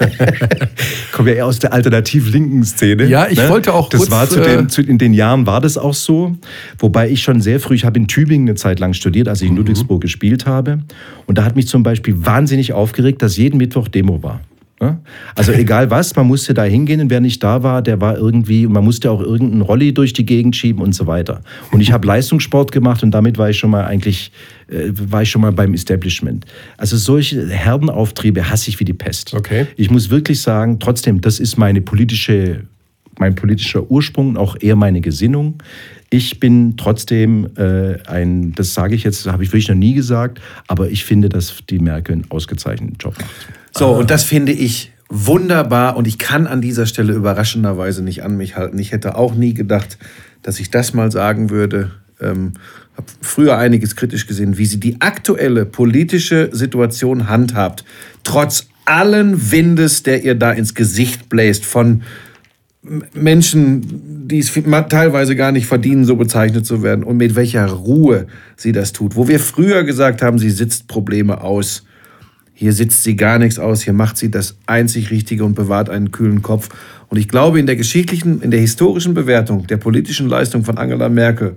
[1.12, 3.06] komme ja eher aus der alternativ-linken Szene.
[3.06, 3.48] Ja, ich ne?
[3.48, 5.94] wollte auch Das kurz, war zu den, äh, zu, in den Jahren war das auch
[5.94, 6.36] so,
[6.78, 9.48] wobei ich schon sehr früh, ich habe in Tübingen eine Zeit lang studiert, als ich
[9.48, 9.58] in mhm.
[9.58, 10.80] Ludwigsburg gespielt habe,
[11.26, 14.40] und da hat mich zum Beispiel wahnsinnig aufgeregt, dass jeden Mittwoch Demo war.
[15.34, 18.66] Also egal was, man musste da hingehen und wer nicht da war, der war irgendwie,
[18.66, 21.42] man musste auch irgendeinen Rolli durch die Gegend schieben und so weiter.
[21.70, 24.32] Und ich habe Leistungssport gemacht und damit war ich schon mal eigentlich,
[24.70, 26.46] äh, war ich schon mal beim Establishment.
[26.76, 29.34] Also solche Herdenauftriebe hasse ich wie die Pest.
[29.34, 29.66] Okay.
[29.76, 32.64] Ich muss wirklich sagen, trotzdem, das ist meine politische,
[33.18, 35.62] mein politischer Ursprung und auch eher meine Gesinnung.
[36.10, 40.40] Ich bin trotzdem äh, ein, das sage ich jetzt, habe ich wirklich noch nie gesagt,
[40.66, 43.30] aber ich finde, dass die Merkel einen ausgezeichneten Job macht.
[43.76, 48.36] So, und das finde ich wunderbar und ich kann an dieser Stelle überraschenderweise nicht an
[48.36, 48.78] mich halten.
[48.78, 49.98] Ich hätte auch nie gedacht,
[50.42, 51.90] dass ich das mal sagen würde.
[52.20, 52.52] Ähm,
[52.96, 57.84] habe früher einiges kritisch gesehen, wie sie die aktuelle politische Situation handhabt,
[58.24, 62.02] trotz allen Windes, der ihr da ins Gesicht bläst, von
[63.12, 64.52] Menschen, die es
[64.88, 68.26] teilweise gar nicht verdienen, so bezeichnet zu werden, und mit welcher Ruhe
[68.56, 69.16] sie das tut.
[69.16, 71.84] Wo wir früher gesagt haben, sie sitzt Probleme aus
[72.60, 76.10] hier sitzt sie gar nichts aus, hier macht sie das einzig Richtige und bewahrt einen
[76.10, 76.68] kühlen Kopf.
[77.08, 81.08] Und ich glaube, in der geschichtlichen, in der historischen Bewertung der politischen Leistung von Angela
[81.08, 81.56] Merkel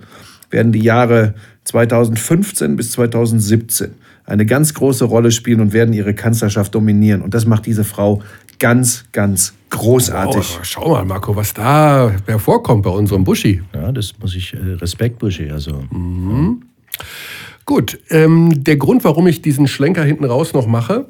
[0.54, 1.34] werden die Jahre
[1.66, 3.92] 2015 bis 2017
[4.26, 7.22] eine ganz große Rolle spielen und werden ihre Kanzlerschaft dominieren.
[7.22, 8.22] Und das macht diese Frau
[8.60, 10.58] ganz, ganz großartig.
[10.58, 13.62] Oh, schau mal, Marco, was da hervorkommt bei unserem Buschi.
[13.74, 15.50] Ja, das muss ich, äh, Respekt, Buschi.
[15.52, 15.84] Also.
[15.92, 16.64] Mhm.
[17.66, 21.08] Gut, ähm, der Grund, warum ich diesen Schlenker hinten raus noch mache,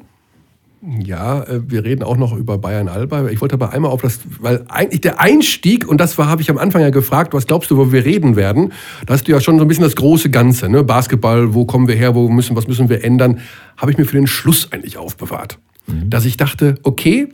[1.02, 3.28] ja, äh, wir reden auch noch über Bayern Alba.
[3.28, 6.50] Ich wollte aber einmal auf das, weil eigentlich der Einstieg, und das war, habe ich
[6.50, 8.72] am Anfang ja gefragt, was glaubst du, wo wir reden werden?
[9.06, 10.84] Da hast du ja schon so ein bisschen das große Ganze, ne?
[10.84, 13.40] Basketball, wo kommen wir her, wo müssen, was müssen wir ändern,
[13.76, 15.58] habe ich mir für den Schluss eigentlich aufbewahrt.
[15.86, 16.10] Mhm.
[16.10, 17.28] Dass ich dachte, okay,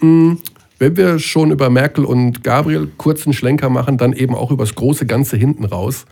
[0.00, 0.38] mh, hm,
[0.78, 4.76] wenn wir schon über Merkel und Gabriel kurzen Schlenker machen, dann eben auch über das
[4.76, 6.06] große Ganze hinten raus.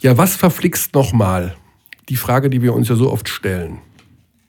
[0.00, 1.54] Ja, was verflixt nochmal?
[2.08, 3.78] Die Frage, die wir uns ja so oft stellen.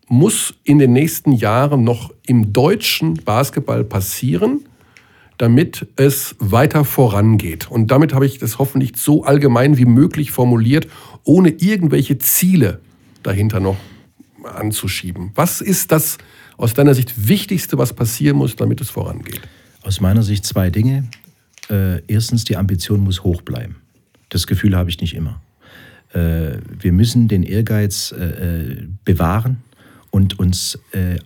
[0.10, 4.62] Muss in den nächsten Jahren noch im deutschen Basketball passieren,
[5.38, 7.70] damit es weiter vorangeht?
[7.70, 10.88] Und damit habe ich das hoffentlich so allgemein wie möglich formuliert,
[11.24, 12.80] ohne irgendwelche Ziele
[13.24, 13.78] dahinter noch
[14.44, 15.32] anzuschieben.
[15.36, 16.18] Was ist das
[16.56, 19.42] aus deiner Sicht Wichtigste, was passieren muss, damit es vorangeht?
[19.84, 21.08] Aus meiner Sicht zwei Dinge.
[21.70, 23.76] äh, erstens, die Ambition muss hoch bleiben.
[24.30, 25.42] Das Gefühl habe ich nicht immer.
[26.14, 29.58] Äh, wir müssen den Ehrgeiz äh, bewahren
[30.18, 31.20] und uns äh,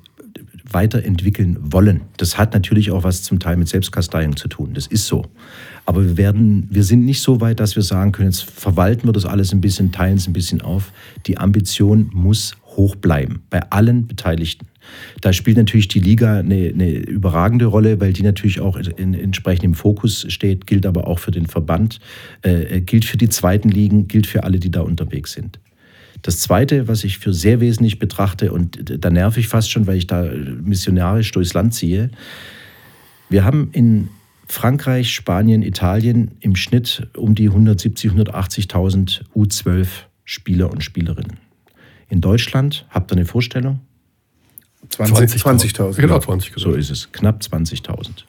[0.69, 2.01] weiterentwickeln wollen.
[2.17, 4.73] Das hat natürlich auch was zum Teil mit Selbstkasteiung zu tun.
[4.73, 5.25] Das ist so.
[5.85, 9.13] Aber wir, werden, wir sind nicht so weit, dass wir sagen können, jetzt verwalten wir
[9.13, 10.91] das alles ein bisschen, teilen es ein bisschen auf.
[11.25, 14.67] Die Ambition muss hoch bleiben bei allen Beteiligten.
[15.21, 19.63] Da spielt natürlich die Liga eine, eine überragende Rolle, weil die natürlich auch in, entsprechend
[19.63, 21.99] im Fokus steht, gilt aber auch für den Verband,
[22.41, 25.59] äh, gilt für die zweiten Ligen, gilt für alle, die da unterwegs sind.
[26.21, 29.97] Das Zweite, was ich für sehr wesentlich betrachte, und da nerv ich fast schon, weil
[29.97, 30.23] ich da
[30.61, 32.11] missionarisch durchs Land ziehe,
[33.29, 34.09] wir haben in
[34.47, 39.87] Frankreich, Spanien, Italien im Schnitt um die 170.000, 180.000 U12
[40.25, 41.37] Spieler und Spielerinnen.
[42.09, 43.79] In Deutschland, habt ihr eine Vorstellung?
[44.89, 45.37] 20.000.
[45.37, 48.25] 20 genau, 20 So ist es, knapp 20.000.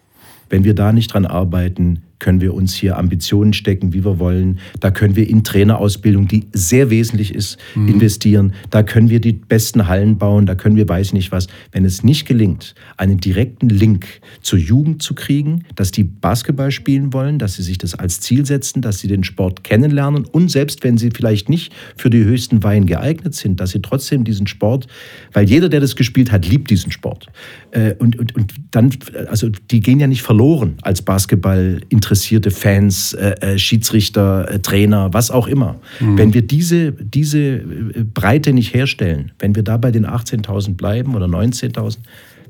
[0.48, 4.60] Wenn wir da nicht dran arbeiten, können wir uns hier Ambitionen stecken, wie wir wollen.
[4.78, 7.88] Da können wir in Trainerausbildung, die sehr wesentlich ist, mhm.
[7.88, 8.52] investieren.
[8.70, 10.46] Da können wir die besten Hallen bauen.
[10.46, 11.48] Da können wir weiß ich nicht was.
[11.72, 14.06] Wenn es nicht gelingt, einen direkten Link
[14.40, 18.46] zur Jugend zu kriegen, dass die Basketball spielen wollen, dass sie sich das als Ziel
[18.46, 22.62] setzen, dass sie den Sport kennenlernen und selbst wenn sie vielleicht nicht für die höchsten
[22.62, 24.86] Weihen geeignet sind, dass sie trotzdem diesen Sport,
[25.32, 27.26] weil jeder, der das gespielt hat, liebt diesen Sport.
[27.72, 28.90] Äh, und, und, und dann,
[29.28, 34.58] also die gehen ja nicht verloren als Basketball interessiert interessierte Fans, äh, äh, Schiedsrichter, äh,
[34.58, 35.76] Trainer, was auch immer.
[35.98, 36.18] Mhm.
[36.18, 41.14] Wenn wir diese, diese äh, Breite nicht herstellen, wenn wir da bei den 18.000 bleiben
[41.14, 41.96] oder 19.000,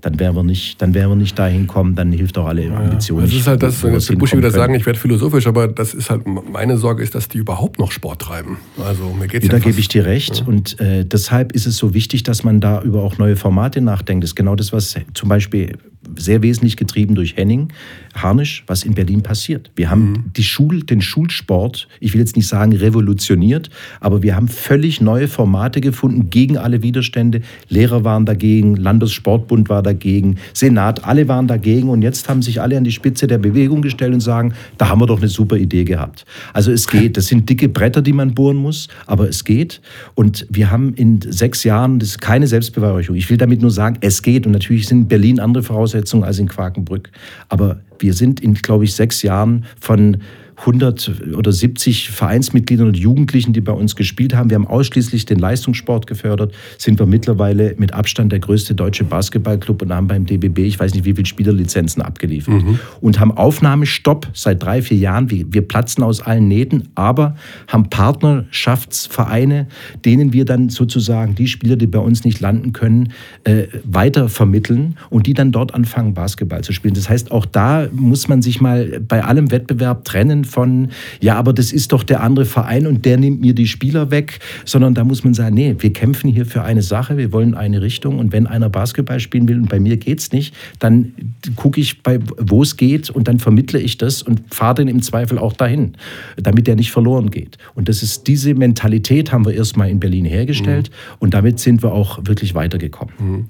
[0.01, 3.27] dann werden wir nicht, dann werden wir nicht dahin kommen, dann hilft auch alle Ambitionen.
[3.27, 5.95] Ja, das ist halt das, wenn jetzt Buschi wieder sagen, ich werde philosophisch, aber das
[5.95, 8.57] ist halt, meine Sorge ist, dass die überhaupt noch Sport treiben.
[8.85, 10.47] Also mir geht's ja, Da gebe ich dir recht ja.
[10.47, 14.25] und äh, deshalb ist es so wichtig, dass man da über auch neue Formate nachdenkt.
[14.25, 15.79] Das ist genau das, was zum Beispiel
[16.17, 17.69] sehr wesentlich getrieben durch Henning
[18.15, 19.71] Harnisch, was in Berlin passiert.
[19.75, 20.25] Wir haben mhm.
[20.37, 25.29] die Schul, den Schulsport, ich will jetzt nicht sagen revolutioniert, aber wir haben völlig neue
[25.29, 27.41] Formate gefunden gegen alle Widerstände.
[27.69, 32.77] Lehrer waren dagegen, Landessportbund war dagegen, Senat, alle waren dagegen und jetzt haben sich alle
[32.77, 35.85] an die Spitze der Bewegung gestellt und sagen, da haben wir doch eine super Idee
[35.85, 36.27] gehabt.
[36.53, 39.81] Also es geht, das sind dicke Bretter, die man bohren muss, aber es geht
[40.15, 43.97] und wir haben in sechs Jahren, das ist keine Selbstbeweihräucherung, ich will damit nur sagen,
[44.03, 47.11] es geht und natürlich sind in Berlin andere Voraussetzungen als in Quakenbrück,
[47.49, 50.19] aber wir sind in, glaube ich, sechs Jahren von
[50.63, 54.49] 100 oder 70 Vereinsmitgliedern und Jugendlichen, die bei uns gespielt haben.
[54.49, 59.83] Wir haben ausschließlich den Leistungssport gefördert, sind wir mittlerweile mit Abstand der größte deutsche Basketballclub
[59.83, 62.79] und haben beim DBB, ich weiß nicht wie viele Spielerlizenzen abgeliefert mhm.
[63.01, 65.31] und haben Aufnahmestopp seit drei, vier Jahren.
[65.31, 67.35] Wir, wir platzen aus allen Nähten, aber
[67.67, 69.67] haben Partnerschaftsvereine,
[70.05, 74.97] denen wir dann sozusagen die Spieler, die bei uns nicht landen können, äh, weiter vermitteln
[75.11, 76.95] und die dann dort anfangen, Basketball zu spielen.
[76.95, 80.89] Das heißt, auch da muss man sich mal bei allem Wettbewerb trennen von,
[81.21, 84.39] ja, aber das ist doch der andere Verein und der nimmt mir die Spieler weg,
[84.65, 87.83] sondern da muss man sagen, nee, wir kämpfen hier für eine Sache, wir wollen eine
[87.83, 91.13] Richtung und wenn einer Basketball spielen will und bei mir geht es nicht, dann
[91.57, 92.01] gucke ich,
[92.39, 95.93] wo es geht und dann vermittle ich das und fahre den im Zweifel auch dahin,
[96.37, 97.59] damit der nicht verloren geht.
[97.75, 101.17] Und das ist diese Mentalität haben wir erstmal in Berlin hergestellt mhm.
[101.21, 103.15] und damit sind wir auch wirklich weitergekommen.
[103.19, 103.45] Mhm.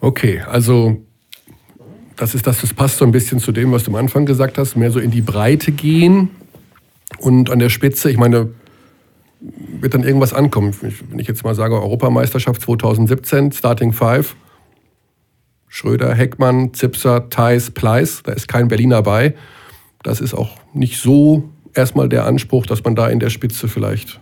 [0.00, 1.02] Okay, also
[2.18, 4.58] das ist das, das passt so ein bisschen zu dem, was du am Anfang gesagt
[4.58, 6.30] hast, mehr so in die Breite gehen
[7.18, 8.50] und an der Spitze, ich meine,
[9.40, 10.74] wird dann irgendwas ankommen.
[10.80, 14.34] Wenn ich jetzt mal sage, Europameisterschaft 2017, Starting Five,
[15.68, 19.34] Schröder, Heckmann, Zipser, Theis, Pleiss, da ist kein Berliner bei.
[20.02, 24.20] Das ist auch nicht so erstmal der Anspruch, dass man da in der Spitze vielleicht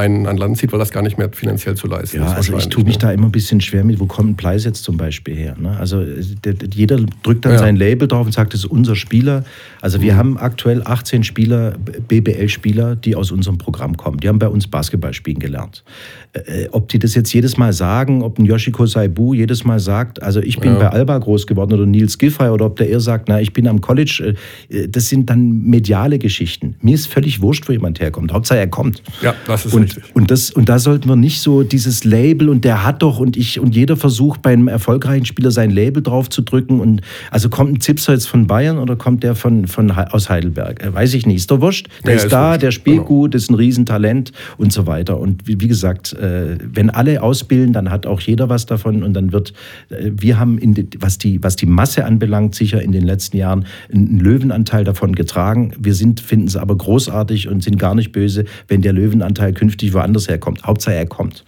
[0.00, 2.36] einen an Land zieht, weil das gar nicht mehr finanziell zu leisten ja, ist.
[2.36, 3.00] Also ich tue mich ne?
[3.00, 5.56] da immer ein bisschen schwer mit, wo kommt ein Pleis jetzt zum Beispiel her?
[5.58, 5.76] Ne?
[5.78, 6.04] Also
[6.44, 7.58] der, jeder drückt dann ja.
[7.58, 9.44] sein Label drauf und sagt, das ist unser Spieler.
[9.80, 10.18] Also wir mhm.
[10.18, 11.74] haben aktuell 18 Spieler,
[12.08, 14.18] BBL-Spieler, die aus unserem Programm kommen.
[14.18, 15.84] Die haben bei uns Basketball spielen gelernt.
[16.32, 20.22] Äh, ob die das jetzt jedes Mal sagen, ob ein Yoshiko Saibu jedes Mal sagt,
[20.22, 20.78] also ich bin ja.
[20.78, 23.66] bei Alba groß geworden oder Nils Giffey oder ob der eher sagt, na, ich bin
[23.66, 24.36] am College,
[24.68, 26.76] äh, das sind dann mediale Geschichten.
[26.82, 28.32] Mir ist völlig wurscht, wo jemand herkommt.
[28.32, 29.02] Hauptsache er kommt.
[29.22, 30.16] Ja, das ist und, richtig.
[30.16, 33.36] Und, das, und da sollten wir nicht so dieses Label und der hat doch und
[33.36, 37.48] ich und jeder versucht bei einem erfolgreichen Spieler sein Label drauf zu drücken und also
[37.48, 40.82] kommt ein Zipser jetzt von Bayern oder kommt der von, von aus Heidelberg?
[40.82, 41.36] Äh, weiß ich nicht.
[41.36, 41.88] Ist doch wurscht.
[42.04, 42.62] Der ja, ist, ist, da, wurscht.
[42.62, 43.08] der spielt genau.
[43.08, 45.18] gut, ist ein Riesentalent und so weiter.
[45.18, 49.14] Und wie, wie gesagt, äh, wenn alle ausbilden, dann hat auch jeder was davon und
[49.14, 49.52] dann wird,
[49.90, 53.66] äh, wir haben, in, was, die, was die Masse anbelangt, sicher in den letzten Jahren
[53.92, 55.72] einen Löwenanteil davon getragen.
[55.78, 60.28] Wir finden es aber großartig und sind gar nicht böse, wenn der Löwenanteil künftig woanders
[60.28, 60.64] herkommt.
[60.64, 61.44] Hauptsache er kommt.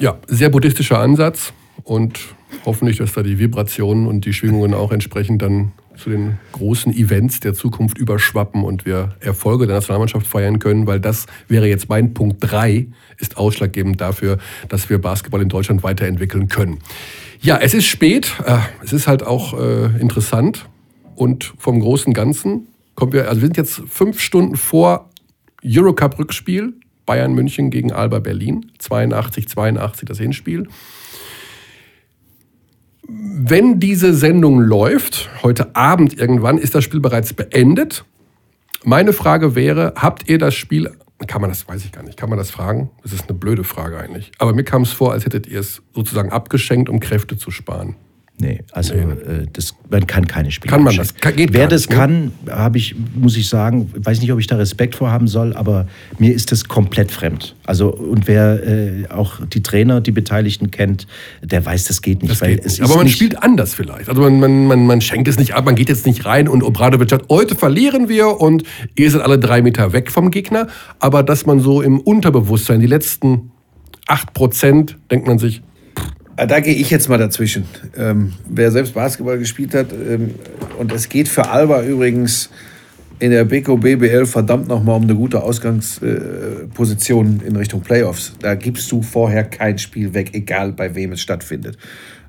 [0.00, 1.52] Ja, sehr buddhistischer Ansatz
[1.84, 2.20] und
[2.64, 7.40] hoffentlich, dass da die Vibrationen und die Schwingungen auch entsprechend dann zu den großen Events
[7.40, 12.14] der Zukunft überschwappen und wir Erfolge der Nationalmannschaft feiern können, weil das wäre jetzt mein
[12.14, 12.86] Punkt 3,
[13.18, 14.38] ist ausschlaggebend dafür,
[14.68, 16.78] dass wir Basketball in Deutschland weiterentwickeln können.
[17.40, 20.68] Ja, es ist spät, äh, es ist halt auch äh, interessant
[21.16, 25.07] und vom großen Ganzen kommen wir, also wir sind jetzt fünf Stunden vor
[25.64, 26.74] Eurocup-Rückspiel,
[27.06, 30.68] Bayern München gegen Alba Berlin, 82, 82 das Hinspiel.
[33.08, 38.04] Wenn diese Sendung läuft, heute Abend irgendwann, ist das Spiel bereits beendet.
[38.84, 40.90] Meine Frage wäre, habt ihr das Spiel,
[41.26, 42.90] kann man das, weiß ich gar nicht, kann man das fragen?
[43.02, 44.30] Das ist eine blöde Frage eigentlich.
[44.38, 47.96] Aber mir kam es vor, als hättet ihr es sozusagen abgeschenkt, um Kräfte zu sparen.
[48.40, 49.00] Nee, also nee.
[49.00, 51.14] Äh, das, man kann keine Spiele Kann man das?
[51.16, 54.46] Kann, geht Wer das nicht, kann, habe ich, muss ich sagen, weiß nicht, ob ich
[54.46, 55.88] da Respekt vor haben soll, aber
[56.18, 57.56] mir ist das komplett fremd.
[57.66, 61.08] Also und wer äh, auch die Trainer, die Beteiligten kennt,
[61.42, 62.30] der weiß, das geht nicht.
[62.30, 62.80] Das geht nicht.
[62.80, 64.08] aber man spielt anders vielleicht.
[64.08, 66.62] Also man, man, man, man schenkt es nicht ab, man geht jetzt nicht rein und
[66.62, 68.62] Obradovic sagt, heute verlieren wir und
[68.94, 70.68] ihr seid alle drei Meter weg vom Gegner.
[71.00, 73.50] Aber dass man so im Unterbewusstsein die letzten
[74.06, 75.62] acht Prozent denkt man sich,
[76.46, 77.64] da gehe ich jetzt mal dazwischen.
[77.96, 80.34] Ähm, wer selbst Basketball gespielt hat, ähm,
[80.78, 82.50] und es geht für Alba übrigens
[83.18, 88.34] in der Beko BBL verdammt nochmal um eine gute Ausgangsposition äh, in Richtung Playoffs.
[88.40, 91.76] Da gibst du vorher kein Spiel weg, egal bei wem es stattfindet.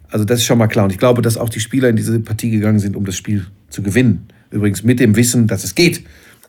[0.09, 0.85] Also das ist schon mal klar.
[0.85, 3.45] Und ich glaube, dass auch die Spieler in diese Partie gegangen sind, um das Spiel
[3.69, 4.27] zu gewinnen.
[4.49, 6.03] Übrigens mit dem Wissen, dass es geht,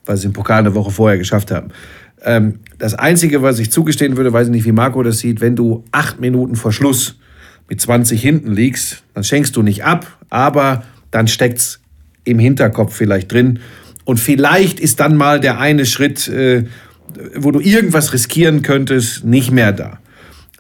[0.06, 1.68] weil sie den Pokal eine Woche vorher geschafft haben.
[2.22, 5.54] Ähm, das Einzige, was ich zugestehen würde, weiß ich nicht, wie Marco das sieht, wenn
[5.54, 7.19] du acht Minuten vor Schluss
[7.70, 11.80] mit 20 hinten liegst, dann schenkst du nicht ab, aber dann steckt es
[12.24, 13.60] im Hinterkopf vielleicht drin.
[14.05, 16.64] Und vielleicht ist dann mal der eine Schritt, äh,
[17.36, 19.98] wo du irgendwas riskieren könntest, nicht mehr da.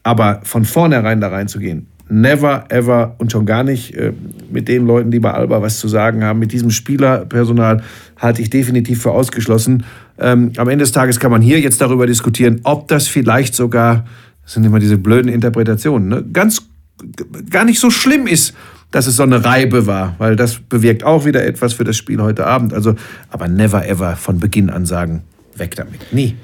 [0.02, 4.12] Aber von vornherein da reinzugehen, never, ever und schon gar nicht äh,
[4.50, 7.82] mit den Leuten, die bei Alba was zu sagen haben, mit diesem Spielerpersonal
[8.18, 9.84] halte ich definitiv für ausgeschlossen.
[10.18, 14.06] Ähm, am Ende des Tages kann man hier jetzt darüber diskutieren, ob das vielleicht sogar,
[14.44, 16.69] das sind immer diese blöden Interpretationen, ne, ganz
[17.50, 18.54] gar nicht so schlimm ist,
[18.90, 22.20] dass es so eine Reibe war, weil das bewirkt auch wieder etwas für das Spiel
[22.20, 22.74] heute Abend.
[22.74, 22.94] Also,
[23.28, 25.22] aber never ever von Beginn an sagen,
[25.54, 26.12] weg damit.
[26.12, 26.34] Nie.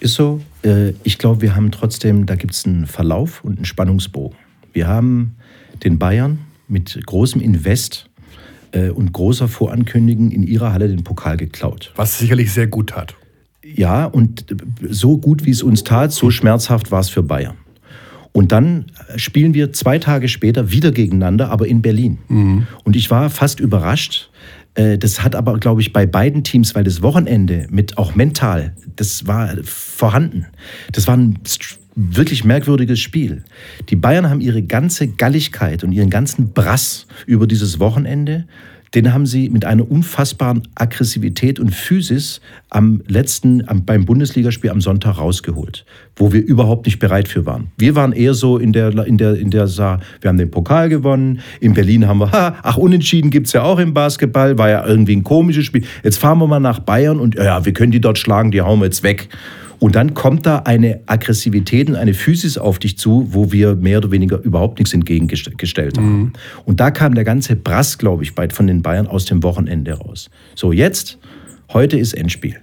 [0.00, 0.40] Ist so.
[0.64, 4.36] Äh, ich glaube, wir haben trotzdem, da gibt es einen Verlauf und einen Spannungsbogen.
[4.72, 5.36] Wir haben
[5.84, 8.08] den Bayern mit großem Invest
[8.72, 11.92] äh, und großer Vorankündigung in ihrer Halle den Pokal geklaut.
[11.94, 13.14] Was sicherlich sehr gut tat.
[13.62, 14.44] Ja, und
[14.88, 17.56] so gut wie es uns tat, so schmerzhaft war es für Bayern.
[18.32, 18.86] Und dann
[19.16, 22.18] spielen wir zwei Tage später wieder gegeneinander, aber in Berlin.
[22.28, 22.66] Mhm.
[22.82, 24.30] Und ich war fast überrascht.
[24.74, 28.74] Äh, das hat aber, glaube ich, bei beiden Teams, weil das Wochenende mit auch mental,
[28.96, 30.46] das war vorhanden.
[30.92, 31.38] Das war ein
[31.94, 33.44] wirklich merkwürdiges Spiel.
[33.90, 38.46] Die Bayern haben ihre ganze Galligkeit und ihren ganzen Brass über dieses Wochenende
[38.94, 44.80] den haben sie mit einer unfassbaren Aggressivität und Physis am letzten, am, beim Bundesligaspiel am
[44.80, 45.84] Sonntag rausgeholt,
[46.16, 47.68] wo wir überhaupt nicht bereit für waren.
[47.78, 50.88] Wir waren eher so in der, in der, in der Saar, wir haben den Pokal
[50.88, 54.68] gewonnen, in Berlin haben wir, ha, ach, Unentschieden gibt es ja auch im Basketball, war
[54.68, 55.84] ja irgendwie ein komisches Spiel.
[56.02, 58.80] Jetzt fahren wir mal nach Bayern und ja, wir können die dort schlagen, die hauen
[58.80, 59.28] wir jetzt weg.
[59.82, 63.98] Und dann kommt da eine Aggressivität und eine Physis auf dich zu, wo wir mehr
[63.98, 66.18] oder weniger überhaupt nichts entgegengestellt haben.
[66.18, 66.32] Mhm.
[66.64, 70.30] Und da kam der ganze Brass, glaube ich, von den Bayern aus dem Wochenende raus.
[70.54, 71.18] So, jetzt,
[71.72, 72.58] heute ist Endspiel.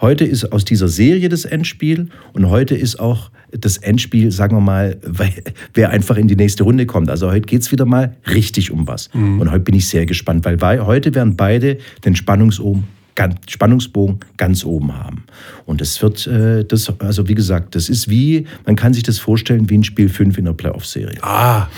[0.00, 4.60] Heute ist aus dieser Serie das Endspiel und heute ist auch das Endspiel, sagen wir
[4.60, 4.98] mal,
[5.74, 7.08] wer einfach in die nächste Runde kommt.
[7.08, 9.10] Also heute geht es wieder mal richtig um was.
[9.14, 9.40] Mhm.
[9.40, 12.82] Und heute bin ich sehr gespannt, weil heute werden beide den Spannungsohm
[13.14, 15.24] ganz, Spannungsbogen ganz oben haben.
[15.66, 19.18] Und es wird, äh, das, also wie gesagt, das ist wie, man kann sich das
[19.18, 21.18] vorstellen wie ein Spiel 5 in der Playoff-Serie.
[21.22, 21.68] Ah,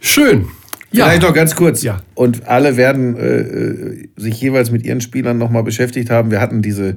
[0.00, 0.46] schön.
[0.90, 1.04] Ja.
[1.04, 1.82] Vielleicht noch ganz kurz.
[1.82, 2.00] Ja.
[2.14, 6.30] Und alle werden äh, äh sich jeweils mit ihren Spielern nochmal beschäftigt haben.
[6.30, 6.96] Wir hatten diese,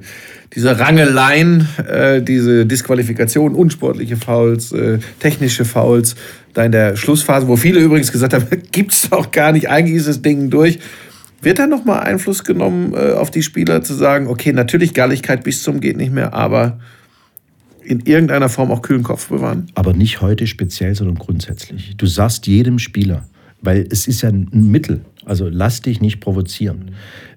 [0.54, 6.16] diese Rangeleien, äh, diese Disqualifikation, unsportliche Fouls, äh, technische Fouls,
[6.54, 10.08] da in der Schlussphase, wo viele übrigens gesagt haben, gibt's doch gar nicht, eigentlich ist
[10.08, 10.78] das Ding durch.
[11.42, 15.62] Wird da nochmal Einfluss genommen äh, auf die Spieler zu sagen, okay, natürlich Galligkeit bis
[15.62, 16.78] zum geht nicht mehr, aber
[17.82, 19.66] in irgendeiner Form auch kühlen Kopf bewahren?
[19.74, 21.96] Aber nicht heute speziell, sondern grundsätzlich.
[21.96, 23.24] Du sagst jedem Spieler,
[23.62, 25.00] weil es ist ja ein Mittel.
[25.24, 26.90] Also lass dich nicht provozieren.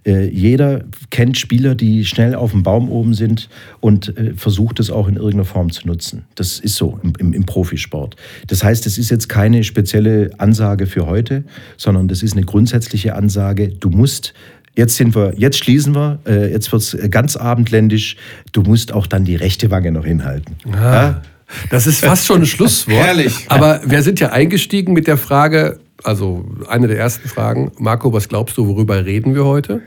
[0.06, 3.48] Äh, jeder kennt Spieler, die schnell auf dem Baum oben sind
[3.80, 6.26] und äh, versucht es auch in irgendeiner Form zu nutzen.
[6.34, 8.16] Das ist so im, im, im Profisport.
[8.48, 11.44] Das heißt, es ist jetzt keine spezielle Ansage für heute,
[11.78, 13.70] sondern das ist eine grundsätzliche Ansage.
[13.70, 14.34] Du musst
[14.78, 18.18] Jetzt sind wir, jetzt schließen wir, äh, jetzt wird es ganz abendländisch.
[18.52, 20.58] Du musst auch dann die rechte Wange noch hinhalten.
[20.70, 21.22] Ah, ja?
[21.70, 22.98] Das ist fast schon ein Schlusswort.
[22.98, 23.46] Herrlich.
[23.48, 27.72] Aber wir sind ja eingestiegen mit der Frage, Also eine der ersten Fragen.
[27.80, 29.82] Marco, was glaubst du, worüber reden wir heute?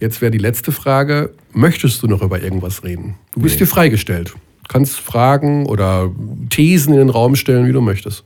[0.00, 3.14] Jetzt wäre die letzte Frage, möchtest du noch über irgendwas reden?
[3.32, 3.60] Du bist nee.
[3.60, 4.30] dir freigestellt.
[4.30, 6.10] Du kannst Fragen oder
[6.50, 8.24] Thesen in den Raum stellen, wie du möchtest.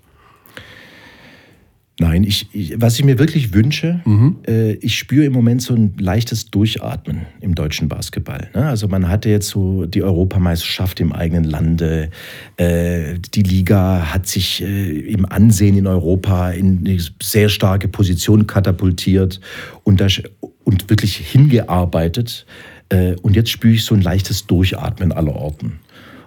[1.99, 4.37] Nein, ich, ich, was ich mir wirklich wünsche, mhm.
[4.47, 8.51] äh, ich spüre im Moment so ein leichtes Durchatmen im deutschen Basketball.
[8.55, 8.67] Ne?
[8.67, 12.11] Also man hatte jetzt so die Europameisterschaft im eigenen Lande,
[12.59, 18.47] äh, die Liga hat sich äh, im Ansehen in Europa in eine sehr starke Position
[18.47, 19.41] katapultiert
[19.83, 20.21] und, das,
[20.65, 22.45] und wirklich hingearbeitet.
[22.91, 25.81] Äh, und jetzt spüre ich so ein leichtes Durchatmen aller Orten.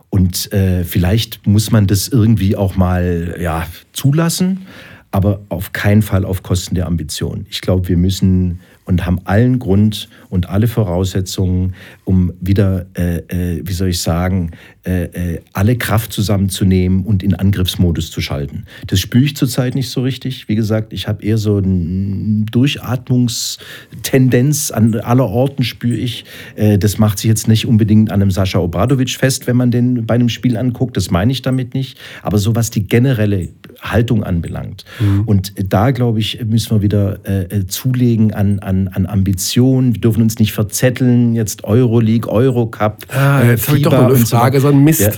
[0.10, 4.62] Und äh, vielleicht muss man das irgendwie auch mal ja, zulassen
[5.12, 7.46] aber auf keinen Fall auf Kosten der Ambition.
[7.50, 11.76] Ich glaube, wir müssen und haben allen Grund und alle Voraussetzungen,
[12.06, 14.52] um wieder, äh, äh, wie soll ich sagen,
[14.86, 18.66] äh, äh, alle Kraft zusammenzunehmen und in Angriffsmodus zu schalten.
[18.88, 20.50] Das spüre ich zurzeit nicht so richtig.
[20.50, 26.26] Wie gesagt, ich habe eher so eine Durchatmungstendenz an aller Orten spüre ich.
[26.56, 30.06] Äh, das macht sich jetzt nicht unbedingt an einem Sascha Obradovic fest, wenn man den
[30.06, 30.98] bei einem Spiel anguckt.
[30.98, 31.98] Das meine ich damit nicht.
[32.22, 33.50] Aber so was die generelle
[33.82, 34.86] Haltung anbelangt.
[35.00, 35.22] Mhm.
[35.26, 39.96] Und da, glaube ich, müssen wir wieder äh, zulegen an, an an, Ambitionen.
[39.96, 41.34] Wir dürfen uns nicht verzetteln.
[41.34, 43.06] Jetzt Euroleague, Eurocup.
[43.10, 45.02] Ah, jetzt habe ich doch mal eine Frage, so ein Mist.
[45.02, 45.12] Ja.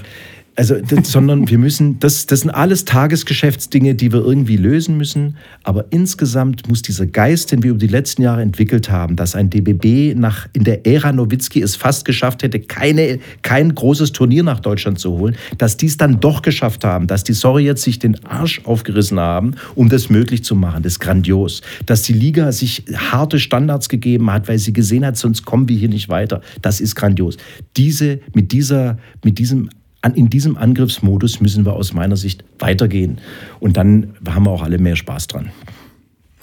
[0.58, 5.38] Also, das, sondern wir müssen, das, das sind alles Tagesgeschäftsdinge, die wir irgendwie lösen müssen.
[5.64, 9.50] Aber insgesamt muss dieser Geist, den wir über die letzten Jahre entwickelt haben, dass ein
[9.50, 14.60] DBB nach, in der Ära Nowitzki es fast geschafft hätte, keine, kein großes Turnier nach
[14.60, 18.00] Deutschland zu holen, dass die es dann doch geschafft haben, dass die Sorry jetzt sich
[18.00, 20.84] den Arsch aufgerissen haben, um das möglich zu machen.
[20.84, 21.62] Das ist grandios.
[21.86, 25.78] Dass die Liga sich harte Standards gegeben hat, weil sie gesehen hat, sonst kommen wir
[25.78, 26.42] hier nicht weiter.
[26.62, 27.38] Das ist grandios.
[27.78, 29.70] Diese, mit dieser, mit diesem
[30.16, 33.20] in diesem Angriffsmodus müssen wir aus meiner Sicht weitergehen.
[33.60, 35.52] Und dann haben wir auch alle mehr Spaß dran.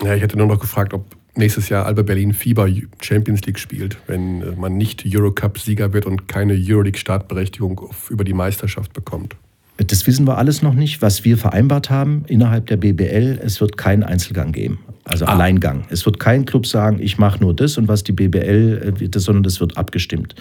[0.04, 1.04] Ja, ich hätte nur noch gefragt, ob
[1.34, 2.68] nächstes Jahr Alba Berlin Fieber
[3.00, 7.80] Champions League spielt, wenn äh, man nicht Eurocup-Sieger wird und keine Euroleague-Startberechtigung
[8.10, 9.36] über die Meisterschaft bekommt.
[9.78, 11.02] Das wissen wir alles noch nicht.
[11.02, 15.34] Was wir vereinbart haben innerhalb der BBL, es wird keinen Einzelgang geben, also ah.
[15.34, 15.84] Alleingang.
[15.88, 19.22] Es wird kein Club sagen, ich mache nur das und was die BBL, äh, das,
[19.24, 20.34] sondern das wird abgestimmt.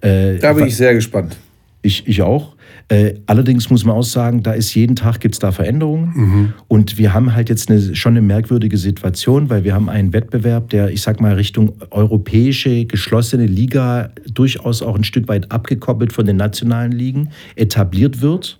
[0.00, 1.36] Äh, da bin ich sehr gespannt.
[1.82, 2.55] Ich, ich auch.
[2.88, 6.12] Äh, allerdings muss man auch sagen, da ist jeden Tag gibt es da Veränderungen.
[6.14, 6.52] Mhm.
[6.68, 10.70] Und wir haben halt jetzt eine, schon eine merkwürdige Situation, weil wir haben einen Wettbewerb,
[10.70, 16.26] der, ich sag mal, Richtung europäische geschlossene Liga durchaus auch ein Stück weit abgekoppelt von
[16.26, 18.58] den nationalen Ligen etabliert wird,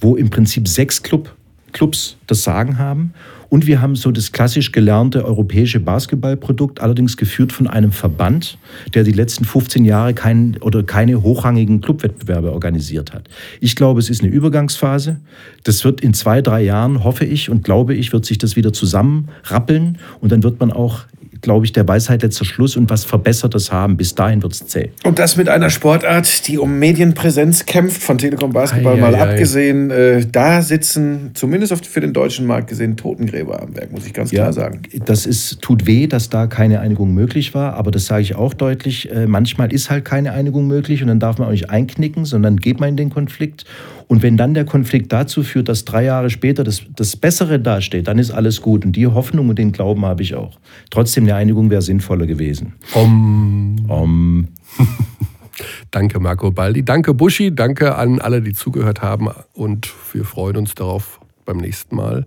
[0.00, 1.32] wo im Prinzip sechs Club,
[1.70, 3.14] Clubs das Sagen haben.
[3.50, 8.56] Und wir haben so das klassisch gelernte europäische Basketballprodukt, allerdings geführt von einem Verband,
[8.94, 13.28] der die letzten 15 Jahre keinen oder keine hochrangigen Clubwettbewerbe organisiert hat.
[13.60, 15.20] Ich glaube, es ist eine Übergangsphase.
[15.64, 18.72] Das wird in zwei, drei Jahren, hoffe ich und glaube ich, wird sich das wieder
[18.72, 21.00] zusammenrappeln und dann wird man auch
[21.42, 23.96] glaube ich, der Weisheit letzter Schluss und was Verbessertes haben.
[23.96, 24.90] Bis dahin wird es zäh.
[25.04, 29.30] Und das mit einer Sportart, die um Medienpräsenz kämpft, von Telekom Basketball ei, mal ei,
[29.30, 29.90] abgesehen.
[29.90, 34.30] Äh, da sitzen, zumindest für den deutschen Markt gesehen, Totengräber am Werk, muss ich ganz
[34.30, 34.82] ja, klar sagen.
[35.04, 38.54] Das ist, tut weh, dass da keine Einigung möglich war, aber das sage ich auch
[38.54, 39.10] deutlich.
[39.10, 42.56] Äh, manchmal ist halt keine Einigung möglich und dann darf man auch nicht einknicken, sondern
[42.56, 43.64] geht man in den Konflikt.
[44.10, 48.08] Und wenn dann der Konflikt dazu führt, dass drei Jahre später das, das Bessere dasteht,
[48.08, 48.84] dann ist alles gut.
[48.84, 50.58] Und die Hoffnung und den Glauben habe ich auch.
[50.90, 52.74] Trotzdem, eine Einigung wäre sinnvoller gewesen.
[52.94, 53.84] Um.
[53.88, 54.48] um.
[55.90, 56.84] danke, Marco Baldi.
[56.84, 57.54] Danke, Buschi.
[57.54, 59.28] Danke an alle, die zugehört haben.
[59.52, 62.26] Und wir freuen uns darauf beim nächsten Mal.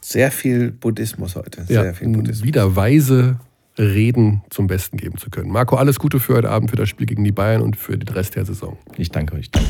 [0.00, 1.64] Sehr viel Buddhismus heute.
[1.64, 2.46] Sehr ja, viel Buddhismus.
[2.46, 3.38] Wieder weise
[3.78, 5.50] Reden zum Besten geben zu können.
[5.50, 8.08] Marco, alles Gute für heute Abend, für das Spiel gegen die Bayern und für den
[8.14, 8.76] Rest der Saison.
[8.96, 9.50] Ich danke euch.
[9.50, 9.68] Danke.